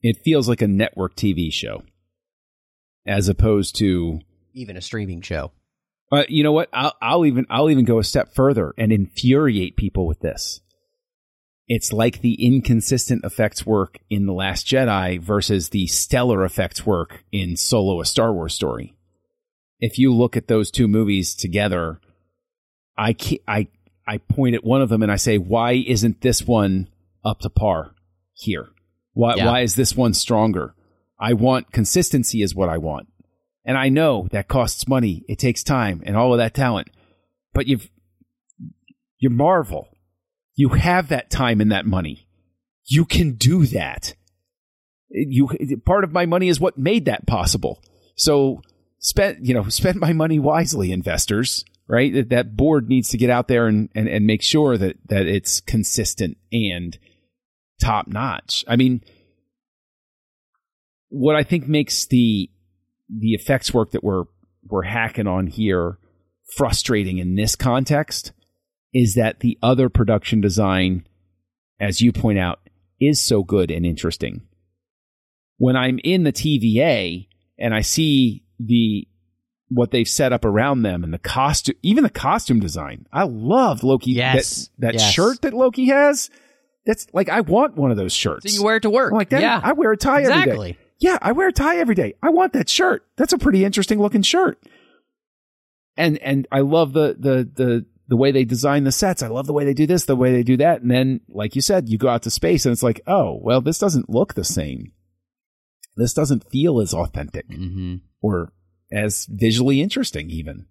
It 0.01 0.17
feels 0.23 0.47
like 0.47 0.61
a 0.61 0.67
network 0.67 1.15
TV 1.15 1.51
show 1.51 1.83
as 3.05 3.29
opposed 3.29 3.75
to 3.77 4.19
even 4.53 4.77
a 4.77 4.81
streaming 4.81 5.21
show. 5.21 5.51
Uh, 6.11 6.23
you 6.29 6.43
know 6.43 6.51
what? 6.51 6.69
I'll, 6.71 6.93
I'll 7.01 7.25
even 7.25 7.45
I'll 7.49 7.69
even 7.69 7.85
go 7.85 7.99
a 7.99 8.03
step 8.03 8.33
further 8.33 8.73
and 8.77 8.91
infuriate 8.91 9.75
people 9.75 10.07
with 10.07 10.19
this. 10.19 10.61
It's 11.67 11.91
like 11.91 12.21
the 12.21 12.45
inconsistent 12.45 13.25
effects 13.25 13.65
work 13.65 13.99
in 14.09 14.25
The 14.25 14.33
Last 14.33 14.65
Jedi 14.65 15.19
versus 15.19 15.69
the 15.69 15.87
stellar 15.87 16.45
effects 16.45 16.85
work 16.85 17.23
in 17.31 17.57
Solo, 17.57 17.99
a 17.99 18.05
Star 18.05 18.33
Wars 18.33 18.53
story. 18.53 18.95
If 19.79 19.99
you 19.99 20.13
look 20.13 20.37
at 20.37 20.47
those 20.47 20.71
two 20.71 20.87
movies 20.87 21.35
together, 21.35 21.99
I, 22.97 23.15
I, 23.47 23.67
I 24.07 24.17
point 24.17 24.55
at 24.55 24.63
one 24.63 24.81
of 24.81 24.89
them 24.89 25.03
and 25.03 25.11
I 25.11 25.17
say, 25.17 25.37
why 25.37 25.73
isn't 25.73 26.21
this 26.21 26.41
one 26.41 26.87
up 27.25 27.41
to 27.41 27.49
par 27.49 27.93
here? 28.33 28.69
Why, 29.13 29.35
yeah. 29.35 29.47
why 29.47 29.59
is 29.61 29.75
this 29.75 29.95
one 29.95 30.13
stronger? 30.13 30.73
I 31.19 31.33
want 31.33 31.71
consistency 31.73 32.41
is 32.41 32.55
what 32.55 32.69
I 32.69 32.77
want. 32.77 33.09
And 33.65 33.77
I 33.77 33.89
know 33.89 34.29
that 34.31 34.47
costs 34.47 34.87
money. 34.87 35.25
It 35.27 35.37
takes 35.37 35.63
time 35.63 36.01
and 36.05 36.15
all 36.15 36.31
of 36.31 36.37
that 36.37 36.53
talent, 36.53 36.89
but 37.53 37.67
you've, 37.67 37.89
you're 39.19 39.31
Marvel. 39.31 39.89
You 40.57 40.69
have 40.69 41.09
that 41.09 41.29
time 41.29 41.61
and 41.61 41.71
that 41.71 41.85
money. 41.85 42.27
You 42.83 43.05
can 43.05 43.33
do 43.33 43.67
that. 43.67 44.15
You 45.09 45.47
part 45.85 46.03
of 46.03 46.11
my 46.11 46.25
money 46.25 46.49
is 46.49 46.59
what 46.59 46.77
made 46.77 47.05
that 47.05 47.27
possible. 47.27 47.81
So 48.15 48.61
spend 48.99 49.47
you 49.47 49.53
know 49.53 49.69
spend 49.69 49.99
my 49.99 50.11
money 50.11 50.39
wisely, 50.39 50.91
investors. 50.91 51.63
Right, 51.89 52.13
that 52.15 52.29
that 52.31 52.57
board 52.57 52.89
needs 52.89 53.07
to 53.11 53.17
get 53.17 53.29
out 53.29 53.47
there 53.47 53.67
and, 53.67 53.87
and, 53.95 54.09
and 54.09 54.27
make 54.27 54.43
sure 54.43 54.77
that 54.77 54.97
that 55.07 55.25
it's 55.25 55.61
consistent 55.61 56.37
and 56.51 56.97
top 57.79 58.07
notch. 58.07 58.65
I 58.67 58.75
mean, 58.75 59.05
what 61.07 61.37
I 61.37 61.43
think 61.43 61.65
makes 61.65 62.05
the 62.05 62.49
the 63.07 63.35
effects 63.35 63.73
work 63.73 63.91
that 63.91 64.03
we're 64.03 64.25
we're 64.65 64.83
hacking 64.83 65.27
on 65.27 65.47
here 65.47 65.97
frustrating 66.57 67.19
in 67.19 67.35
this 67.35 67.55
context 67.55 68.33
is 68.93 69.15
that 69.15 69.39
the 69.39 69.57
other 69.61 69.89
production 69.89 70.41
design, 70.41 71.05
as 71.79 72.01
you 72.01 72.11
point 72.11 72.39
out, 72.39 72.59
is 72.99 73.21
so 73.21 73.43
good 73.43 73.71
and 73.71 73.85
interesting. 73.85 74.41
When 75.57 75.75
I'm 75.75 75.99
in 76.03 76.23
the 76.23 76.31
TVA 76.31 77.27
and 77.57 77.73
I 77.73 77.81
see 77.81 78.43
the 78.59 79.07
what 79.69 79.91
they've 79.91 80.07
set 80.07 80.31
up 80.31 80.45
around 80.45 80.83
them 80.83 81.03
and 81.03 81.13
the 81.13 81.19
costume, 81.19 81.75
even 81.81 82.03
the 82.03 82.09
costume 82.09 82.59
design, 82.59 83.05
I 83.11 83.23
love 83.23 83.83
Loki. 83.83 84.11
Yes, 84.11 84.69
that, 84.77 84.93
that 84.93 84.93
yes. 84.95 85.11
shirt 85.11 85.41
that 85.41 85.53
Loki 85.53 85.87
has. 85.87 86.29
That's 86.85 87.05
like 87.13 87.27
I 87.27 87.41
want 87.41 87.75
one 87.75 87.91
of 87.91 87.97
those 87.97 88.13
shirts. 88.13 88.51
So 88.51 88.57
you 88.57 88.63
wear 88.63 88.77
it 88.77 88.81
to 88.81 88.89
work. 88.89 89.11
I'm 89.11 89.17
like 89.17 89.29
that. 89.29 89.41
Yeah, 89.41 89.59
I 89.61 89.73
wear 89.73 89.91
a 89.91 89.97
tie 89.97 90.21
exactly. 90.21 90.51
every 90.51 90.71
day. 90.71 90.77
Yeah, 90.99 91.17
I 91.21 91.33
wear 91.33 91.49
a 91.49 91.53
tie 91.53 91.77
every 91.77 91.95
day. 91.95 92.15
I 92.23 92.29
want 92.29 92.53
that 92.53 92.69
shirt. 92.69 93.05
That's 93.17 93.33
a 93.33 93.37
pretty 93.37 93.65
interesting 93.65 93.99
looking 93.99 94.21
shirt. 94.21 94.57
And 95.97 96.17
and 96.19 96.47
I 96.51 96.61
love 96.61 96.93
the 96.93 97.15
the 97.19 97.49
the 97.53 97.85
the 98.07 98.17
way 98.17 98.31
they 98.31 98.45
design 98.45 98.83
the 98.83 98.91
sets. 98.91 99.21
I 99.21 99.27
love 99.27 99.47
the 99.47 99.53
way 99.53 99.65
they 99.65 99.73
do 99.73 99.85
this, 99.85 100.05
the 100.05 100.15
way 100.15 100.31
they 100.31 100.43
do 100.43 100.57
that. 100.57 100.81
And 100.81 100.89
then, 100.89 101.21
like 101.27 101.55
you 101.55 101.61
said, 101.61 101.89
you 101.89 101.97
go 101.97 102.07
out 102.07 102.23
to 102.23 102.31
space 102.31 102.65
and 102.65 102.71
it's 102.71 102.83
like, 102.83 103.01
oh, 103.05 103.39
well, 103.41 103.61
this 103.61 103.79
doesn't 103.79 104.09
look 104.09 104.33
the 104.33 104.43
same. 104.43 104.93
This 105.95 106.13
doesn't 106.13 106.49
feel 106.49 106.79
as 106.79 106.93
authentic 106.93 107.49
mm-hmm. 107.49 107.95
or 108.21 108.53
as 108.91 109.25
visually 109.29 109.81
interesting, 109.81 110.29
even. 110.29 110.67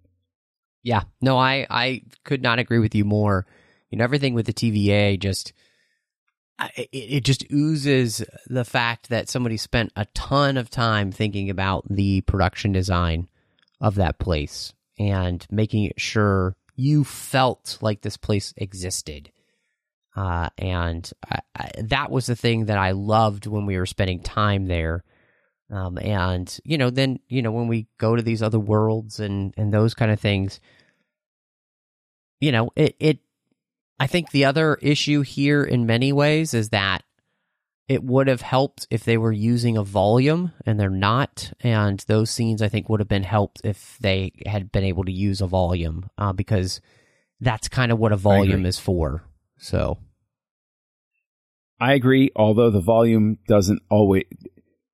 Yeah, 0.83 1.03
no, 1.21 1.37
I, 1.37 1.67
I 1.69 2.03
could 2.23 2.41
not 2.41 2.59
agree 2.59 2.79
with 2.79 2.95
you 2.95 3.05
more. 3.05 3.45
You 3.89 3.97
know, 3.97 4.03
everything 4.03 4.33
with 4.33 4.45
the 4.45 4.53
TVA 4.53 5.19
just, 5.19 5.53
it, 6.75 6.89
it 6.91 7.23
just 7.23 7.45
oozes 7.51 8.23
the 8.47 8.65
fact 8.65 9.09
that 9.09 9.29
somebody 9.29 9.57
spent 9.57 9.91
a 9.95 10.05
ton 10.13 10.57
of 10.57 10.69
time 10.69 11.11
thinking 11.11 11.49
about 11.49 11.85
the 11.89 12.21
production 12.21 12.71
design 12.71 13.27
of 13.79 13.95
that 13.95 14.17
place 14.17 14.73
and 14.97 15.45
making 15.51 15.91
sure 15.97 16.55
you 16.77 17.03
felt 17.03 17.79
like 17.81 18.01
this 18.01 18.15
place 18.15 18.53
existed. 18.55 19.31
Uh, 20.15 20.49
and 20.57 21.11
I, 21.29 21.39
I, 21.55 21.71
that 21.83 22.09
was 22.09 22.27
the 22.27 22.35
thing 22.35 22.67
that 22.67 22.77
I 22.77 22.91
loved 22.91 23.45
when 23.47 23.65
we 23.65 23.77
were 23.77 23.85
spending 23.85 24.21
time 24.21 24.67
there. 24.67 25.03
Um, 25.69 25.97
and 25.97 26.57
you 26.63 26.77
know, 26.77 26.89
then 26.89 27.19
you 27.27 27.41
know 27.41 27.51
when 27.51 27.67
we 27.67 27.87
go 27.97 28.15
to 28.15 28.21
these 28.21 28.41
other 28.41 28.59
worlds 28.59 29.19
and 29.19 29.53
and 29.57 29.73
those 29.73 29.93
kind 29.93 30.11
of 30.11 30.19
things, 30.19 30.61
you 32.39 32.53
know, 32.53 32.71
it 32.75 32.95
it. 32.99 33.19
I 33.99 34.07
think 34.07 34.29
the 34.29 34.45
other 34.45 34.75
issue 34.75 35.21
here, 35.21 35.63
in 35.63 35.87
many 35.87 36.13
ways, 36.13 36.53
is 36.53 36.69
that 36.69 37.03
it 37.87 38.03
would 38.03 38.27
have 38.27 38.41
helped 38.41 38.85
if 38.89 39.05
they 39.05 39.17
were 39.17 39.31
using 39.31 39.77
a 39.77 39.83
volume 39.83 40.51
and 40.65 40.79
they're 40.79 40.89
not. 40.89 41.53
And 41.61 41.99
those 42.07 42.29
scenes 42.29 42.61
i 42.61 42.69
think 42.69 42.89
would 42.89 42.99
have 42.99 43.07
been 43.07 43.23
helped 43.23 43.61
if 43.63 43.97
they 43.99 44.31
had 44.45 44.71
been 44.71 44.83
able 44.83 45.05
to 45.05 45.11
use 45.11 45.41
a 45.41 45.47
volume 45.47 46.09
uh, 46.17 46.33
because 46.33 46.81
that's 47.39 47.67
kind 47.67 47.91
of 47.91 47.99
what 47.99 48.11
a 48.11 48.17
volume 48.17 48.65
is 48.65 48.79
for 48.79 49.23
so. 49.57 49.97
I 51.79 51.93
agree 51.93 52.31
although 52.35 52.71
the 52.71 52.81
volume 52.81 53.37
doesn't 53.47 53.81
always 53.89 54.23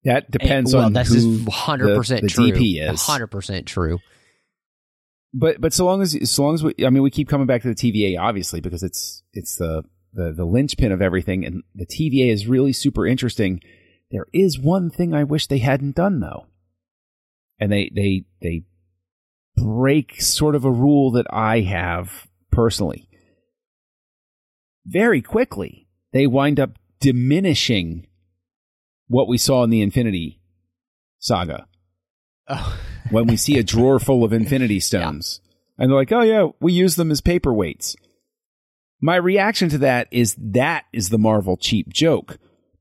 that 0.03 0.29
depends 0.29 0.73
and, 0.73 0.79
well, 0.79 0.85
on 0.87 0.93
this 0.93 1.09
who 1.09 1.15
is 1.15 1.25
100% 1.45 2.07
the, 2.07 2.21
the 2.21 2.27
true. 2.27 2.51
DP 2.51 2.91
is. 2.91 2.99
100% 2.99 3.65
true. 3.65 3.99
But 5.33 5.61
but 5.61 5.73
so 5.73 5.85
long 5.85 6.01
as 6.01 6.29
so 6.29 6.43
long 6.43 6.53
as 6.53 6.63
we 6.63 6.75
I 6.85 6.89
mean 6.89 7.01
we 7.01 7.09
keep 7.09 7.27
coming 7.27 7.47
back 7.47 7.61
to 7.63 7.73
the 7.73 7.75
TVA 7.75 8.19
obviously 8.19 8.61
because 8.61 8.83
it's 8.83 9.23
it's 9.33 9.55
the 9.55 9.83
the 10.13 10.31
the 10.31 10.45
linchpin 10.45 10.91
of 10.91 11.01
everything, 11.01 11.45
and 11.45 11.63
the 11.73 11.85
TVA 11.85 12.31
is 12.31 12.47
really 12.47 12.73
super 12.73 13.05
interesting. 13.05 13.61
There 14.11 14.27
is 14.33 14.59
one 14.59 14.89
thing 14.89 15.13
I 15.13 15.23
wish 15.23 15.47
they 15.47 15.57
hadn't 15.59 15.95
done 15.95 16.19
though, 16.19 16.47
and 17.59 17.71
they 17.71 17.91
they 17.93 18.25
they 18.41 18.63
break 19.55 20.21
sort 20.21 20.55
of 20.55 20.65
a 20.65 20.71
rule 20.71 21.11
that 21.11 21.25
I 21.31 21.61
have 21.61 22.27
personally. 22.51 23.07
Very 24.85 25.21
quickly, 25.21 25.87
they 26.11 26.27
wind 26.27 26.59
up 26.59 26.77
diminishing 26.99 28.07
what 29.07 29.27
we 29.27 29.37
saw 29.37 29.63
in 29.63 29.69
the 29.69 29.81
Infinity 29.81 30.39
Saga. 31.19 31.67
Oh. 32.47 32.77
when 33.09 33.27
we 33.27 33.37
see 33.37 33.57
a 33.57 33.63
drawer 33.63 33.99
full 33.99 34.23
of 34.23 34.33
Infinity 34.33 34.79
Stones. 34.79 35.39
Yeah. 35.41 35.83
And 35.83 35.91
they're 35.91 35.97
like, 35.97 36.11
oh, 36.11 36.21
yeah, 36.21 36.47
we 36.59 36.73
use 36.73 36.95
them 36.95 37.09
as 37.09 37.21
paperweights. 37.21 37.95
My 39.03 39.17
reaction 39.17 39.67
to 39.67 39.79
that 39.79 40.07
is 40.11 40.33
that 40.39 40.85
is 40.93 41.09
the 41.09 41.17
Marvel 41.17 41.57
cheap 41.57 41.91
joke 41.91 42.37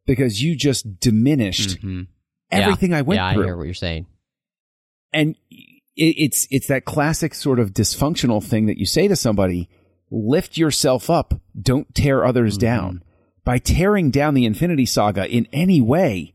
because 0.07 0.41
you 0.41 0.55
just 0.55 1.01
diminished 1.01 1.79
mm-hmm. 1.79 2.03
everything 2.49 2.93
yeah. 2.93 2.99
I 2.99 3.03
went 3.03 3.17
yeah, 3.17 3.33
through. 3.33 3.43
I 3.43 3.47
hear 3.47 3.57
what 3.57 3.65
you're 3.65 3.75
saying. 3.75 4.07
And 5.13 5.35
it, 5.51 6.15
it's 6.17 6.47
it's 6.49 6.69
that 6.69 6.85
classic 6.85 7.35
sort 7.35 7.59
of 7.59 7.73
dysfunctional 7.73 8.41
thing 8.41 8.67
that 8.67 8.79
you 8.79 8.87
say 8.87 9.09
to 9.09 9.17
somebody, 9.17 9.69
lift 10.13 10.57
yourself 10.57 11.11
up, 11.11 11.35
don't 11.61 11.93
tear 11.93 12.25
others 12.25 12.57
down. 12.57 13.03
By 13.45 13.59
tearing 13.59 14.13
down 14.13 14.35
the 14.35 14.45
Infinity 14.45 14.87
Saga 14.87 15.27
in 15.29 15.49
any 15.53 15.81
way, 15.81 16.35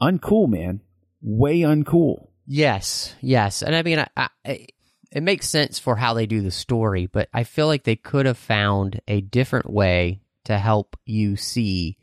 uncool, 0.00 0.48
man. 0.48 0.80
Way 1.20 1.60
uncool. 1.60 2.28
Yes, 2.46 3.14
yes, 3.20 3.60
and 3.60 3.76
I 3.76 3.82
mean, 3.82 3.98
I, 3.98 4.28
I, 4.46 4.66
it 5.12 5.22
makes 5.22 5.48
sense 5.48 5.78
for 5.78 5.96
how 5.96 6.14
they 6.14 6.26
do 6.26 6.40
the 6.40 6.50
story, 6.50 7.06
but 7.06 7.28
I 7.32 7.44
feel 7.44 7.66
like 7.66 7.84
they 7.84 7.96
could 7.96 8.26
have 8.26 8.38
found 8.38 9.00
a 9.08 9.20
different 9.20 9.70
way 9.70 10.20
to 10.44 10.58
help 10.58 10.96
you 11.04 11.36
see 11.36 11.98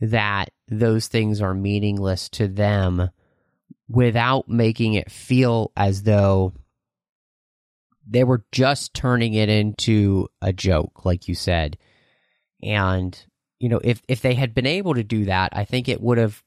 that 0.00 0.50
those 0.68 1.06
things 1.06 1.40
are 1.40 1.54
meaningless 1.54 2.28
to 2.30 2.48
them 2.48 3.10
without 3.88 4.48
making 4.48 4.94
it 4.94 5.10
feel 5.10 5.72
as 5.76 6.02
though 6.02 6.52
they 8.06 8.24
were 8.24 8.44
just 8.52 8.94
turning 8.94 9.34
it 9.34 9.48
into 9.48 10.28
a 10.40 10.52
joke, 10.52 11.04
like 11.04 11.28
you 11.28 11.34
said. 11.34 11.76
And, 12.62 13.18
you 13.58 13.68
know, 13.68 13.80
if, 13.82 14.02
if 14.08 14.20
they 14.20 14.34
had 14.34 14.54
been 14.54 14.66
able 14.66 14.94
to 14.94 15.04
do 15.04 15.26
that, 15.26 15.50
I 15.52 15.64
think 15.64 15.88
it 15.88 16.00
would 16.00 16.18
have 16.18 16.42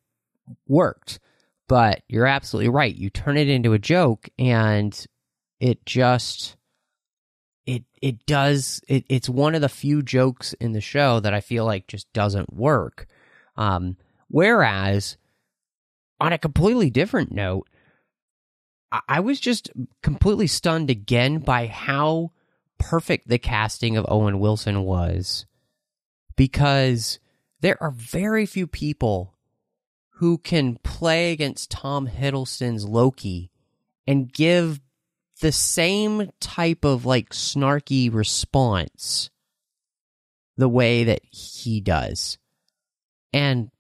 worked. 0.68 1.20
But 1.68 2.02
you're 2.08 2.26
absolutely 2.26 2.70
right. 2.70 2.96
You 2.96 3.10
turn 3.10 3.38
it 3.38 3.50
into 3.50 3.74
a 3.74 3.80
joke 3.80 4.30
and 4.40 5.06
it 5.60 5.86
just 5.86 6.56
it 7.66 7.84
it 8.02 8.26
does 8.26 8.82
it, 8.88 9.06
it's 9.10 9.30
one 9.30 9.56
of 9.56 9.62
the 9.62 9.70
few 9.70 10.02
jokes 10.02 10.54
in 10.54 10.72
the 10.72 10.82
show 10.82 11.20
that 11.20 11.34
I 11.34 11.42
feel 11.42 11.66
like 11.66 11.88
just 11.88 12.12
doesn't 12.14 12.54
work. 12.54 13.06
Um, 13.58 13.98
whereas 14.30 15.18
on 16.20 16.34
a 16.34 16.38
completely 16.38 16.90
different 16.90 17.32
note, 17.32 17.68
I, 18.92 19.02
I 19.08 19.20
was 19.20 19.40
just 19.40 19.70
completely 20.02 20.48
stunned 20.48 20.90
again 20.90 21.40
by 21.40 21.68
how 21.68 22.32
perfect 22.78 23.28
the 23.28 23.38
casting 23.38 23.98
of 23.98 24.06
Owen 24.10 24.40
Wilson 24.40 24.84
was 24.84 25.46
because 26.36 27.20
there 27.62 27.82
are 27.84 27.92
very 27.92 28.46
few 28.46 28.66
people 28.66 29.36
who 30.20 30.38
can 30.38 30.78
play 30.78 31.32
against 31.32 31.72
Tom 31.72 32.08
Hiddleston's 32.08 32.86
Loki 32.86 33.52
and 34.08 34.32
give 34.32 34.80
the 35.42 35.52
same 35.52 36.32
type 36.40 36.86
of 36.86 37.06
like 37.06 37.30
snarky 37.30 38.14
response 38.14 39.30
the 40.58 40.70
way 40.70 41.06
that 41.06 41.22
he 41.32 41.80
does 41.80 42.38
and 43.32 43.72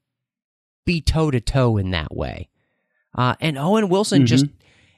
be 0.86 1.02
toe 1.02 1.30
to 1.30 1.42
toe 1.42 1.78
in 1.78 1.92
that 1.92 2.16
way. 2.16 2.50
Uh, 3.14 3.36
and 3.42 3.58
Owen 3.58 3.90
Wilson 3.90 4.20
mm-hmm. 4.20 4.28
just 4.28 4.46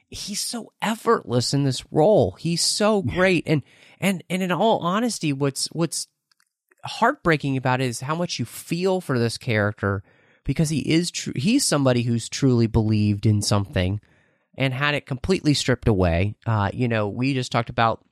he's 0.08 0.40
so 0.40 0.72
effortless 0.80 1.54
in 1.54 1.64
this 1.64 1.84
role. 1.90 2.32
He's 2.32 2.62
so 2.62 3.02
great. 3.02 3.44
And 3.46 3.62
and 4.00 4.22
and 4.30 4.42
in 4.42 4.52
all 4.52 4.78
honesty, 4.78 5.32
what's 5.32 5.66
what's 5.72 6.06
heartbreaking 6.84 7.56
about 7.56 7.80
it 7.80 7.86
is 7.86 8.00
how 8.00 8.14
much 8.14 8.38
you 8.38 8.44
feel 8.44 9.00
for 9.00 9.18
this 9.18 9.38
character 9.38 10.02
because 10.44 10.68
he 10.68 10.80
is 10.80 11.10
true 11.10 11.32
he's 11.36 11.64
somebody 11.64 12.02
who's 12.02 12.28
truly 12.28 12.66
believed 12.66 13.24
in 13.24 13.40
something 13.40 14.00
and 14.56 14.74
had 14.74 14.94
it 14.94 15.06
completely 15.06 15.54
stripped 15.54 15.88
away. 15.88 16.34
Uh, 16.46 16.70
you 16.72 16.88
know, 16.88 17.08
we 17.08 17.34
just 17.34 17.52
talked 17.52 17.70
about 17.70 18.04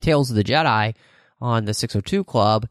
Tales 0.00 0.30
of 0.30 0.36
the 0.36 0.44
Jedi 0.44 0.94
on 1.40 1.64
the 1.64 1.74
602 1.74 2.24
Club, 2.24 2.68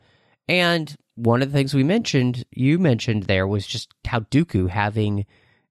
and 0.48 0.96
one 1.16 1.42
of 1.42 1.52
the 1.52 1.58
things 1.58 1.74
we 1.74 1.84
mentioned, 1.84 2.46
you 2.52 2.80
mentioned 2.80 3.24
there, 3.24 3.48
was 3.48 3.66
just 3.68 3.94
how 4.06 4.22
Dooku 4.22 4.70
having, 4.70 5.26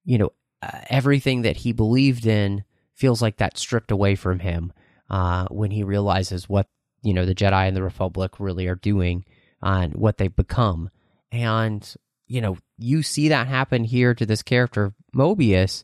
you 0.05 0.19
know, 0.19 0.33
uh, 0.63 0.81
everything 0.89 1.43
that 1.43 1.57
he 1.57 1.73
believed 1.73 2.27
in 2.27 2.65
feels 2.95 3.23
like 3.23 3.39
that 3.39 3.57
stripped 3.57 3.91
away 3.91 4.15
from 4.15 4.41
him 4.41 4.73
uh, 5.09 5.47
when 5.51 5.71
he 5.71 5.83
realizes 5.83 6.49
what 6.49 6.69
you 7.03 7.15
know 7.15 7.25
the 7.25 7.35
Jedi 7.35 7.67
and 7.67 7.77
the 7.77 7.83
Republic 7.83 8.39
really 8.39 8.67
are 8.67 8.75
doing 8.75 9.25
and 9.63 9.95
what 9.95 10.19
they've 10.19 10.35
become, 10.35 10.91
and 11.33 11.95
you 12.27 12.41
know 12.41 12.59
you 12.77 13.03
see 13.03 13.29
that 13.29 13.49
happen 13.49 13.85
here 13.85 14.15
to 14.15 14.27
this 14.27 14.43
character 14.43 14.93
Mobius 15.15 15.83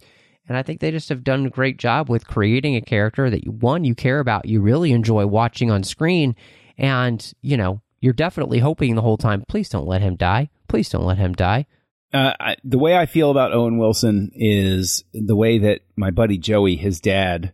and 0.48 0.56
I 0.56 0.62
think 0.62 0.80
they 0.80 0.90
just 0.90 1.08
have 1.08 1.24
done 1.24 1.46
a 1.46 1.50
great 1.50 1.78
job 1.78 2.08
with 2.08 2.26
creating 2.26 2.76
a 2.76 2.80
character 2.80 3.30
that 3.30 3.46
one 3.46 3.84
you 3.84 3.94
care 3.94 4.20
about, 4.20 4.46
you 4.46 4.60
really 4.60 4.92
enjoy 4.92 5.26
watching 5.26 5.70
on 5.70 5.82
screen, 5.82 6.36
and 6.78 7.32
you 7.42 7.56
know 7.56 7.80
you're 8.00 8.12
definitely 8.12 8.58
hoping 8.58 8.94
the 8.94 9.02
whole 9.02 9.16
time. 9.16 9.44
Please 9.48 9.68
don't 9.68 9.86
let 9.86 10.02
him 10.02 10.16
die. 10.16 10.50
Please 10.68 10.88
don't 10.88 11.06
let 11.06 11.18
him 11.18 11.32
die. 11.32 11.66
Uh, 12.12 12.32
I, 12.38 12.56
the 12.62 12.78
way 12.78 12.96
I 12.96 13.06
feel 13.06 13.30
about 13.30 13.52
Owen 13.52 13.78
Wilson 13.78 14.30
is 14.34 15.04
the 15.12 15.36
way 15.36 15.58
that 15.58 15.80
my 15.96 16.10
buddy 16.10 16.38
Joey, 16.38 16.76
his 16.76 17.00
dad, 17.00 17.52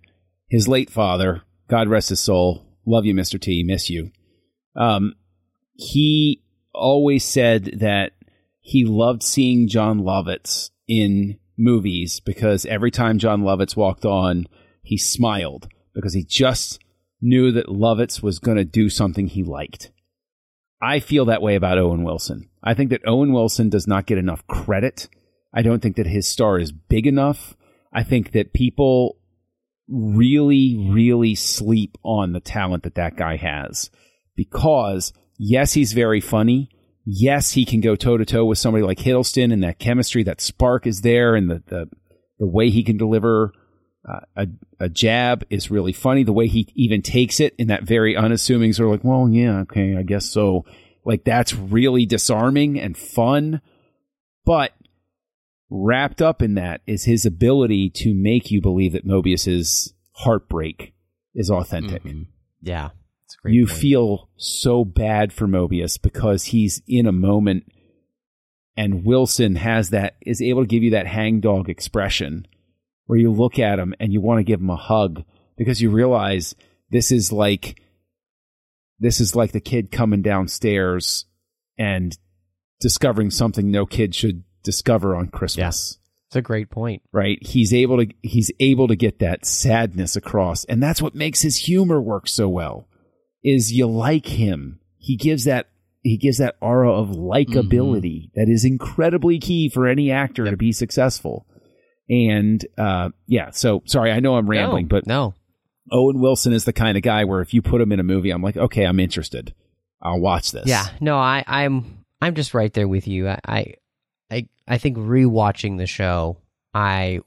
his 0.48 0.68
late 0.68 0.90
father, 0.90 1.42
God 1.68 1.88
rest 1.88 2.10
his 2.10 2.20
soul, 2.20 2.66
love 2.84 3.06
you, 3.06 3.14
Mister 3.14 3.38
T, 3.38 3.62
miss 3.64 3.88
you. 3.88 4.10
Um, 4.76 5.14
he 5.74 6.42
always 6.74 7.24
said 7.24 7.78
that 7.80 8.12
he 8.60 8.84
loved 8.84 9.22
seeing 9.22 9.68
Jon 9.68 10.00
Lovitz 10.00 10.70
in 10.86 11.38
movies 11.56 12.20
because 12.20 12.66
every 12.66 12.90
time 12.90 13.18
Jon 13.18 13.42
Lovitz 13.42 13.76
walked 13.76 14.04
on, 14.04 14.46
he 14.82 14.96
smiled 14.96 15.68
because 15.94 16.14
he 16.14 16.24
just 16.24 16.80
knew 17.20 17.52
that 17.52 17.66
Lovitz 17.66 18.22
was 18.22 18.38
going 18.38 18.56
to 18.56 18.64
do 18.64 18.88
something 18.88 19.28
he 19.28 19.44
liked. 19.44 19.90
I 20.80 20.98
feel 20.98 21.26
that 21.26 21.42
way 21.42 21.54
about 21.54 21.78
Owen 21.78 22.02
Wilson. 22.02 22.50
I 22.62 22.74
think 22.74 22.90
that 22.90 23.06
Owen 23.06 23.32
Wilson 23.32 23.68
does 23.68 23.86
not 23.86 24.06
get 24.06 24.18
enough 24.18 24.46
credit. 24.48 25.08
I 25.54 25.62
don't 25.62 25.80
think 25.80 25.96
that 25.96 26.06
his 26.06 26.26
star 26.26 26.58
is 26.58 26.72
big 26.72 27.06
enough. 27.06 27.56
I 27.92 28.02
think 28.02 28.32
that 28.32 28.52
people 28.52 29.18
really, 29.88 30.88
really 30.90 31.34
sleep 31.34 31.96
on 32.02 32.32
the 32.32 32.40
talent 32.40 32.82
that 32.84 32.96
that 32.96 33.16
guy 33.16 33.36
has 33.36 33.90
because, 34.34 35.12
yes, 35.38 35.74
he's 35.74 35.92
very 35.92 36.20
funny 36.20 36.70
yes, 37.04 37.52
he 37.52 37.64
can 37.64 37.80
go 37.80 37.96
toe 37.96 38.16
to 38.16 38.24
toe 38.24 38.44
with 38.44 38.58
somebody 38.58 38.84
like 38.84 38.98
Hiddleston, 38.98 39.52
and 39.52 39.62
that 39.62 39.78
chemistry, 39.78 40.22
that 40.24 40.40
spark 40.40 40.86
is 40.86 41.00
there, 41.00 41.34
and 41.34 41.50
the 41.50 41.62
the, 41.66 41.88
the 42.38 42.46
way 42.46 42.70
he 42.70 42.82
can 42.82 42.96
deliver 42.96 43.52
uh, 44.08 44.20
a 44.36 44.46
a 44.80 44.88
jab 44.88 45.44
is 45.50 45.70
really 45.70 45.92
funny. 45.92 46.22
The 46.22 46.32
way 46.32 46.48
he 46.48 46.68
even 46.74 47.02
takes 47.02 47.40
it 47.40 47.54
in 47.58 47.68
that 47.68 47.84
very 47.84 48.16
unassuming 48.16 48.72
sort 48.72 48.88
of 48.88 48.92
like, 48.92 49.04
well, 49.04 49.28
yeah, 49.28 49.60
okay, 49.60 49.96
I 49.96 50.02
guess 50.02 50.26
so. 50.26 50.64
Like 51.04 51.24
that's 51.24 51.52
really 51.52 52.06
disarming 52.06 52.78
and 52.78 52.96
fun, 52.96 53.60
but 54.44 54.72
wrapped 55.68 56.22
up 56.22 56.42
in 56.42 56.54
that 56.54 56.80
is 56.86 57.04
his 57.04 57.26
ability 57.26 57.90
to 57.90 58.14
make 58.14 58.52
you 58.52 58.60
believe 58.60 58.92
that 58.92 59.04
Mobius's 59.04 59.94
heartbreak 60.12 60.94
is 61.34 61.50
authentic. 61.50 62.04
Mm-hmm. 62.04 62.22
Yeah 62.60 62.90
you 63.44 63.66
point. 63.66 63.78
feel 63.78 64.28
so 64.36 64.84
bad 64.84 65.32
for 65.32 65.46
Mobius 65.46 66.00
because 66.00 66.44
he's 66.44 66.82
in 66.86 67.06
a 67.06 67.12
moment 67.12 67.64
and 68.76 69.04
Wilson 69.04 69.56
has 69.56 69.90
that 69.90 70.16
is 70.22 70.40
able 70.40 70.62
to 70.62 70.68
give 70.68 70.82
you 70.82 70.92
that 70.92 71.06
hangdog 71.06 71.68
expression 71.68 72.46
where 73.06 73.18
you 73.18 73.30
look 73.30 73.58
at 73.58 73.78
him 73.78 73.94
and 74.00 74.12
you 74.12 74.20
want 74.20 74.38
to 74.38 74.44
give 74.44 74.60
him 74.60 74.70
a 74.70 74.76
hug 74.76 75.24
because 75.56 75.80
you 75.80 75.90
realize 75.90 76.54
this 76.90 77.12
is 77.12 77.32
like 77.32 77.80
this 78.98 79.20
is 79.20 79.34
like 79.34 79.52
the 79.52 79.60
kid 79.60 79.90
coming 79.90 80.22
downstairs 80.22 81.26
and 81.76 82.16
discovering 82.80 83.30
something 83.30 83.70
no 83.70 83.84
kid 83.84 84.14
should 84.14 84.44
discover 84.62 85.16
on 85.16 85.28
Christmas. 85.28 85.98
Yeah. 85.98 85.98
It's 86.28 86.36
a 86.36 86.42
great 86.42 86.70
point. 86.70 87.02
Right? 87.12 87.38
He's 87.42 87.74
able 87.74 87.98
to 87.98 88.14
he's 88.22 88.50
able 88.60 88.88
to 88.88 88.96
get 88.96 89.18
that 89.18 89.44
sadness 89.44 90.16
across 90.16 90.64
and 90.64 90.82
that's 90.82 91.02
what 91.02 91.14
makes 91.14 91.42
his 91.42 91.56
humor 91.56 92.00
work 92.00 92.26
so 92.26 92.48
well 92.48 92.86
is 93.44 93.72
you 93.72 93.86
like 93.86 94.26
him. 94.26 94.80
He 94.98 95.16
gives 95.16 95.44
that 95.44 95.68
he 96.02 96.16
gives 96.16 96.38
that 96.38 96.56
aura 96.60 96.92
of 96.92 97.10
likability 97.10 98.24
mm-hmm. 98.26 98.40
that 98.40 98.48
is 98.48 98.64
incredibly 98.64 99.38
key 99.38 99.68
for 99.68 99.86
any 99.86 100.10
actor 100.10 100.44
yep. 100.44 100.52
to 100.52 100.56
be 100.56 100.72
successful. 100.72 101.46
And 102.08 102.64
uh, 102.76 103.10
yeah, 103.26 103.50
so 103.50 103.82
sorry, 103.86 104.10
I 104.10 104.20
know 104.20 104.36
I'm 104.36 104.48
rambling, 104.48 104.86
no, 104.86 104.88
but 104.88 105.06
no. 105.06 105.34
Owen 105.90 106.20
Wilson 106.20 106.52
is 106.52 106.64
the 106.64 106.72
kind 106.72 106.96
of 106.96 107.02
guy 107.02 107.24
where 107.24 107.40
if 107.40 107.54
you 107.54 107.62
put 107.62 107.80
him 107.80 107.92
in 107.92 108.00
a 108.00 108.04
movie, 108.04 108.30
I'm 108.30 108.42
like, 108.42 108.56
okay, 108.56 108.84
I'm 108.84 109.00
interested. 109.00 109.54
I'll 110.00 110.20
watch 110.20 110.50
this. 110.50 110.66
Yeah, 110.66 110.86
no, 111.00 111.16
I, 111.16 111.44
I'm 111.46 112.04
I'm 112.20 112.34
just 112.34 112.54
right 112.54 112.72
there 112.72 112.88
with 112.88 113.06
you. 113.06 113.28
I 113.28 113.74
I 114.30 114.48
I 114.66 114.78
think 114.78 114.96
rewatching 114.96 115.78
the 115.78 115.86
show, 115.86 116.38
I 116.74 117.20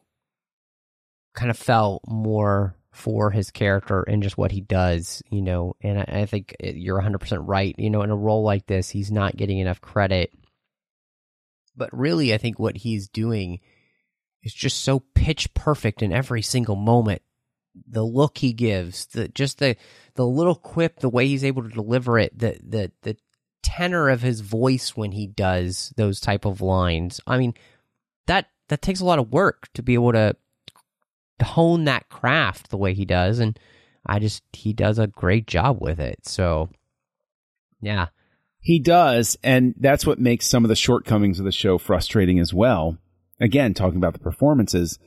kind 1.33 1.49
of 1.49 1.57
felt 1.57 2.03
more 2.07 2.75
for 2.95 3.29
his 3.31 3.51
character 3.51 4.03
and 4.03 4.23
just 4.23 4.37
what 4.37 4.51
he 4.51 4.61
does, 4.61 5.21
you 5.29 5.41
know. 5.41 5.75
And 5.81 5.99
I, 5.99 6.21
I 6.21 6.25
think 6.25 6.55
you're 6.59 7.01
100% 7.01 7.39
right. 7.41 7.75
You 7.77 7.89
know, 7.89 8.01
in 8.03 8.09
a 8.09 8.15
role 8.15 8.43
like 8.43 8.67
this, 8.67 8.89
he's 8.89 9.11
not 9.11 9.35
getting 9.35 9.59
enough 9.59 9.81
credit. 9.81 10.33
But 11.75 11.89
really, 11.91 12.33
I 12.33 12.37
think 12.37 12.57
what 12.57 12.77
he's 12.77 13.09
doing 13.09 13.59
is 14.43 14.53
just 14.53 14.81
so 14.81 15.01
pitch 15.13 15.53
perfect 15.53 16.01
in 16.01 16.13
every 16.13 16.41
single 16.41 16.77
moment. 16.77 17.21
The 17.85 18.03
look 18.03 18.37
he 18.37 18.53
gives, 18.53 19.07
the 19.07 19.27
just 19.27 19.59
the 19.59 19.75
the 20.13 20.25
little 20.25 20.55
quip, 20.55 21.01
the 21.01 21.09
way 21.09 21.27
he's 21.27 21.43
able 21.43 21.63
to 21.63 21.69
deliver 21.69 22.17
it, 22.17 22.37
the 22.37 22.57
the 22.63 22.91
the 23.01 23.17
tenor 23.61 24.07
of 24.07 24.21
his 24.21 24.39
voice 24.39 24.95
when 24.95 25.11
he 25.11 25.27
does 25.27 25.91
those 25.97 26.21
type 26.21 26.45
of 26.45 26.61
lines. 26.61 27.19
I 27.27 27.37
mean, 27.37 27.53
that 28.27 28.47
that 28.69 28.81
takes 28.81 29.01
a 29.01 29.05
lot 29.05 29.19
of 29.19 29.33
work 29.33 29.67
to 29.73 29.83
be 29.83 29.95
able 29.95 30.13
to 30.13 30.37
hone 31.41 31.85
that 31.85 32.09
craft 32.09 32.69
the 32.69 32.77
way 32.77 32.93
he 32.93 33.05
does. 33.05 33.39
And 33.39 33.57
I 34.05 34.19
just 34.19 34.43
he 34.53 34.73
does 34.73 34.99
a 34.99 35.07
great 35.07 35.47
job 35.47 35.77
with 35.81 35.99
it. 35.99 36.25
So 36.25 36.69
yeah. 37.81 38.07
He 38.59 38.79
does, 38.79 39.37
and 39.43 39.75
that's 39.79 40.07
what 40.07 40.17
makes 40.17 40.47
some 40.47 40.65
of 40.65 40.69
the 40.69 40.75
shortcomings 40.75 41.37
of 41.37 41.45
the 41.45 41.51
show 41.51 41.77
frustrating 41.77 42.39
as 42.39 42.51
well. 42.51 42.97
Again, 43.39 43.75
talking 43.75 43.97
about 43.97 44.13
the 44.13 44.19
performances. 44.19 44.97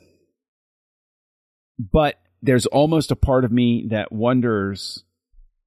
But 1.76 2.20
there's 2.40 2.66
almost 2.66 3.10
a 3.10 3.16
part 3.16 3.44
of 3.44 3.50
me 3.50 3.88
that 3.90 4.12
wonders 4.12 5.02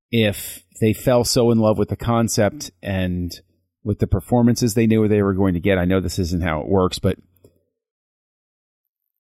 if 0.10 0.64
they 0.80 0.94
fell 0.94 1.26
so 1.26 1.52
in 1.52 1.60
love 1.60 1.78
with 1.78 1.90
the 1.90 1.98
concept 1.98 2.72
and 2.82 3.32
with 3.84 4.00
the 4.00 4.08
performances 4.08 4.74
they 4.74 4.88
knew 4.88 5.06
they 5.08 5.22
were 5.22 5.34
going 5.34 5.56
to 5.56 5.60
get. 5.60 5.78
I 5.78 5.84
know 5.84 6.00
this 6.00 6.20
isn't 6.20 6.44
how 6.44 6.62
it 6.62 6.70
works, 6.70 6.98
but 6.98 7.18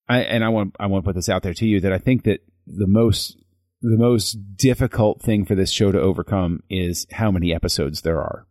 I 0.07 0.19
and 0.19 0.43
I 0.43 0.49
want 0.49 0.75
I 0.79 0.87
want 0.87 1.03
to 1.03 1.09
put 1.09 1.15
this 1.15 1.29
out 1.29 1.43
there 1.43 1.53
to 1.53 1.65
you 1.65 1.79
that 1.81 1.93
I 1.93 1.97
think 1.97 2.23
that 2.23 2.41
the 2.67 2.87
most 2.87 3.37
the 3.81 3.97
most 3.97 4.37
difficult 4.55 5.21
thing 5.21 5.45
for 5.45 5.55
this 5.55 5.71
show 5.71 5.91
to 5.91 5.99
overcome 5.99 6.61
is 6.69 7.07
how 7.11 7.31
many 7.31 7.53
episodes 7.53 8.01
there 8.01 8.19
are. 8.19 8.45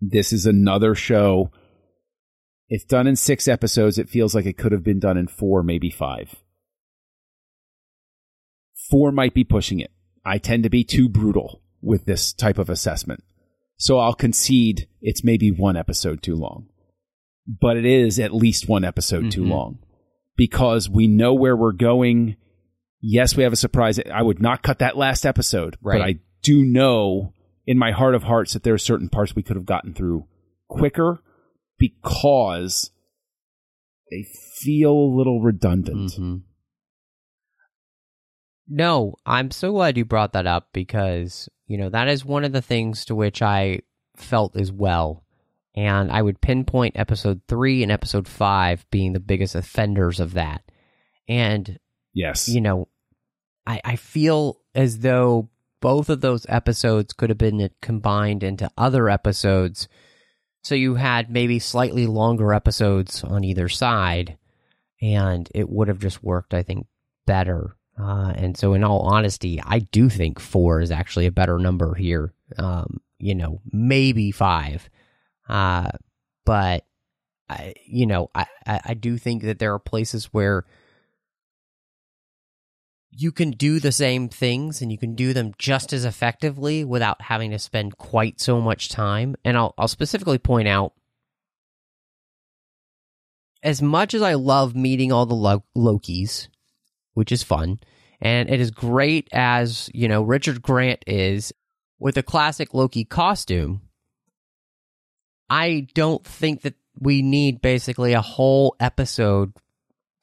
This 0.00 0.32
is 0.32 0.46
another 0.46 0.94
show. 0.94 1.50
If 2.68 2.86
done 2.86 3.06
in 3.06 3.16
six 3.16 3.48
episodes, 3.48 3.98
it 3.98 4.08
feels 4.08 4.34
like 4.34 4.46
it 4.46 4.58
could 4.58 4.72
have 4.72 4.84
been 4.84 5.00
done 5.00 5.16
in 5.16 5.26
four, 5.26 5.62
maybe 5.62 5.90
five. 5.90 6.36
Four 8.90 9.12
might 9.12 9.34
be 9.34 9.44
pushing 9.44 9.80
it. 9.80 9.90
I 10.24 10.38
tend 10.38 10.62
to 10.62 10.70
be 10.70 10.84
too 10.84 11.08
brutal 11.08 11.62
with 11.82 12.04
this 12.04 12.32
type 12.32 12.58
of 12.58 12.70
assessment. 12.70 13.24
So 13.76 13.98
I'll 13.98 14.14
concede 14.14 14.88
it's 15.00 15.24
maybe 15.24 15.50
one 15.50 15.76
episode 15.76 16.22
too 16.22 16.34
long. 16.34 16.68
But 17.48 17.78
it 17.78 17.86
is 17.86 18.20
at 18.20 18.34
least 18.34 18.68
one 18.68 18.84
episode 18.84 19.20
mm-hmm. 19.20 19.30
too 19.30 19.44
long 19.44 19.78
because 20.36 20.88
we 20.88 21.06
know 21.06 21.32
where 21.32 21.56
we're 21.56 21.72
going. 21.72 22.36
Yes, 23.00 23.36
we 23.36 23.42
have 23.42 23.52
a 23.52 23.56
surprise. 23.56 23.98
I 24.12 24.22
would 24.22 24.40
not 24.40 24.62
cut 24.62 24.80
that 24.80 24.96
last 24.96 25.24
episode, 25.24 25.76
right. 25.80 25.98
but 25.98 26.02
I 26.02 26.16
do 26.42 26.62
know 26.62 27.32
in 27.66 27.78
my 27.78 27.90
heart 27.90 28.14
of 28.14 28.24
hearts 28.24 28.52
that 28.52 28.62
there 28.62 28.74
are 28.74 28.78
certain 28.78 29.08
parts 29.08 29.34
we 29.34 29.42
could 29.42 29.56
have 29.56 29.66
gotten 29.66 29.94
through 29.94 30.26
quicker 30.68 31.22
because 31.78 32.90
they 34.10 34.26
feel 34.56 34.92
a 34.92 35.16
little 35.16 35.40
redundant. 35.40 36.12
Mm-hmm. 36.12 36.36
No, 38.68 39.14
I'm 39.24 39.50
so 39.50 39.72
glad 39.72 39.96
you 39.96 40.04
brought 40.04 40.34
that 40.34 40.46
up 40.46 40.68
because, 40.72 41.48
you 41.66 41.78
know, 41.78 41.88
that 41.88 42.08
is 42.08 42.24
one 42.24 42.44
of 42.44 42.52
the 42.52 42.62
things 42.62 43.06
to 43.06 43.14
which 43.14 43.40
I 43.40 43.80
felt 44.16 44.56
as 44.56 44.70
well. 44.70 45.24
And 45.78 46.10
I 46.10 46.22
would 46.22 46.40
pinpoint 46.40 46.98
episode 46.98 47.40
three 47.46 47.82
and 47.82 47.92
episode 47.92 48.26
five 48.26 48.84
being 48.90 49.12
the 49.12 49.20
biggest 49.20 49.54
offenders 49.54 50.18
of 50.18 50.34
that. 50.34 50.62
And, 51.28 51.78
yes, 52.12 52.48
you 52.48 52.60
know, 52.60 52.88
I, 53.66 53.80
I 53.84 53.96
feel 53.96 54.60
as 54.74 55.00
though 55.00 55.50
both 55.80 56.08
of 56.08 56.20
those 56.20 56.46
episodes 56.48 57.12
could 57.12 57.30
have 57.30 57.38
been 57.38 57.70
combined 57.80 58.42
into 58.42 58.70
other 58.76 59.08
episodes. 59.08 59.88
So 60.64 60.74
you 60.74 60.96
had 60.96 61.30
maybe 61.30 61.58
slightly 61.60 62.06
longer 62.06 62.52
episodes 62.52 63.22
on 63.22 63.44
either 63.44 63.68
side, 63.68 64.36
and 65.00 65.48
it 65.54 65.68
would 65.68 65.88
have 65.88 66.00
just 66.00 66.24
worked, 66.24 66.54
I 66.54 66.62
think, 66.62 66.86
better 67.26 67.76
uh, 68.00 68.32
and 68.36 68.56
so, 68.56 68.74
in 68.74 68.84
all 68.84 69.00
honesty, 69.00 69.60
I 69.64 69.80
do 69.80 70.08
think 70.08 70.38
four 70.38 70.80
is 70.80 70.90
actually 70.90 71.26
a 71.26 71.32
better 71.32 71.58
number 71.58 71.94
here. 71.94 72.32
Um, 72.56 73.00
you 73.18 73.34
know, 73.34 73.60
maybe 73.72 74.30
five. 74.30 74.88
Uh, 75.48 75.90
but, 76.44 76.84
I, 77.48 77.74
you 77.86 78.06
know, 78.06 78.30
I, 78.34 78.46
I 78.66 78.94
do 78.94 79.16
think 79.16 79.42
that 79.42 79.58
there 79.58 79.72
are 79.72 79.78
places 79.78 80.26
where 80.26 80.66
you 83.10 83.32
can 83.32 83.50
do 83.52 83.80
the 83.80 83.90
same 83.90 84.28
things 84.28 84.82
and 84.82 84.92
you 84.92 84.98
can 84.98 85.14
do 85.14 85.32
them 85.32 85.52
just 85.58 85.92
as 85.92 86.04
effectively 86.04 86.84
without 86.84 87.22
having 87.22 87.50
to 87.50 87.58
spend 87.58 87.96
quite 87.96 88.40
so 88.40 88.60
much 88.60 88.90
time. 88.90 89.34
And 89.44 89.56
I'll, 89.56 89.74
I'll 89.78 89.88
specifically 89.88 90.38
point 90.38 90.68
out 90.68 90.92
as 93.62 93.82
much 93.82 94.14
as 94.14 94.22
I 94.22 94.34
love 94.34 94.76
meeting 94.76 95.10
all 95.10 95.26
the 95.26 95.34
Lo- 95.34 95.64
Lokis, 95.76 96.48
which 97.14 97.32
is 97.32 97.42
fun. 97.42 97.80
And 98.20 98.50
it 98.50 98.60
is 98.60 98.70
great 98.70 99.28
as, 99.32 99.90
you 99.94 100.06
know, 100.06 100.22
Richard 100.22 100.60
Grant 100.60 101.02
is 101.06 101.52
with 101.98 102.16
a 102.16 102.22
classic 102.22 102.74
Loki 102.74 103.04
costume. 103.04 103.80
I 105.50 105.86
don't 105.94 106.24
think 106.24 106.62
that 106.62 106.74
we 106.98 107.22
need 107.22 107.62
basically 107.62 108.12
a 108.12 108.20
whole 108.20 108.76
episode 108.80 109.52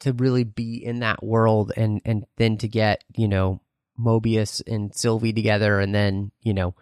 to 0.01 0.13
really 0.13 0.43
be 0.43 0.83
in 0.83 0.99
that 0.99 1.23
world 1.23 1.71
and 1.75 2.01
and 2.05 2.25
then 2.37 2.57
to 2.57 2.67
get, 2.67 3.03
you 3.15 3.27
know, 3.27 3.61
Mobius 3.99 4.61
and 4.67 4.93
Sylvie 4.93 5.33
together 5.33 5.79
and 5.79 5.95
then, 5.95 6.31
you 6.41 6.53
know, 6.53 6.75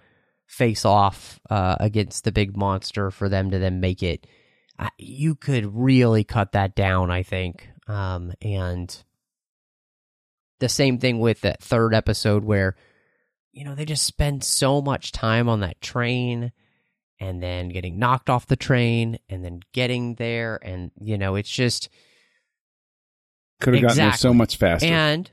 face 0.48 0.86
off 0.86 1.40
uh, 1.50 1.78
against 1.80 2.24
the 2.24 2.32
big 2.32 2.58
monster 2.58 3.12
for 3.12 3.30
them 3.30 3.52
to 3.52 3.60
then 3.60 3.80
make 3.80 4.04
it. 4.04 4.28
Uh, 4.78 4.90
you 4.98 5.36
could 5.36 5.76
really 5.76 6.24
cut 6.24 6.54
that 6.54 6.76
down, 6.76 7.12
I 7.12 7.24
think. 7.24 7.70
Um, 7.88 8.34
and 8.42 9.04
the 10.60 10.70
same 10.70 10.98
thing 10.98 11.20
with 11.20 11.42
that 11.42 11.62
third 11.62 11.94
episode 11.94 12.44
where 12.44 12.76
you 13.52 13.64
know 13.64 13.76
they 13.76 13.86
just 13.86 14.06
spend 14.06 14.44
so 14.44 14.82
much 14.82 15.12
time 15.12 15.48
on 15.48 15.60
that 15.60 15.82
train 15.82 16.52
and 17.20 17.42
then 17.42 17.70
getting 17.70 18.00
knocked 18.00 18.30
off 18.30 18.48
the 18.48 18.56
train 18.56 19.18
and 19.30 19.44
then 19.44 19.62
getting 19.74 20.16
there 20.16 20.60
and 20.64 20.92
you 21.00 21.18
know 21.18 21.36
it's 21.36 21.50
just 21.50 21.90
could 23.62 23.74
have 23.74 23.84
exactly. 23.84 23.98
gotten 23.98 24.10
there 24.10 24.18
so 24.18 24.34
much 24.34 24.58
faster 24.58 24.88
and 24.88 25.32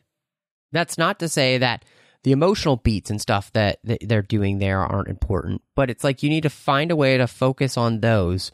that's 0.73 0.99
not 0.99 1.19
to 1.19 1.29
say 1.29 1.59
that 1.59 1.85
the 2.23 2.33
emotional 2.33 2.77
beats 2.77 3.09
and 3.09 3.21
stuff 3.21 3.51
that, 3.55 3.79
they're 4.03 4.21
doing 4.21 4.59
there 4.59 4.81
aren't 4.81 5.09
important 5.09 5.63
but 5.75 5.91
it's 5.91 6.05
like 6.05 6.23
you 6.23 6.29
need 6.29 6.43
to 6.43 6.51
find 6.51 6.91
a 6.91 6.97
way 6.97 7.17
to 7.17 7.27
focus 7.27 7.77
on 7.77 8.01
those 8.01 8.53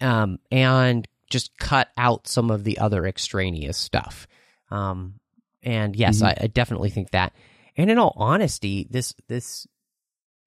um, 0.00 0.38
and 0.50 1.08
just 1.28 1.56
cut 1.58 1.88
out 1.96 2.28
some 2.28 2.50
of 2.50 2.64
the 2.64 2.78
other 2.78 3.04
extraneous 3.06 3.76
stuff 3.76 4.26
um, 4.70 5.14
and 5.62 5.96
yes, 5.96 6.18
mm-hmm. 6.18 6.26
I, 6.26 6.44
I 6.44 6.46
definitely 6.46 6.90
think 6.90 7.10
that. 7.10 7.32
And 7.76 7.90
in 7.90 7.98
all 7.98 8.14
honesty, 8.16 8.86
this 8.90 9.14
this 9.28 9.66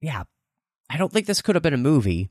yeah, 0.01 0.23
I 0.91 0.97
don't 0.97 1.11
think 1.11 1.25
this 1.25 1.41
could 1.41 1.55
have 1.55 1.63
been 1.63 1.73
a 1.73 1.77
movie 1.77 2.29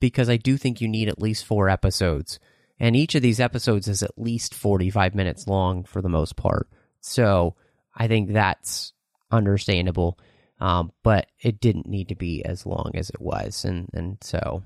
because 0.00 0.28
I 0.28 0.36
do 0.36 0.56
think 0.56 0.80
you 0.80 0.86
need 0.86 1.08
at 1.08 1.20
least 1.20 1.44
four 1.44 1.68
episodes. 1.68 2.38
And 2.78 2.94
each 2.94 3.16
of 3.16 3.22
these 3.22 3.40
episodes 3.40 3.88
is 3.88 4.02
at 4.04 4.16
least 4.16 4.54
45 4.54 5.14
minutes 5.16 5.48
long 5.48 5.82
for 5.82 6.00
the 6.00 6.08
most 6.08 6.36
part. 6.36 6.68
So 7.00 7.56
I 7.94 8.06
think 8.06 8.32
that's 8.32 8.92
understandable. 9.32 10.18
Um, 10.60 10.92
but 11.02 11.26
it 11.40 11.60
didn't 11.60 11.88
need 11.88 12.10
to 12.10 12.14
be 12.14 12.44
as 12.44 12.64
long 12.64 12.92
as 12.94 13.10
it 13.10 13.20
was. 13.20 13.64
And, 13.64 13.88
and 13.92 14.18
so. 14.20 14.62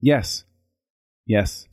Yes. 0.00 0.44
Yes. 1.24 1.68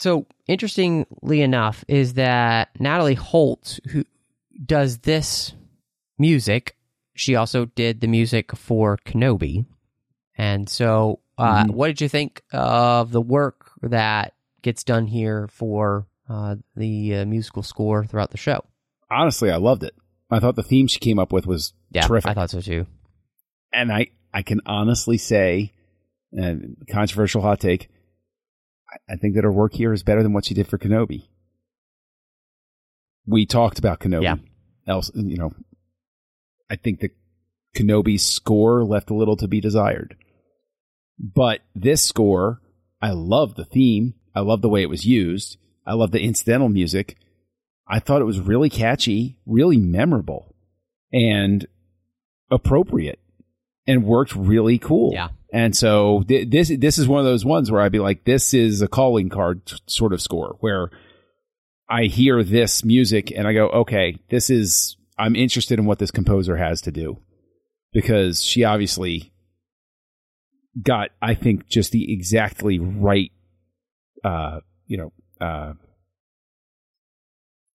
So 0.00 0.26
interestingly 0.48 1.42
enough, 1.42 1.84
is 1.86 2.14
that 2.14 2.70
Natalie 2.80 3.14
Holt, 3.14 3.78
who 3.90 4.04
does 4.64 4.98
this 4.98 5.52
music. 6.18 6.74
She 7.14 7.36
also 7.36 7.66
did 7.66 8.00
the 8.00 8.08
music 8.08 8.56
for 8.56 8.98
Kenobi. 9.06 9.66
And 10.38 10.68
so, 10.68 11.20
uh, 11.36 11.64
mm-hmm. 11.64 11.72
what 11.72 11.88
did 11.88 12.00
you 12.00 12.08
think 12.08 12.42
of 12.52 13.10
the 13.10 13.20
work 13.20 13.72
that 13.82 14.34
gets 14.62 14.84
done 14.84 15.06
here 15.06 15.48
for 15.48 16.06
uh, 16.28 16.56
the 16.76 17.16
uh, 17.16 17.24
musical 17.26 17.62
score 17.62 18.04
throughout 18.04 18.30
the 18.30 18.38
show? 18.38 18.64
Honestly, 19.10 19.50
I 19.50 19.56
loved 19.56 19.82
it. 19.82 19.94
I 20.30 20.38
thought 20.38 20.56
the 20.56 20.62
theme 20.62 20.86
she 20.86 21.00
came 21.00 21.18
up 21.18 21.32
with 21.32 21.46
was 21.46 21.72
yeah, 21.90 22.06
terrific. 22.06 22.30
I 22.30 22.34
thought 22.34 22.50
so 22.50 22.60
too. 22.60 22.86
And 23.72 23.92
I, 23.92 24.08
I 24.32 24.42
can 24.42 24.60
honestly 24.64 25.18
say, 25.18 25.72
and 26.32 26.76
controversial 26.90 27.42
hot 27.42 27.60
take, 27.60 27.88
I, 28.88 29.14
I 29.14 29.16
think 29.16 29.34
that 29.34 29.44
her 29.44 29.52
work 29.52 29.74
here 29.74 29.92
is 29.92 30.02
better 30.02 30.22
than 30.22 30.32
what 30.32 30.44
she 30.44 30.54
did 30.54 30.68
for 30.68 30.78
Kenobi 30.78 31.28
we 33.28 33.46
talked 33.46 33.78
about 33.78 34.00
Kenobi. 34.00 34.22
Yeah. 34.22 34.36
Else, 34.86 35.10
you 35.14 35.36
know, 35.36 35.52
I 36.70 36.76
think 36.76 37.00
the 37.00 37.10
Kenobi 37.76 38.18
score 38.18 38.84
left 38.84 39.10
a 39.10 39.14
little 39.14 39.36
to 39.36 39.46
be 39.46 39.60
desired. 39.60 40.16
But 41.18 41.60
this 41.74 42.02
score, 42.02 42.60
I 43.00 43.10
love 43.10 43.54
the 43.54 43.64
theme. 43.64 44.14
I 44.34 44.40
love 44.40 44.62
the 44.62 44.68
way 44.68 44.82
it 44.82 44.90
was 44.90 45.04
used. 45.04 45.56
I 45.86 45.94
love 45.94 46.10
the 46.10 46.20
incidental 46.20 46.68
music. 46.68 47.16
I 47.88 47.98
thought 47.98 48.20
it 48.20 48.26
was 48.26 48.40
really 48.40 48.68
catchy, 48.68 49.38
really 49.46 49.78
memorable, 49.78 50.54
and 51.12 51.66
appropriate, 52.50 53.18
and 53.86 54.04
worked 54.04 54.34
really 54.34 54.78
cool. 54.78 55.12
Yeah. 55.12 55.28
And 55.50 55.74
so 55.74 56.24
th- 56.28 56.50
this 56.50 56.70
this 56.78 56.98
is 56.98 57.08
one 57.08 57.20
of 57.20 57.24
those 57.24 57.44
ones 57.44 57.70
where 57.70 57.80
I'd 57.80 57.92
be 57.92 57.98
like, 57.98 58.24
this 58.24 58.52
is 58.52 58.82
a 58.82 58.88
calling 58.88 59.30
card 59.30 59.64
t- 59.64 59.76
sort 59.86 60.12
of 60.12 60.20
score 60.20 60.56
where 60.60 60.90
I 61.88 62.04
hear 62.04 62.42
this 62.42 62.84
music 62.84 63.32
and 63.34 63.48
I 63.48 63.54
go, 63.54 63.68
okay, 63.68 64.18
this 64.28 64.50
is, 64.50 64.96
I'm 65.18 65.34
interested 65.34 65.78
in 65.78 65.86
what 65.86 65.98
this 65.98 66.10
composer 66.10 66.56
has 66.56 66.82
to 66.82 66.92
do 66.92 67.18
because 67.92 68.42
she 68.42 68.64
obviously 68.64 69.32
got, 70.82 71.10
I 71.20 71.34
think, 71.34 71.68
just 71.68 71.92
the 71.92 72.12
exactly 72.12 72.78
right, 72.78 73.30
uh, 74.24 74.60
you 74.86 74.98
know, 74.98 75.12
uh, 75.40 75.74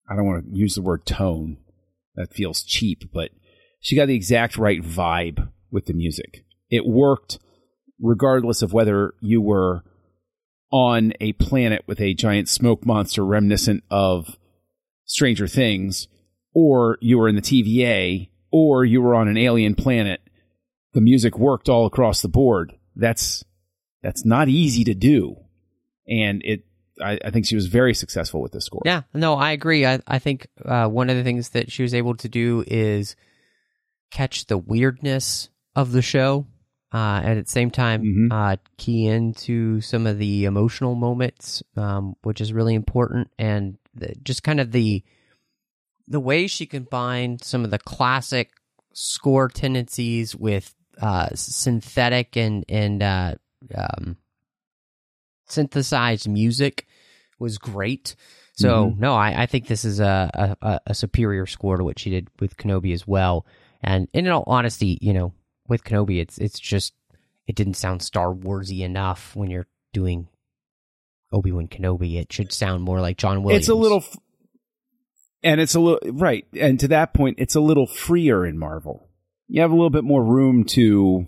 I 0.08 0.16
don't 0.16 0.26
want 0.26 0.52
to 0.52 0.56
use 0.56 0.74
the 0.74 0.82
word 0.82 1.06
tone, 1.06 1.58
that 2.14 2.32
feels 2.32 2.62
cheap, 2.62 3.10
but 3.12 3.30
she 3.80 3.96
got 3.96 4.06
the 4.06 4.14
exact 4.14 4.56
right 4.56 4.82
vibe 4.82 5.50
with 5.70 5.86
the 5.86 5.92
music. 5.92 6.44
It 6.70 6.86
worked 6.86 7.38
regardless 8.00 8.62
of 8.62 8.72
whether 8.72 9.14
you 9.20 9.40
were 9.40 9.84
on 10.70 11.12
a 11.20 11.32
planet 11.34 11.82
with 11.86 12.00
a 12.00 12.14
giant 12.14 12.48
smoke 12.48 12.84
monster 12.84 13.24
reminiscent 13.24 13.84
of 13.90 14.36
Stranger 15.04 15.46
Things, 15.46 16.08
or 16.54 16.98
you 17.00 17.18
were 17.18 17.28
in 17.28 17.36
the 17.36 17.42
TVA, 17.42 18.28
or 18.50 18.84
you 18.84 19.02
were 19.02 19.14
on 19.14 19.28
an 19.28 19.36
alien 19.36 19.74
planet. 19.74 20.20
The 20.92 21.00
music 21.00 21.38
worked 21.38 21.68
all 21.68 21.86
across 21.86 22.22
the 22.22 22.28
board. 22.28 22.72
That's 22.96 23.44
that's 24.02 24.24
not 24.24 24.48
easy 24.48 24.84
to 24.84 24.94
do, 24.94 25.36
and 26.08 26.42
it. 26.44 26.64
I, 27.02 27.18
I 27.24 27.30
think 27.30 27.44
she 27.44 27.56
was 27.56 27.66
very 27.66 27.92
successful 27.92 28.40
with 28.40 28.52
the 28.52 28.60
score. 28.60 28.82
Yeah, 28.84 29.02
no, 29.12 29.34
I 29.34 29.50
agree. 29.50 29.84
I 29.84 30.00
I 30.06 30.18
think 30.20 30.46
uh, 30.64 30.86
one 30.86 31.10
of 31.10 31.16
the 31.16 31.24
things 31.24 31.50
that 31.50 31.72
she 31.72 31.82
was 31.82 31.92
able 31.92 32.14
to 32.16 32.28
do 32.28 32.62
is 32.68 33.16
catch 34.12 34.46
the 34.46 34.58
weirdness 34.58 35.48
of 35.74 35.90
the 35.90 36.02
show, 36.02 36.46
uh, 36.92 37.20
and 37.24 37.38
at 37.38 37.46
the 37.46 37.50
same 37.50 37.70
time 37.72 38.02
Mhm. 38.04 38.28
uh, 38.30 38.56
key 38.76 39.06
into 39.08 39.80
some 39.80 40.06
of 40.06 40.18
the 40.18 40.44
emotional 40.44 40.94
moments, 40.94 41.64
um, 41.76 42.14
which 42.22 42.40
is 42.40 42.52
really 42.52 42.74
important, 42.74 43.28
and 43.40 43.76
the, 43.94 44.14
just 44.22 44.44
kind 44.44 44.60
of 44.60 44.70
the 44.70 45.02
the 46.06 46.20
way 46.20 46.46
she 46.46 46.66
combined 46.66 47.42
some 47.42 47.64
of 47.64 47.70
the 47.72 47.78
classic 47.78 48.50
score 48.92 49.48
tendencies 49.48 50.36
with 50.36 50.74
uh, 51.00 51.28
synthetic 51.34 52.36
and 52.36 52.64
and 52.68 53.02
uh, 53.02 53.34
um, 53.74 54.16
synthesized 55.46 56.28
music 56.28 56.86
was 57.38 57.58
great. 57.58 58.14
So 58.56 58.90
Mhm. 58.90 58.98
no, 58.98 59.14
I, 59.14 59.42
I 59.42 59.46
think 59.46 59.66
this 59.66 59.84
is 59.84 59.98
a, 60.00 60.56
a 60.62 60.80
a 60.86 60.94
superior 60.94 61.46
score 61.46 61.76
to 61.76 61.84
what 61.84 61.98
she 61.98 62.10
did 62.10 62.28
with 62.38 62.56
Kenobi 62.56 62.92
as 62.94 63.06
well. 63.06 63.44
And 63.82 64.08
in 64.12 64.28
all 64.28 64.44
honesty, 64.46 64.98
you 65.00 65.12
know, 65.12 65.32
with 65.68 65.82
Kenobi, 65.84 66.20
it's 66.20 66.38
it's 66.38 66.58
just 66.60 66.94
it 67.46 67.56
didn't 67.56 67.74
sound 67.74 68.02
Star 68.02 68.32
Warsy 68.32 68.80
enough 68.80 69.34
when 69.34 69.50
you're 69.50 69.66
doing 69.92 70.28
Obi 71.32 71.50
Wan 71.52 71.66
Kenobi. 71.68 72.14
It 72.20 72.32
should 72.32 72.52
sound 72.52 72.84
more 72.84 73.00
like 73.00 73.16
John 73.18 73.42
Williams. 73.42 73.64
It's 73.64 73.68
a 73.68 73.74
little, 73.74 73.98
f- 73.98 74.16
and 75.42 75.60
it's 75.60 75.74
a 75.74 75.80
little 75.80 76.12
right. 76.12 76.46
And 76.58 76.78
to 76.80 76.88
that 76.88 77.12
point, 77.12 77.38
it's 77.40 77.54
a 77.56 77.60
little 77.60 77.86
freer 77.88 78.46
in 78.46 78.56
Marvel. 78.56 79.08
You 79.48 79.62
have 79.62 79.70
a 79.70 79.74
little 79.74 79.90
bit 79.90 80.04
more 80.04 80.22
room 80.22 80.64
to 80.64 81.26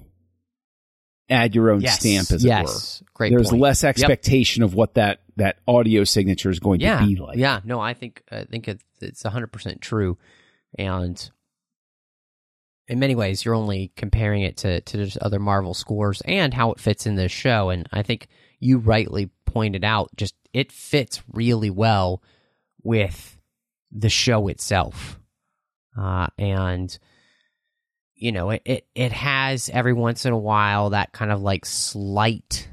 add 1.28 1.54
your 1.54 1.70
own 1.70 1.80
yes, 1.80 2.00
stamp, 2.00 2.30
as 2.30 2.44
yes, 2.44 3.00
it 3.00 3.04
were. 3.04 3.10
great. 3.14 3.30
There's 3.30 3.50
point. 3.50 3.62
less 3.62 3.84
expectation 3.84 4.62
of 4.62 4.74
what 4.74 4.94
that 4.94 5.20
that 5.36 5.58
audio 5.66 6.04
signature 6.04 6.50
is 6.50 6.60
going 6.60 6.80
yeah, 6.80 7.00
to 7.00 7.06
be 7.06 7.16
like. 7.16 7.36
Yeah, 7.36 7.60
no, 7.64 7.80
I 7.80 7.94
think 7.94 8.22
I 8.30 8.44
think 8.44 8.68
it, 8.68 8.80
it's 9.00 9.22
hundred 9.22 9.52
percent 9.52 9.80
true, 9.80 10.18
and 10.78 11.30
in 12.88 12.98
many 12.98 13.14
ways, 13.14 13.44
you're 13.44 13.54
only 13.54 13.92
comparing 13.96 14.42
it 14.42 14.58
to 14.58 14.80
to 14.80 15.04
just 15.04 15.18
other 15.18 15.38
Marvel 15.38 15.74
scores 15.74 16.22
and 16.24 16.54
how 16.54 16.72
it 16.72 16.80
fits 16.80 17.06
in 17.06 17.16
this 17.16 17.32
show. 17.32 17.70
And 17.70 17.88
I 17.92 18.02
think 18.02 18.28
you 18.60 18.78
rightly 18.78 19.30
pointed 19.44 19.84
out, 19.84 20.10
just 20.16 20.34
it 20.52 20.72
fits 20.72 21.22
really 21.32 21.70
well 21.70 22.22
with 22.82 23.38
the 23.90 24.08
show 24.08 24.48
itself, 24.48 25.18
uh, 25.98 26.28
and 26.38 26.96
you 28.16 28.32
know, 28.32 28.50
it, 28.50 28.62
it 28.64 28.86
it 28.94 29.12
has 29.12 29.68
every 29.68 29.92
once 29.92 30.24
in 30.24 30.32
a 30.32 30.38
while 30.38 30.90
that 30.90 31.12
kind 31.12 31.30
of 31.30 31.42
like 31.42 31.66
slight, 31.66 32.68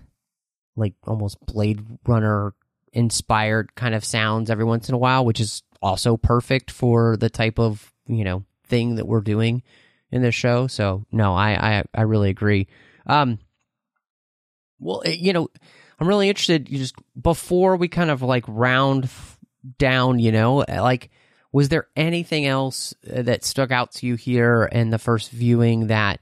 like 0.75 0.93
almost 1.05 1.37
Blade 1.45 1.83
Runner 2.07 2.53
inspired 2.93 3.75
kind 3.75 3.93
of 3.93 4.05
sounds 4.05 4.49
every 4.49 4.63
once 4.63 4.87
in 4.87 4.95
a 4.95 4.97
while, 4.97 5.25
which 5.25 5.41
is 5.41 5.61
also 5.81 6.15
perfect 6.15 6.71
for 6.71 7.17
the 7.17 7.29
type 7.29 7.59
of 7.59 7.91
you 8.07 8.23
know 8.23 8.43
thing 8.67 8.95
that 8.95 9.07
we're 9.07 9.21
doing 9.21 9.63
in 10.11 10.21
this 10.21 10.35
show. 10.35 10.67
So 10.67 11.05
no, 11.11 11.35
I 11.35 11.79
I, 11.79 11.83
I 11.93 12.01
really 12.03 12.29
agree. 12.29 12.67
Um, 13.05 13.39
well, 14.79 15.01
eh, 15.05 15.17
you 15.19 15.33
know, 15.33 15.49
I'm 15.99 16.07
really 16.07 16.29
interested. 16.29 16.69
You 16.69 16.77
just 16.77 16.95
before 17.21 17.75
we 17.75 17.89
kind 17.89 18.09
of 18.09 18.21
like 18.21 18.45
round 18.47 19.09
down, 19.77 20.19
you 20.19 20.31
know, 20.31 20.63
like 20.67 21.09
was 21.53 21.69
there 21.69 21.87
anything 21.95 22.45
else 22.45 22.93
uh, 23.09 23.21
that 23.21 23.45
stuck 23.45 23.71
out 23.71 23.93
to 23.93 24.07
you 24.07 24.15
here 24.15 24.67
in 24.71 24.89
the 24.89 24.99
first 24.99 25.31
viewing 25.31 25.87
that? 25.87 26.19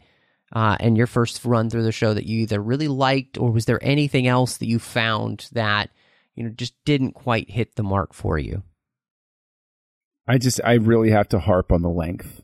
Uh, 0.53 0.75
and 0.81 0.97
your 0.97 1.07
first 1.07 1.45
run 1.45 1.69
through 1.69 1.83
the 1.83 1.93
show 1.93 2.13
that 2.13 2.25
you 2.25 2.41
either 2.41 2.61
really 2.61 2.89
liked, 2.89 3.37
or 3.37 3.51
was 3.51 3.63
there 3.63 3.81
anything 3.81 4.27
else 4.27 4.57
that 4.57 4.67
you 4.67 4.79
found 4.79 5.47
that 5.53 5.89
you 6.35 6.43
know 6.43 6.49
just 6.49 6.73
didn't 6.83 7.13
quite 7.13 7.49
hit 7.49 7.75
the 7.75 7.83
mark 7.83 8.13
for 8.13 8.37
you? 8.37 8.61
I 10.27 10.37
just 10.37 10.59
I 10.65 10.73
really 10.73 11.11
have 11.11 11.29
to 11.29 11.39
harp 11.39 11.71
on 11.71 11.81
the 11.81 11.89
length. 11.89 12.41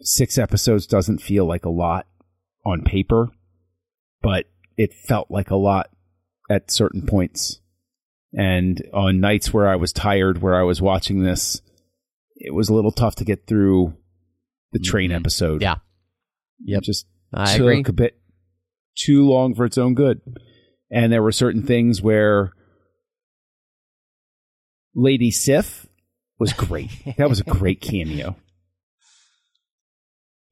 Six 0.00 0.38
episodes 0.38 0.86
doesn't 0.86 1.18
feel 1.18 1.44
like 1.44 1.64
a 1.64 1.70
lot 1.70 2.06
on 2.64 2.82
paper, 2.82 3.30
but 4.22 4.46
it 4.76 4.94
felt 4.94 5.32
like 5.32 5.50
a 5.50 5.56
lot 5.56 5.90
at 6.48 6.70
certain 6.70 7.04
points. 7.04 7.60
And 8.36 8.82
on 8.92 9.20
nights 9.20 9.52
where 9.52 9.68
I 9.68 9.76
was 9.76 9.92
tired, 9.92 10.42
where 10.42 10.54
I 10.54 10.62
was 10.62 10.82
watching 10.82 11.22
this, 11.22 11.62
it 12.36 12.52
was 12.52 12.68
a 12.68 12.74
little 12.74 12.90
tough 12.92 13.14
to 13.16 13.24
get 13.24 13.46
through 13.46 13.94
the 14.72 14.80
train 14.80 15.10
Mhm. 15.10 15.16
episode. 15.16 15.62
Yeah. 15.62 15.74
It 16.66 16.72
Yep. 16.72 16.82
just 16.82 17.06
I 17.32 17.56
took 17.56 17.66
agree. 17.68 17.84
a 17.86 17.92
bit 17.92 18.18
too 18.96 19.24
long 19.24 19.54
for 19.54 19.64
its 19.64 19.78
own 19.78 19.94
good. 19.94 20.20
And 20.90 21.12
there 21.12 21.22
were 21.22 21.32
certain 21.32 21.62
things 21.62 22.02
where 22.02 22.52
Lady 24.94 25.30
Sif 25.30 25.86
was 26.38 26.52
great. 26.52 26.90
that 27.16 27.28
was 27.28 27.40
a 27.40 27.44
great 27.44 27.80
cameo. 27.80 28.36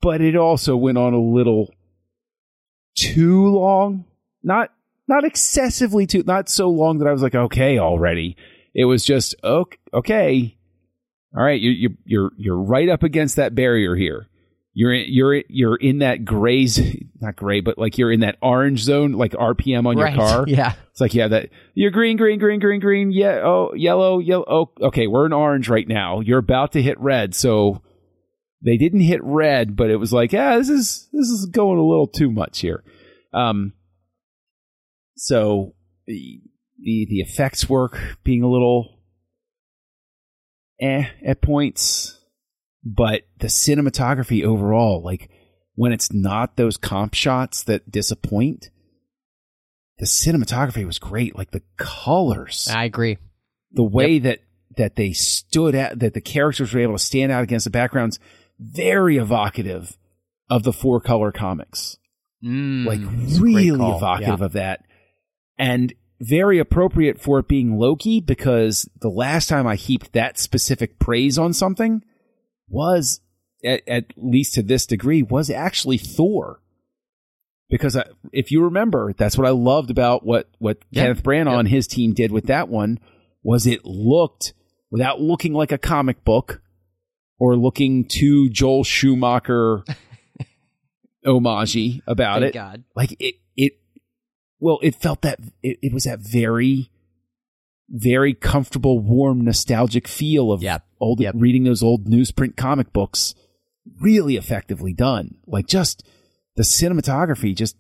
But 0.01 0.21
it 0.21 0.35
also 0.37 0.77
went 0.77 0.99
on 0.99 1.15
a 1.15 1.21
little 1.21 1.73
too 2.97 3.47
long. 3.47 4.05
Not 4.43 4.71
not 5.09 5.25
excessively 5.25 6.07
too 6.07 6.23
not 6.27 6.49
so 6.49 6.69
long 6.69 6.99
that 6.99 7.09
I 7.09 7.13
was 7.13 7.23
like, 7.23 7.35
okay, 7.35 7.79
already. 7.79 8.37
It 8.75 8.85
was 8.87 9.05
just 9.05 9.35
okay, 9.45 9.79
okay. 9.93 10.57
All 11.37 11.43
right, 11.43 11.61
you 11.61 11.71
you 11.71 11.97
you're 12.05 12.31
you're 12.37 12.61
right 12.61 12.89
up 12.89 13.03
against 13.03 13.37
that 13.37 13.55
barrier 13.55 13.95
here. 13.95 14.29
You're 14.75 14.95
in, 14.95 15.05
you're 15.09 15.43
you're 15.49 15.77
in 15.77 15.99
that 15.99 16.25
gray, 16.25 16.67
not 17.21 17.37
gray, 17.37 17.61
but 17.61 17.77
like 17.77 17.99
you're 17.99 18.13
in 18.13 18.21
that 18.21 18.39
orange 18.41 18.81
zone, 18.81 19.13
like 19.13 19.33
RPM 19.33 19.87
on 19.87 19.97
right. 19.97 20.15
your 20.15 20.27
car. 20.27 20.45
Yeah. 20.47 20.75
It's 20.91 21.01
like 21.01 21.15
yeah, 21.15 21.29
that 21.29 21.51
you're 21.75 21.91
green, 21.91 22.17
green, 22.17 22.39
green, 22.39 22.61
green, 22.61 22.81
green. 22.81 23.13
Yeah, 23.13 23.41
oh, 23.45 23.73
yellow, 23.75 24.19
yellow. 24.19 24.45
Oh, 24.49 24.71
okay, 24.87 25.07
we're 25.07 25.27
in 25.27 25.33
orange 25.33 25.69
right 25.69 25.87
now. 25.87 26.21
You're 26.21 26.39
about 26.39 26.73
to 26.73 26.83
hit 26.83 26.99
red, 27.01 27.35
so 27.35 27.83
they 28.65 28.77
didn't 28.77 29.01
hit 29.01 29.23
red, 29.23 29.77
but 29.77 29.91
it 29.91 29.97
was 29.97 30.13
like, 30.13 30.33
yeah, 30.33 30.57
this 30.57 30.71
is 30.71 31.09
this 31.13 31.29
is 31.29 31.47
going 31.47 31.79
a 31.79 31.87
little 31.87 32.07
too 32.07 32.31
much 32.31 32.61
here. 32.61 32.83
Um, 33.35 33.75
so 35.17 35.75
the 36.07 36.41
the 36.79 37.07
the 37.09 37.21
effects 37.21 37.69
work 37.69 37.99
being 38.25 38.43
a 38.43 38.51
little 38.51 38.99
eh 40.81 41.05
at 41.25 41.41
points, 41.41 42.19
but 42.85 43.23
the 43.39 43.47
cinematography 43.47 44.45
overall, 44.45 45.03
like 45.03 45.31
when 45.75 45.93
it's 45.93 46.13
not 46.13 46.57
those 46.57 46.77
comp 46.77 47.15
shots 47.15 47.63
that 47.65 47.91
disappoint, 47.91 48.71
the 49.99 50.07
cinematography 50.07 50.85
was 50.87 50.99
great. 50.99 51.37
Like 51.37 51.51
the 51.53 51.63
colors, 51.77 52.69
I 52.73 52.85
agree. 52.85 53.19
the 53.71 53.85
way 53.85 54.19
that 54.19 54.41
that 54.77 54.97
they 54.97 55.13
stood 55.13 55.75
at, 55.75 55.99
that 56.01 56.15
the 56.15 56.21
characters 56.21 56.73
were 56.73 56.81
able 56.81 56.95
to 56.97 57.05
stand 57.05 57.31
out 57.31 57.45
against 57.45 57.65
the 57.65 57.71
backgrounds, 57.71 58.19
very 58.59 59.19
evocative 59.19 59.97
of 60.51 60.63
the 60.63 60.73
four 60.73 61.01
color 61.01 61.33
comics 61.33 61.97
Mm, 62.45 62.85
like 62.87 62.99
it's 63.23 63.37
a 63.37 63.41
great 63.41 63.55
really 63.55 63.89
evocative 63.89 64.41
Yeah. 64.41 64.45
of 64.47 64.53
that 64.55 64.85
and 65.59 65.93
very 66.21 66.59
appropriate 66.59 67.21
for 67.21 67.41
it 67.41 67.49
being 67.49 67.77
loki 67.79 68.21
because 68.21 68.89
the 69.01 69.09
last 69.09 69.49
time 69.49 69.67
i 69.67 69.75
heaped 69.75 70.13
that 70.13 70.39
specific 70.39 70.99
praise 71.01 71.37
on 71.37 71.53
something 71.53 72.03
was 72.69 73.21
at, 73.65 73.83
at 73.89 74.05
least 74.17 74.55
to 74.55 74.63
this 74.63 74.87
degree 74.87 75.23
was 75.23 75.51
actually 75.51 75.99
thor 75.99 76.61
because 77.69 77.97
I, 77.97 78.05
if 78.33 78.53
you 78.53 78.63
remember 78.63 79.13
that's 79.15 79.37
what 79.37 79.47
i 79.47 79.51
loved 79.51 79.91
about 79.91 80.25
what 80.25 80.49
what 80.59 80.79
Yeah. 80.91 81.03
kenneth 81.05 81.23
branagh 81.25 81.59
and 81.59 81.69
his 81.69 81.87
team 81.89 82.13
did 82.13 82.31
with 82.31 82.47
that 82.47 82.69
one 82.69 83.01
was 83.43 83.67
it 83.67 83.85
looked 83.85 84.53
without 84.93 85.21
looking 85.21 85.53
like 85.55 85.73
a 85.73 85.79
comic 85.79 86.23
book 86.25 86.63
or 87.41 87.57
looking 87.57 88.05
too 88.05 88.49
joel 88.51 88.85
schumacher 88.85 89.83
homage 91.25 92.01
about 92.07 92.41
Thank 92.41 92.55
it 92.55 92.59
God. 92.59 92.85
like 92.95 93.17
it 93.21 93.37
well 94.63 94.79
it 94.83 94.95
felt 94.95 95.21
that 95.23 95.39
it, 95.63 95.79
it 95.83 95.93
was 95.93 96.05
that 96.05 96.21
very 96.21 96.89
very 97.91 98.33
comfortable 98.33 98.99
warm 99.01 99.45
nostalgic 99.45 100.09
feel 100.09 100.51
of 100.53 100.63
Yep. 100.63 100.85
old 101.01 101.21
Yep. 101.21 101.35
reading 101.39 101.65
those 101.65 101.83
old 101.83 102.07
newsprint 102.07 102.57
comic 102.57 102.93
books 102.93 103.35
really 104.01 104.37
effectively 104.37 104.93
done 104.95 105.37
like 105.47 105.67
just 105.67 106.07
the 106.57 106.63
cinematography 106.63 107.55
just 107.55 107.77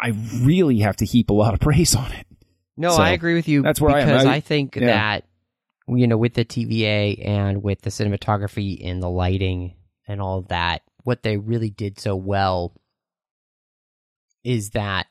i 0.00 0.08
really 0.40 0.78
have 0.78 0.96
to 0.96 1.04
heap 1.04 1.28
a 1.30 1.34
lot 1.34 1.52
of 1.54 1.60
praise 1.60 1.94
on 1.94 2.10
it 2.12 2.26
No, 2.76 2.90
So, 2.96 3.02
I 3.02 3.10
agree 3.10 3.34
with 3.34 3.48
you. 3.48 3.60
that's 3.62 3.80
where 3.80 3.94
I 3.94 4.00
am. 4.00 4.06
because 4.06 4.24
I- 4.26 4.34
I, 4.36 4.40
think 4.40 4.76
yeah. 4.76 4.86
that 4.86 5.24
you 5.88 6.06
know, 6.06 6.16
with 6.16 6.34
the 6.34 6.44
TVA 6.44 7.26
and 7.26 7.64
with 7.64 7.82
the 7.82 7.90
cinematography 7.90 8.78
and 8.88 9.02
the 9.02 9.08
lighting 9.10 9.74
and 10.06 10.20
all 10.22 10.42
that, 10.42 10.82
what 11.02 11.24
they 11.24 11.36
really 11.36 11.68
did 11.70 11.98
so 11.98 12.14
well 12.14 12.72
is 14.44 14.70
that 14.70 15.06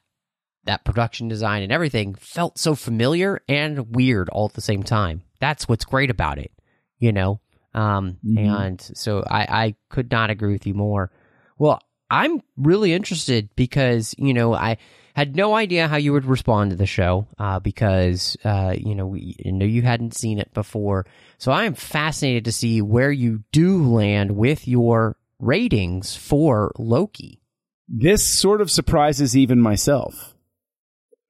that 0.66 0.84
production 0.86 1.28
design 1.28 1.64
and 1.64 1.72
everything 1.72 2.16
felt 2.16 2.58
so 2.58 2.76
familiar 2.76 3.42
and 3.48 3.96
weird 3.96 4.30
all 4.30 4.46
at 4.46 4.54
the 4.54 4.62
same 4.62 4.84
time. 4.84 5.24
That's 5.40 5.68
what's 5.68 5.86
great 5.86 6.10
about 6.10 6.38
it, 6.38 6.52
you 6.98 7.12
know. 7.12 7.40
Um, 7.74 8.18
Mhm. 8.26 8.38
And 8.38 8.82
so 8.82 9.24
I, 9.30 9.42
I 9.66 9.76
could 9.90 10.12
not 10.12 10.30
agree 10.30 10.54
with 10.54 10.66
you 10.68 10.74
more. 10.74 11.12
Well, 11.58 11.82
I'm 12.12 12.42
really 12.58 12.94
interested 12.94 13.50
because 13.56 14.16
you 14.18 14.34
know 14.34 14.54
I 14.54 14.78
had 15.16 15.36
no 15.36 15.54
idea 15.54 15.88
how 15.88 15.98
you 15.98 16.14
would 16.14 16.26
respond 16.26 16.72
to 16.72 16.76
the 16.76 16.86
show 16.88 17.28
uh, 17.38 17.60
because 17.60 18.36
uh, 18.44 18.74
you 18.76 18.96
know 18.96 19.06
we 19.06 19.36
I 19.46 19.52
know 19.52 19.66
you 19.66 19.84
hadn't 19.84 20.16
seen 20.18 20.40
it 20.40 20.52
before, 20.54 21.06
so 21.38 21.52
I 21.52 21.66
am 21.66 21.76
fascinated 21.76 22.46
to 22.46 22.52
see 22.52 22.82
where 22.82 23.12
you 23.12 23.44
do 23.52 23.84
land 23.84 24.32
with 24.32 24.68
your 24.68 25.18
ratings 25.40 26.16
for 26.16 26.72
Loki. 26.80 27.42
This 27.88 28.26
sort 28.26 28.62
of 28.62 28.72
surprises 28.72 29.38
even 29.38 29.62
myself. 29.62 30.34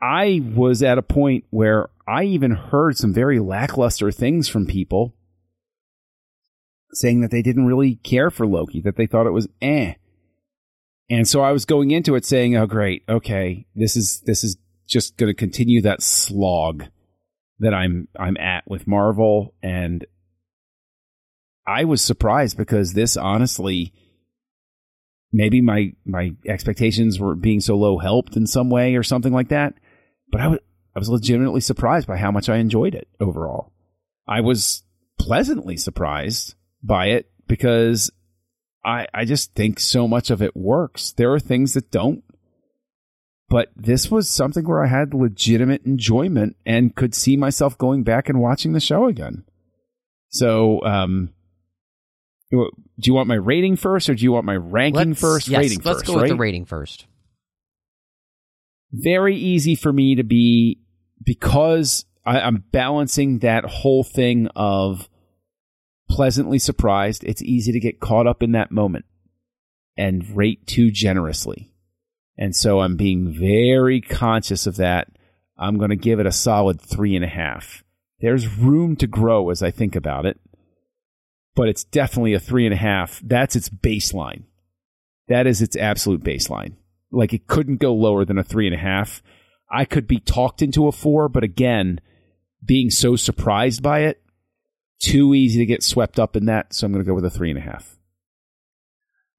I 0.01 0.41
was 0.55 0.81
at 0.81 0.97
a 0.97 1.03
point 1.03 1.45
where 1.49 1.89
I 2.07 2.23
even 2.23 2.51
heard 2.51 2.97
some 2.97 3.13
very 3.13 3.39
lackluster 3.39 4.11
things 4.11 4.47
from 4.47 4.65
people 4.65 5.13
saying 6.93 7.21
that 7.21 7.31
they 7.31 7.41
didn't 7.41 7.67
really 7.67 7.95
care 7.95 8.31
for 8.31 8.47
Loki, 8.47 8.81
that 8.81 8.95
they 8.95 9.05
thought 9.05 9.27
it 9.27 9.31
was 9.31 9.47
eh. 9.61 9.93
And 11.09 11.27
so 11.27 11.41
I 11.41 11.51
was 11.51 11.65
going 11.65 11.91
into 11.91 12.15
it 12.15 12.25
saying, 12.25 12.55
"Oh 12.55 12.65
great, 12.65 13.03
okay, 13.09 13.65
this 13.75 13.95
is 13.95 14.21
this 14.25 14.43
is 14.43 14.57
just 14.87 15.17
going 15.17 15.29
to 15.29 15.35
continue 15.35 15.81
that 15.81 16.01
slog 16.01 16.85
that 17.59 17.73
I'm 17.73 18.07
I'm 18.17 18.37
at 18.37 18.67
with 18.67 18.87
Marvel 18.87 19.53
and 19.61 20.05
I 21.67 21.83
was 21.83 22.01
surprised 22.01 22.57
because 22.57 22.93
this 22.93 23.15
honestly 23.15 23.93
maybe 25.31 25.61
my 25.61 25.93
my 26.05 26.31
expectations 26.47 27.19
were 27.19 27.35
being 27.35 27.59
so 27.59 27.75
low 27.75 27.99
helped 27.99 28.35
in 28.35 28.47
some 28.47 28.69
way 28.69 28.95
or 28.95 29.03
something 29.03 29.33
like 29.33 29.49
that. 29.49 29.75
But 30.31 30.41
I 30.41 30.47
was 30.47 30.59
I 30.95 30.99
was 30.99 31.09
legitimately 31.09 31.61
surprised 31.61 32.07
by 32.07 32.17
how 32.17 32.31
much 32.31 32.49
I 32.49 32.57
enjoyed 32.57 32.95
it 32.95 33.07
overall. 33.19 33.71
I 34.27 34.41
was 34.41 34.83
pleasantly 35.19 35.77
surprised 35.77 36.55
by 36.83 37.07
it 37.07 37.29
because 37.47 38.11
I 38.85 39.07
I 39.13 39.25
just 39.25 39.53
think 39.53 39.79
so 39.79 40.07
much 40.07 40.29
of 40.29 40.41
it 40.41 40.55
works. 40.55 41.11
There 41.11 41.33
are 41.33 41.39
things 41.39 41.73
that 41.73 41.91
don't. 41.91 42.23
But 43.49 43.69
this 43.75 44.11
was 44.11 44.29
something 44.29 44.63
where 44.67 44.83
I 44.83 44.87
had 44.87 45.15
legitimate 45.15 45.83
enjoyment 45.83 46.55
and 46.67 46.95
could 46.95 47.15
see 47.15 47.35
myself 47.35 47.75
going 47.79 48.03
back 48.03 48.29
and 48.29 48.39
watching 48.39 48.73
the 48.73 48.79
show 48.79 49.07
again. 49.07 49.43
So, 50.29 50.83
um, 50.85 51.33
do 52.51 52.69
you 53.01 53.13
want 53.15 53.27
my 53.27 53.33
rating 53.35 53.75
first, 53.75 54.07
or 54.07 54.13
do 54.13 54.23
you 54.23 54.31
want 54.31 54.45
my 54.45 54.55
ranking 54.55 55.09
Let's- 55.09 55.19
first? 55.21 55.47
yes, 55.47 55.57
rating 55.61 55.79
let's 55.83 55.99
first, 56.01 56.05
go 56.05 56.13
right? 56.13 56.21
with 56.23 56.29
the 56.29 56.35
rating 56.35 56.65
first. 56.65 57.07
Very 58.91 59.35
easy 59.35 59.75
for 59.75 59.91
me 59.91 60.15
to 60.15 60.23
be 60.23 60.79
because 61.23 62.05
I, 62.25 62.39
I'm 62.41 62.63
balancing 62.71 63.39
that 63.39 63.65
whole 63.65 64.03
thing 64.03 64.47
of 64.55 65.09
pleasantly 66.09 66.59
surprised. 66.59 67.23
It's 67.23 67.41
easy 67.41 67.71
to 67.71 67.79
get 67.79 67.99
caught 67.99 68.27
up 68.27 68.43
in 68.43 68.53
that 68.53 68.71
moment 68.71 69.05
and 69.97 70.35
rate 70.35 70.65
too 70.65 70.91
generously. 70.91 71.71
And 72.37 72.55
so 72.55 72.79
I'm 72.79 72.95
being 72.95 73.33
very 73.33 73.99
conscious 74.01 74.65
of 74.65 74.77
that. 74.77 75.09
I'm 75.57 75.77
going 75.77 75.89
to 75.89 75.97
give 75.97 76.19
it 76.19 76.25
a 76.25 76.31
solid 76.31 76.79
three 76.81 77.15
and 77.15 77.25
a 77.25 77.29
half. 77.29 77.83
There's 78.21 78.47
room 78.47 78.95
to 78.97 79.07
grow 79.07 79.49
as 79.49 79.61
I 79.61 79.71
think 79.71 79.95
about 79.95 80.25
it, 80.25 80.39
but 81.55 81.67
it's 81.67 81.83
definitely 81.83 82.33
a 82.33 82.39
three 82.39 82.65
and 82.65 82.73
a 82.73 82.77
half. 82.77 83.21
That's 83.23 83.55
its 83.55 83.69
baseline. 83.69 84.43
That 85.27 85.47
is 85.47 85.61
its 85.61 85.75
absolute 85.75 86.23
baseline. 86.23 86.75
Like 87.11 87.33
it 87.33 87.47
couldn't 87.47 87.77
go 87.77 87.93
lower 87.93 88.25
than 88.25 88.37
a 88.37 88.43
three 88.43 88.67
and 88.67 88.75
a 88.75 88.79
half. 88.79 89.21
I 89.71 89.85
could 89.85 90.07
be 90.07 90.19
talked 90.19 90.61
into 90.61 90.87
a 90.87 90.91
four, 90.91 91.29
but 91.29 91.43
again, 91.43 92.01
being 92.63 92.89
so 92.89 93.15
surprised 93.15 93.81
by 93.81 94.01
it, 94.01 94.21
too 94.99 95.33
easy 95.33 95.59
to 95.59 95.65
get 95.65 95.83
swept 95.83 96.19
up 96.19 96.35
in 96.35 96.45
that. 96.45 96.73
So 96.73 96.85
I'm 96.85 96.93
going 96.93 97.03
to 97.03 97.07
go 97.07 97.15
with 97.15 97.25
a 97.25 97.29
three 97.29 97.49
and 97.49 97.59
a 97.59 97.61
half. 97.61 97.99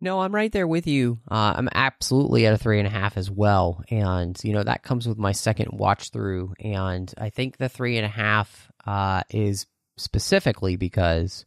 No, 0.00 0.20
I'm 0.20 0.34
right 0.34 0.50
there 0.50 0.66
with 0.66 0.86
you. 0.86 1.18
Uh, 1.30 1.52
I'm 1.56 1.68
absolutely 1.74 2.46
at 2.46 2.54
a 2.54 2.58
three 2.58 2.78
and 2.78 2.86
a 2.86 2.90
half 2.90 3.18
as 3.18 3.30
well, 3.30 3.84
and 3.90 4.38
you 4.42 4.54
know 4.54 4.62
that 4.62 4.82
comes 4.82 5.06
with 5.06 5.18
my 5.18 5.32
second 5.32 5.68
watch 5.72 6.08
through, 6.10 6.54
and 6.58 7.12
I 7.18 7.28
think 7.28 7.58
the 7.58 7.68
three 7.68 7.98
and 7.98 8.06
a 8.06 8.08
half 8.08 8.70
uh, 8.86 9.22
is 9.28 9.66
specifically 9.98 10.76
because 10.76 11.44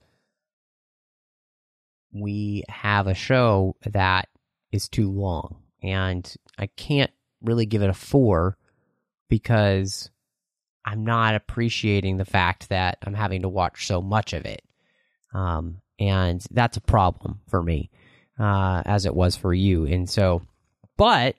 we 2.13 2.63
have 2.69 3.07
a 3.07 3.15
show 3.15 3.75
that 3.85 4.29
is 4.71 4.87
too 4.87 5.09
long, 5.09 5.62
and 5.83 6.33
I 6.57 6.67
can't 6.67 7.11
really 7.41 7.65
give 7.65 7.81
it 7.81 7.89
a 7.89 7.93
four 7.93 8.57
because 9.29 10.09
I'm 10.85 11.03
not 11.03 11.35
appreciating 11.35 12.17
the 12.17 12.25
fact 12.25 12.69
that 12.69 12.97
I'm 13.03 13.13
having 13.13 13.41
to 13.43 13.49
watch 13.49 13.87
so 13.87 14.01
much 14.01 14.33
of 14.33 14.45
it, 14.45 14.63
um, 15.33 15.81
and 15.99 16.43
that's 16.51 16.77
a 16.77 16.81
problem 16.81 17.41
for 17.49 17.61
me 17.61 17.89
uh, 18.39 18.81
as 18.85 19.05
it 19.05 19.15
was 19.15 19.35
for 19.35 19.53
you. 19.53 19.85
And 19.85 20.09
so, 20.09 20.41
but 20.97 21.35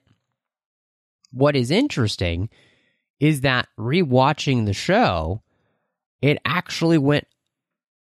what 1.31 1.55
is 1.55 1.71
interesting 1.71 2.49
is 3.19 3.41
that 3.41 3.67
rewatching 3.77 4.65
the 4.65 4.73
show, 4.73 5.41
it 6.21 6.37
actually 6.45 6.97
went 6.97 7.27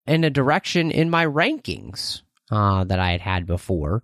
in 0.08 0.24
a 0.24 0.30
direction 0.30 0.92
in 0.92 1.10
my 1.10 1.26
rankings 1.26 2.22
uh, 2.52 2.84
that 2.84 3.00
I 3.00 3.12
had 3.12 3.22
had 3.22 3.46
before. 3.46 4.04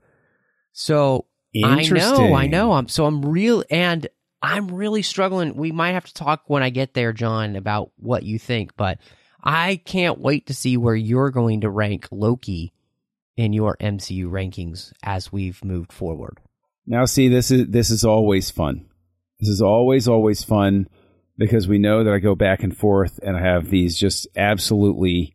So 0.71 1.25
I 1.63 1.83
know, 1.83 2.33
I 2.33 2.47
know. 2.47 2.73
I'm 2.73 2.87
so 2.87 3.05
I'm 3.05 3.23
real, 3.23 3.63
and 3.69 4.07
I'm 4.41 4.67
really 4.67 5.01
struggling. 5.01 5.55
We 5.55 5.71
might 5.71 5.91
have 5.91 6.05
to 6.05 6.13
talk 6.13 6.43
when 6.47 6.63
I 6.63 6.69
get 6.69 6.93
there, 6.93 7.13
John, 7.13 7.55
about 7.55 7.91
what 7.97 8.23
you 8.23 8.39
think. 8.39 8.75
But 8.77 8.99
I 9.43 9.81
can't 9.85 10.19
wait 10.19 10.47
to 10.47 10.53
see 10.53 10.77
where 10.77 10.95
you're 10.95 11.31
going 11.31 11.61
to 11.61 11.69
rank 11.69 12.07
Loki 12.11 12.73
in 13.37 13.53
your 13.53 13.77
MCU 13.79 14.25
rankings 14.25 14.91
as 15.01 15.31
we've 15.31 15.63
moved 15.63 15.93
forward. 15.93 16.39
Now, 16.85 17.05
see, 17.05 17.29
this 17.29 17.51
is 17.51 17.67
this 17.67 17.89
is 17.89 18.03
always 18.03 18.49
fun. 18.49 18.85
This 19.39 19.49
is 19.49 19.61
always 19.61 20.07
always 20.07 20.43
fun 20.43 20.87
because 21.37 21.67
we 21.67 21.77
know 21.77 22.03
that 22.03 22.13
I 22.13 22.19
go 22.19 22.35
back 22.35 22.63
and 22.63 22.75
forth 22.75 23.19
and 23.23 23.37
I 23.37 23.41
have 23.41 23.69
these 23.69 23.97
just 23.97 24.27
absolutely 24.35 25.33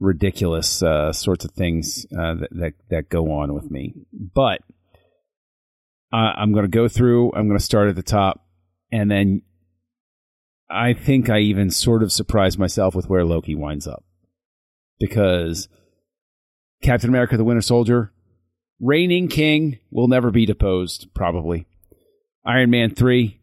ridiculous 0.00 0.82
uh, 0.82 1.12
sorts 1.12 1.44
of 1.44 1.52
things 1.52 2.06
uh, 2.12 2.34
that, 2.34 2.48
that 2.50 2.72
that 2.90 3.08
go 3.08 3.32
on 3.32 3.54
with 3.54 3.70
me. 3.70 3.94
But 4.12 4.60
I'm 6.12 6.52
going 6.52 6.64
to 6.64 6.68
go 6.70 6.88
through. 6.88 7.32
I'm 7.34 7.48
going 7.48 7.58
to 7.58 7.64
start 7.64 7.88
at 7.88 7.96
the 7.96 8.02
top, 8.02 8.46
and 8.90 9.10
then 9.10 9.42
I 10.70 10.94
think 10.94 11.28
I 11.28 11.40
even 11.40 11.70
sort 11.70 12.02
of 12.02 12.12
surprised 12.12 12.58
myself 12.58 12.94
with 12.94 13.08
where 13.08 13.24
Loki 13.24 13.54
winds 13.54 13.86
up 13.86 14.04
because 14.98 15.68
Captain 16.82 17.10
America: 17.10 17.36
The 17.36 17.44
Winter 17.44 17.62
Soldier 17.62 18.12
reigning 18.80 19.28
king 19.28 19.78
will 19.90 20.08
never 20.08 20.30
be 20.30 20.46
deposed, 20.46 21.08
probably. 21.14 21.66
Iron 22.44 22.70
Man 22.70 22.94
3, 22.94 23.38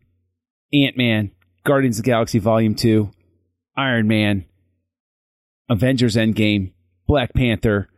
Ant 0.74 0.98
Man, 0.98 1.32
Guardians 1.64 2.00
of 2.00 2.06
the 2.06 2.10
Galaxy 2.10 2.40
Volume 2.40 2.76
2, 2.76 3.12
Iron 3.78 4.08
Man, 4.08 4.46
Avengers 5.70 6.16
Endgame, 6.16 6.74
Black 7.08 7.34
Panther, 7.34 7.90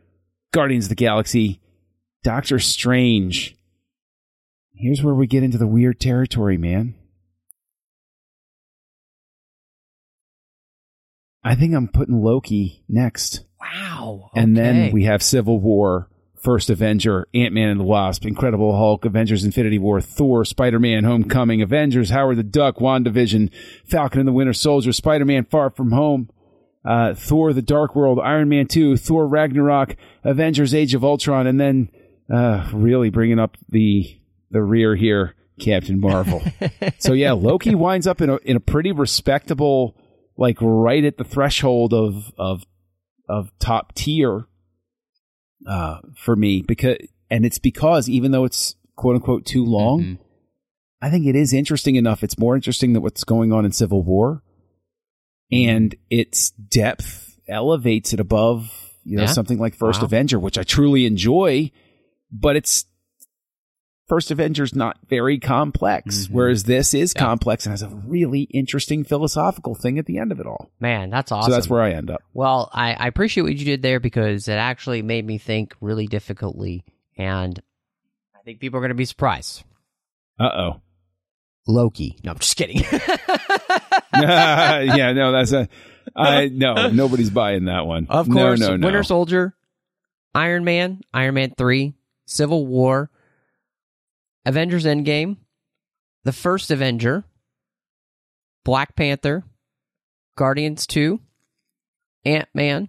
Guardians 0.52 0.86
of 0.86 0.90
the 0.90 0.94
Galaxy, 0.94 1.60
Doctor 2.22 2.58
Strange. 2.58 3.54
Here's 4.78 5.02
where 5.02 5.14
we 5.14 5.26
get 5.26 5.42
into 5.42 5.58
the 5.58 5.66
weird 5.66 5.98
territory, 5.98 6.56
man. 6.56 6.94
I 11.42 11.56
think 11.56 11.74
I'm 11.74 11.88
putting 11.88 12.22
Loki 12.22 12.84
next. 12.88 13.44
Wow. 13.60 14.30
And 14.36 14.56
then 14.56 14.92
we 14.92 15.04
have 15.04 15.22
Civil 15.22 15.58
War, 15.60 16.08
First 16.40 16.70
Avenger, 16.70 17.26
Ant 17.34 17.54
Man 17.54 17.70
and 17.70 17.80
the 17.80 17.84
Wasp, 17.84 18.24
Incredible 18.24 18.76
Hulk, 18.76 19.04
Avengers 19.04 19.44
Infinity 19.44 19.78
War, 19.78 20.00
Thor, 20.00 20.44
Spider 20.44 20.78
Man 20.78 21.02
Homecoming, 21.02 21.60
Avengers, 21.60 22.10
Howard 22.10 22.36
the 22.36 22.44
Duck, 22.44 22.76
WandaVision, 22.76 23.50
Falcon 23.84 24.20
and 24.20 24.28
the 24.28 24.32
Winter 24.32 24.52
Soldier, 24.52 24.92
Spider 24.92 25.24
Man 25.24 25.44
Far 25.44 25.70
From 25.70 25.90
Home, 25.90 26.30
uh, 26.84 27.14
Thor 27.14 27.52
the 27.52 27.62
Dark 27.62 27.96
World, 27.96 28.20
Iron 28.22 28.48
Man 28.48 28.66
2, 28.66 28.96
Thor 28.96 29.26
Ragnarok, 29.26 29.96
Avengers 30.22 30.72
Age 30.72 30.94
of 30.94 31.04
Ultron, 31.04 31.48
and 31.48 31.60
then 31.60 31.90
uh, 32.32 32.68
really 32.72 33.10
bringing 33.10 33.40
up 33.40 33.56
the 33.68 34.18
the 34.50 34.62
rear 34.62 34.94
here, 34.96 35.34
Captain 35.60 36.00
Marvel. 36.00 36.42
so 36.98 37.12
yeah, 37.12 37.32
Loki 37.32 37.74
winds 37.74 38.06
up 38.06 38.20
in 38.20 38.30
a 38.30 38.36
in 38.44 38.56
a 38.56 38.60
pretty 38.60 38.92
respectable, 38.92 39.96
like 40.36 40.56
right 40.60 41.04
at 41.04 41.18
the 41.18 41.24
threshold 41.24 41.92
of 41.94 42.32
of 42.38 42.64
of 43.28 43.50
top 43.58 43.94
tier 43.94 44.46
uh, 45.66 45.98
for 46.16 46.34
me 46.36 46.62
because, 46.62 46.96
and 47.30 47.44
it's 47.44 47.58
because 47.58 48.08
even 48.08 48.30
though 48.30 48.44
it's 48.44 48.74
quote 48.96 49.16
unquote 49.16 49.44
too 49.44 49.64
long, 49.64 50.02
Mhm. 50.02 50.18
I 51.00 51.10
think 51.10 51.26
it 51.26 51.36
is 51.36 51.52
interesting 51.52 51.94
enough. 51.96 52.24
It's 52.24 52.38
more 52.38 52.56
interesting 52.56 52.92
than 52.92 53.02
what's 53.02 53.22
going 53.24 53.52
on 53.52 53.64
in 53.64 53.70
Civil 53.72 54.02
War, 54.02 54.42
and 55.52 55.94
its 56.10 56.50
depth 56.50 57.38
elevates 57.48 58.12
it 58.12 58.20
above 58.20 58.74
you 59.04 59.16
know 59.16 59.22
Yeah? 59.22 59.28
something 59.32 59.58
like 59.58 59.74
First 59.74 60.02
Wow. 60.02 60.06
Avenger, 60.06 60.38
which 60.38 60.58
I 60.58 60.64
truly 60.64 61.06
enjoy, 61.06 61.70
but 62.30 62.56
it's 62.56 62.84
First 64.08 64.30
Avenger's 64.30 64.74
not 64.74 64.96
very 65.08 65.38
complex, 65.38 66.26
Mhm. 66.26 66.30
whereas 66.30 66.64
this 66.64 66.94
is 66.94 67.12
Yeah. 67.14 67.22
complex 67.22 67.66
and 67.66 67.72
has 67.72 67.82
a 67.82 67.88
really 67.88 68.42
interesting 68.42 69.04
philosophical 69.04 69.74
thing 69.74 69.98
at 69.98 70.06
the 70.06 70.16
end 70.18 70.32
of 70.32 70.40
it 70.40 70.46
all. 70.46 70.70
Man, 70.80 71.10
that's 71.10 71.30
awesome. 71.30 71.50
So 71.50 71.54
that's 71.56 71.68
where 71.68 71.82
I 71.82 71.90
end 71.92 72.10
up. 72.10 72.22
Well, 72.32 72.70
I, 72.72 72.94
I 72.94 73.06
appreciate 73.06 73.42
what 73.42 73.54
you 73.56 73.64
did 73.66 73.82
there 73.82 74.00
because 74.00 74.48
it 74.48 74.52
actually 74.54 75.02
made 75.02 75.26
me 75.26 75.36
think 75.36 75.74
really 75.82 76.06
difficultly, 76.06 76.84
and 77.18 77.60
I 78.34 78.40
think 78.44 78.60
people 78.60 78.78
are 78.78 78.80
going 78.80 78.88
to 78.90 78.94
be 78.94 79.04
surprised. 79.04 79.62
Uh 80.40 80.48
oh. 80.54 80.80
Loki. 81.66 82.16
No, 82.24 82.30
I'm 82.30 82.38
just 82.38 82.56
kidding. 82.56 82.78
yeah, 84.14 85.12
no, 85.14 85.32
that's 85.32 85.52
a. 85.52 85.68
I 86.16 86.48
no, 86.48 86.88
nobody's 86.88 87.28
buying 87.30 87.66
that 87.66 87.86
one. 87.86 88.06
Of 88.08 88.28
No, 88.28 88.34
course, 88.34 88.60
no, 88.60 88.76
no. 88.76 88.86
Winter 88.86 89.02
Soldier, 89.02 89.54
Iron 90.34 90.64
Man, 90.64 91.02
Iron 91.12 91.34
Man 91.34 91.52
3, 91.56 91.92
Civil 92.24 92.66
War, 92.66 93.10
Avengers 94.48 94.86
Endgame, 94.86 95.36
The 96.24 96.32
First 96.32 96.70
Avenger, 96.70 97.22
Black 98.64 98.96
Panther, 98.96 99.44
Guardians 100.38 100.86
2, 100.86 101.20
Ant 102.24 102.48
Man, 102.54 102.88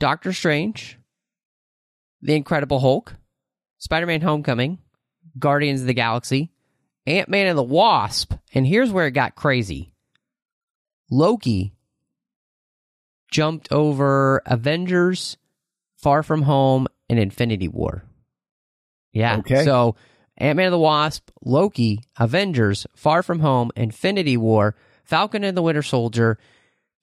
Doctor 0.00 0.32
Strange, 0.32 0.98
The 2.22 2.34
Incredible 2.34 2.80
Hulk, 2.80 3.14
Spider 3.80 4.06
Man 4.06 4.22
Homecoming, 4.22 4.78
Guardians 5.38 5.82
of 5.82 5.88
the 5.88 5.92
Galaxy, 5.92 6.50
Ant 7.06 7.28
Man 7.28 7.48
and 7.48 7.58
the 7.58 7.62
Wasp, 7.62 8.32
and 8.54 8.66
here's 8.66 8.90
where 8.90 9.06
it 9.06 9.10
got 9.10 9.34
crazy 9.34 9.92
Loki 11.10 11.74
jumped 13.30 13.70
over 13.70 14.40
Avengers, 14.46 15.36
Far 15.98 16.22
From 16.22 16.40
Home, 16.40 16.88
and 17.10 17.18
Infinity 17.18 17.68
War. 17.68 18.04
Yeah. 19.12 19.36
Okay. 19.40 19.64
So 19.64 19.96
Ant 20.42 20.56
Man 20.56 20.66
and 20.66 20.72
the 20.74 20.78
Wasp, 20.78 21.30
Loki, 21.44 22.00
Avengers, 22.18 22.84
Far 22.96 23.22
From 23.22 23.38
Home, 23.38 23.70
Infinity 23.76 24.36
War, 24.36 24.74
Falcon 25.04 25.44
and 25.44 25.56
the 25.56 25.62
Winter 25.62 25.82
Soldier, 25.82 26.36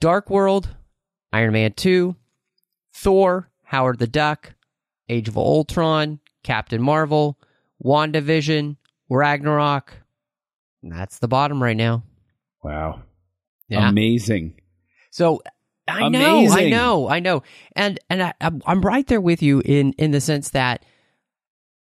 Dark 0.02 0.30
World, 0.30 0.76
Iron 1.32 1.54
Man 1.54 1.72
2, 1.72 2.18
Thor, 2.92 3.50
Howard 3.64 4.00
the 4.00 4.08
Duck, 4.08 4.56
Age 5.08 5.30
of 5.30 5.38
Ultron, 5.38 6.20
Captain 6.44 6.82
Marvel, 6.82 7.40
WandaVision, 7.82 8.76
Ragnarok. 9.10 9.94
And 10.84 10.92
that's 10.92 11.20
the 11.20 11.30
bottom 11.30 11.64
right 11.64 11.78
now. 11.78 12.04
Wow. 12.62 13.04
Yeah. 13.70 13.88
Amazing. 13.88 14.60
So 15.12 15.42
I 15.88 16.10
know, 16.10 16.46
I 16.50 16.70
know, 16.70 17.10
I 17.10 17.20
know, 17.22 17.44
and 17.74 18.00
and 18.10 18.22
I, 18.22 18.34
I'm 18.42 18.62
I'm 18.66 18.82
right 18.82 19.08
there 19.08 19.22
with 19.22 19.42
you 19.42 19.62
in 19.64 19.94
in 19.94 20.12
the 20.12 20.22
sense 20.22 20.50
that 20.50 20.84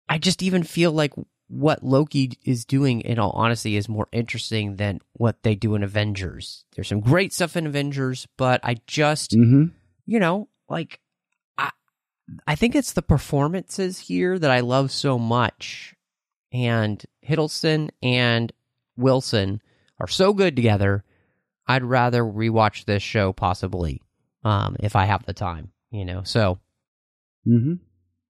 I 0.09 0.17
just 0.17 0.43
even 0.43 0.63
feel 0.63 0.91
like 0.91 1.13
what 1.47 1.83
Loki 1.83 2.33
is 2.43 2.65
doing, 2.65 3.01
in 3.01 3.19
all 3.19 3.31
honesty, 3.31 3.77
is 3.77 3.87
more 3.87 4.07
interesting 4.11 4.75
than 4.75 4.99
what 5.13 5.43
they 5.43 5.55
do 5.55 5.75
in 5.75 5.83
Avengers. 5.83 6.65
There's 6.75 6.89
some 6.89 6.99
great 6.99 7.33
stuff 7.33 7.55
in 7.55 7.65
Avengers, 7.67 8.27
but 8.37 8.59
I 8.63 8.77
just 8.85 9.33
hmm 9.33 9.65
you 10.05 10.19
know 10.19 10.49
like 10.69 10.99
I 11.57 11.71
I 12.45 12.55
think 12.55 12.75
it's 12.75 12.93
the 12.93 13.01
performances 13.01 13.99
here 13.99 14.37
that 14.37 14.51
I 14.51 14.59
love 14.59 14.91
so 14.91 15.17
much, 15.17 15.95
and 16.51 17.03
Hiddleston 17.25 17.89
and 18.03 18.51
Wilson 18.97 19.61
are 19.99 20.07
so 20.07 20.33
good 20.33 20.55
together. 20.55 21.03
I'd 21.67 21.83
rather 21.83 22.23
rewatch 22.23 22.85
this 22.85 23.03
show 23.03 23.33
possibly 23.33 24.01
um, 24.43 24.77
if 24.79 24.95
I 24.95 25.05
have 25.05 25.25
the 25.25 25.33
time, 25.33 25.71
you 25.91 26.05
know. 26.05 26.23
So, 26.23 26.59
hmm 27.43 27.75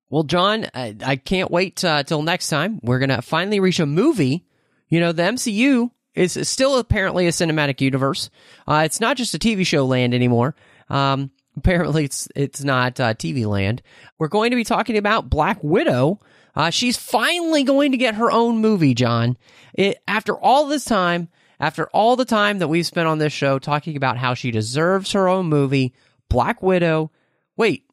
well, 0.09 0.23
John, 0.23 0.67
I, 0.73 0.95
I 1.03 1.15
can't 1.17 1.51
wait 1.51 1.83
uh, 1.83 2.03
till 2.03 2.21
next 2.21 2.49
time. 2.49 2.79
We're 2.83 2.99
gonna 2.99 3.21
finally 3.21 3.59
reach 3.59 3.79
a 3.79 3.85
movie. 3.85 4.45
You 4.89 4.99
know, 4.99 5.11
the 5.11 5.23
MCU 5.23 5.91
is 6.15 6.47
still 6.47 6.77
apparently 6.77 7.27
a 7.27 7.31
cinematic 7.31 7.79
universe. 7.81 8.29
Uh, 8.67 8.83
it's 8.85 8.99
not 8.99 9.17
just 9.17 9.35
a 9.35 9.39
TV 9.39 9.65
show 9.65 9.85
land 9.85 10.13
anymore. 10.13 10.55
Um, 10.89 11.31
apparently, 11.57 12.05
it's 12.05 12.27
it's 12.35 12.63
not 12.63 12.99
uh, 12.99 13.13
TV 13.13 13.45
land. 13.45 13.81
We're 14.17 14.27
going 14.27 14.51
to 14.51 14.55
be 14.55 14.63
talking 14.63 14.97
about 14.97 15.29
Black 15.29 15.63
Widow. 15.63 16.19
Uh, 16.55 16.71
she's 16.71 16.97
finally 16.97 17.63
going 17.63 17.91
to 17.91 17.97
get 17.97 18.15
her 18.15 18.31
own 18.31 18.57
movie, 18.57 18.95
John. 18.95 19.37
It, 19.75 19.99
after 20.07 20.35
all 20.35 20.65
this 20.67 20.85
time, 20.85 21.29
after 21.59 21.87
all 21.89 22.15
the 22.15 22.25
time 22.25 22.59
that 22.59 22.67
we've 22.67 22.85
spent 22.85 23.07
on 23.07 23.19
this 23.19 23.33
show 23.33 23.59
talking 23.59 23.95
about 23.95 24.17
how 24.17 24.33
she 24.33 24.49
deserves 24.49 25.11
her 25.11 25.27
own 25.27 25.45
movie, 25.47 25.93
Black 26.29 26.63
Widow. 26.63 27.11
Wait, 27.55 27.85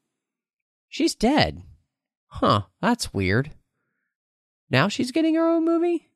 she's 0.88 1.14
dead. 1.14 1.62
Huh, 2.34 2.62
that's 2.82 3.14
weird. 3.14 3.52
Now 4.68 4.88
she's 4.88 5.12
getting 5.12 5.36
her 5.36 5.48
own 5.48 5.64
movie? 5.64 6.08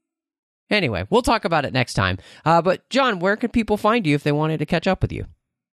Anyway, 0.68 1.06
we'll 1.10 1.22
talk 1.22 1.44
about 1.44 1.64
it 1.64 1.72
next 1.72 1.94
time. 1.94 2.18
Uh, 2.44 2.60
but, 2.60 2.90
John, 2.90 3.20
where 3.20 3.36
can 3.36 3.50
people 3.50 3.76
find 3.76 4.04
you 4.04 4.16
if 4.16 4.24
they 4.24 4.32
wanted 4.32 4.58
to 4.58 4.66
catch 4.66 4.88
up 4.88 5.00
with 5.00 5.12
you? 5.12 5.26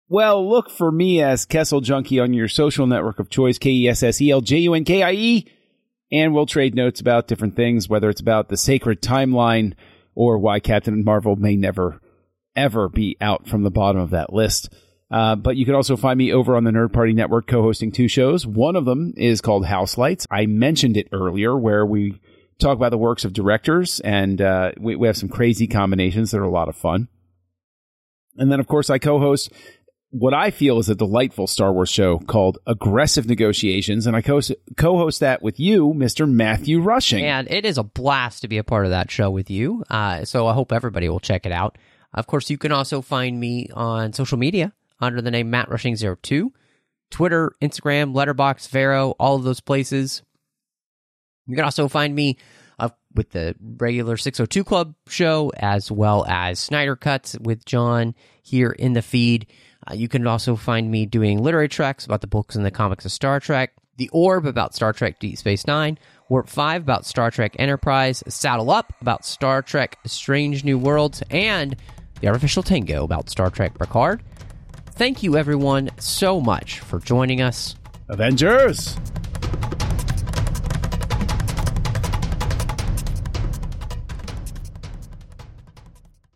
Well, 0.07 0.47
look 0.47 0.69
for 0.69 0.93
me 0.93 1.23
as 1.23 1.47
Kessel 1.47 1.81
Junkie 1.81 2.21
on 2.21 2.35
your 2.35 2.49
social 2.49 2.87
network 2.87 3.19
of 3.19 3.31
choice, 3.31 3.57
K 3.57 3.71
E 3.71 3.89
S 3.89 4.03
S 4.03 4.21
E 4.21 4.31
L 4.31 4.43
J 4.43 4.59
U 4.59 4.75
N 4.75 4.85
K 4.85 5.03
I 5.03 5.13
E. 5.13 5.47
And 6.13 6.35
we'll 6.35 6.45
trade 6.45 6.75
notes 6.75 7.01
about 7.01 7.27
different 7.27 7.57
things, 7.57 7.89
whether 7.89 8.11
it's 8.11 8.21
about 8.21 8.51
the 8.51 8.59
sacred 8.59 9.01
timeline 9.01 9.73
or 10.15 10.37
why 10.37 10.61
Captain 10.61 11.03
Marvel 11.03 11.37
may 11.37 11.57
never, 11.57 12.03
ever 12.55 12.91
be 12.91 13.17
out 13.19 13.49
from 13.49 13.63
the 13.63 13.71
bottom 13.71 14.03
of 14.03 14.11
that 14.11 14.31
list. 14.31 14.69
Uh, 15.15 15.37
but 15.37 15.55
you 15.55 15.65
can 15.65 15.77
also 15.77 15.97
find 15.97 16.19
me 16.19 16.33
over 16.33 16.57
on 16.57 16.65
the 16.65 16.73
Nerd 16.73 16.93
Party 16.93 17.13
Network 17.13 17.47
co 17.47 17.63
hosting 17.63 17.93
two 17.93 18.09
shows. 18.09 18.45
One 18.45 18.75
of 18.75 18.85
them 18.85 19.15
is 19.17 19.41
called 19.41 19.65
House 19.65 19.97
Lights. 19.97 20.27
I 20.29 20.47
mentioned 20.47 20.97
it 20.97 21.07
earlier, 21.13 21.57
where 21.57 21.87
we 21.87 22.21
talk 22.59 22.77
about 22.77 22.91
the 22.91 22.99
works 22.99 23.25
of 23.25 23.33
directors, 23.33 24.01
and 24.01 24.43
uh, 24.43 24.73
we, 24.77 24.97
we 24.97 25.07
have 25.07 25.17
some 25.17 25.29
crazy 25.29 25.69
combinations 25.69 26.33
that 26.33 26.39
are 26.39 26.43
a 26.43 26.51
lot 26.51 26.69
of 26.69 26.75
fun. 26.75 27.07
And 28.39 28.51
then, 28.51 28.59
of 28.59 28.67
course, 28.67 28.91
I 28.91 28.99
co 28.99 29.21
host 29.21 29.53
what 30.11 30.35
I 30.35 30.51
feel 30.51 30.81
is 30.81 30.89
a 30.89 30.97
delightful 30.97 31.47
Star 31.47 31.73
Wars 31.73 31.91
show 31.91 32.19
called 32.19 32.59
Aggressive 32.67 33.29
Negotiations, 33.29 34.09
and 34.09 34.17
I 34.17 34.21
co 34.21 34.41
host 34.77 35.21
that 35.21 35.43
with 35.43 35.61
you, 35.61 35.95
Mr. 35.95 36.29
Matthew 36.29 36.81
Rushing. 36.81 37.25
And 37.25 37.49
it 37.49 37.65
is 37.65 37.79
a 37.79 37.85
blast 37.85 38.43
to 38.43 38.49
be 38.49 38.59
a 38.59 38.65
part 38.65 38.85
of 38.85 38.91
that 38.91 39.13
show 39.13 39.31
with 39.31 39.49
you. 39.49 39.85
Uh, 39.89 40.25
so 40.25 40.49
I 40.49 40.55
hope 40.55 40.73
everybody 40.73 41.09
will 41.09 41.21
check 41.21 41.47
it 41.47 41.53
out. 41.53 41.79
Of 42.13 42.27
course, 42.27 42.51
you 42.51 42.59
can 42.59 42.73
also 42.73 43.01
find 43.01 43.39
me 43.39 43.69
on 43.73 44.13
social 44.13 44.39
media 44.39 44.73
under 45.05 45.23
the 45.23 45.31
name 45.31 45.51
Matt 45.51 45.69
Rushing02, 45.69 46.51
Twitter, 47.11 47.53
Instagram, 47.63 48.15
Letterboxd, 48.15 48.69
Vero, 48.71 49.11
all 49.21 49.37
of 49.37 49.45
those 49.45 49.61
places. 49.61 50.23
You 51.47 51.57
can 51.57 51.65
also 51.65 51.89
find 51.89 52.15
me 52.15 52.39
uh, 52.79 52.89
with 53.15 53.31
the 53.31 53.55
regular 53.61 54.17
602 54.17 54.65
Club 54.65 54.95
show, 55.09 55.53
as 55.57 55.91
well 55.91 56.25
as 56.27 56.59
Snyder 56.59 56.97
Cuts 56.97 57.37
with 57.39 57.65
John 57.65 58.15
here 58.43 58.71
in 58.71 58.95
the 58.95 59.03
feed. 59.03 59.47
Uh, 59.89 59.95
you 59.95 60.09
can 60.09 60.27
also 60.27 60.57
find 60.57 60.91
me 60.91 61.07
doing 61.07 61.43
literary 61.43 61.69
tracks 61.69 62.07
about 62.07 62.21
the 62.21 62.27
books 62.27 62.57
and 62.57 62.65
the 62.65 62.71
comics 62.71 63.05
of 63.05 63.13
Star 63.13 63.39
Trek, 63.41 63.73
The 63.97 64.09
Orb 64.13 64.47
about 64.47 64.75
Star 64.75 64.93
Trek 64.93 65.19
Deep 65.21 65.37
Space 65.37 65.67
Nine, 65.67 65.99
Warp 66.29 66.49
5 66.49 66.83
about 66.83 67.05
Star 67.05 67.31
Trek 67.31 67.55
Enterprise, 67.59 68.25
Saddle 68.29 68.71
Up 68.71 68.93
about 69.01 69.25
Star 69.25 69.61
Trek 69.61 69.99
Strange 70.07 70.65
New 70.65 70.79
Worlds, 70.79 71.23
and 71.31 71.77
The 72.21 72.29
Artificial 72.29 72.63
Tango 72.63 73.05
about 73.05 73.29
Star 73.29 73.51
Trek 73.51 73.79
Picard. 73.79 74.23
Thank 74.97 75.25
you, 75.25 75.37
everyone, 75.37 75.91
so 75.99 76.41
much 76.41 76.79
for 76.79 77.01
joining 77.01 77.43
us. 77.43 77.75
Avengers! 78.09 78.97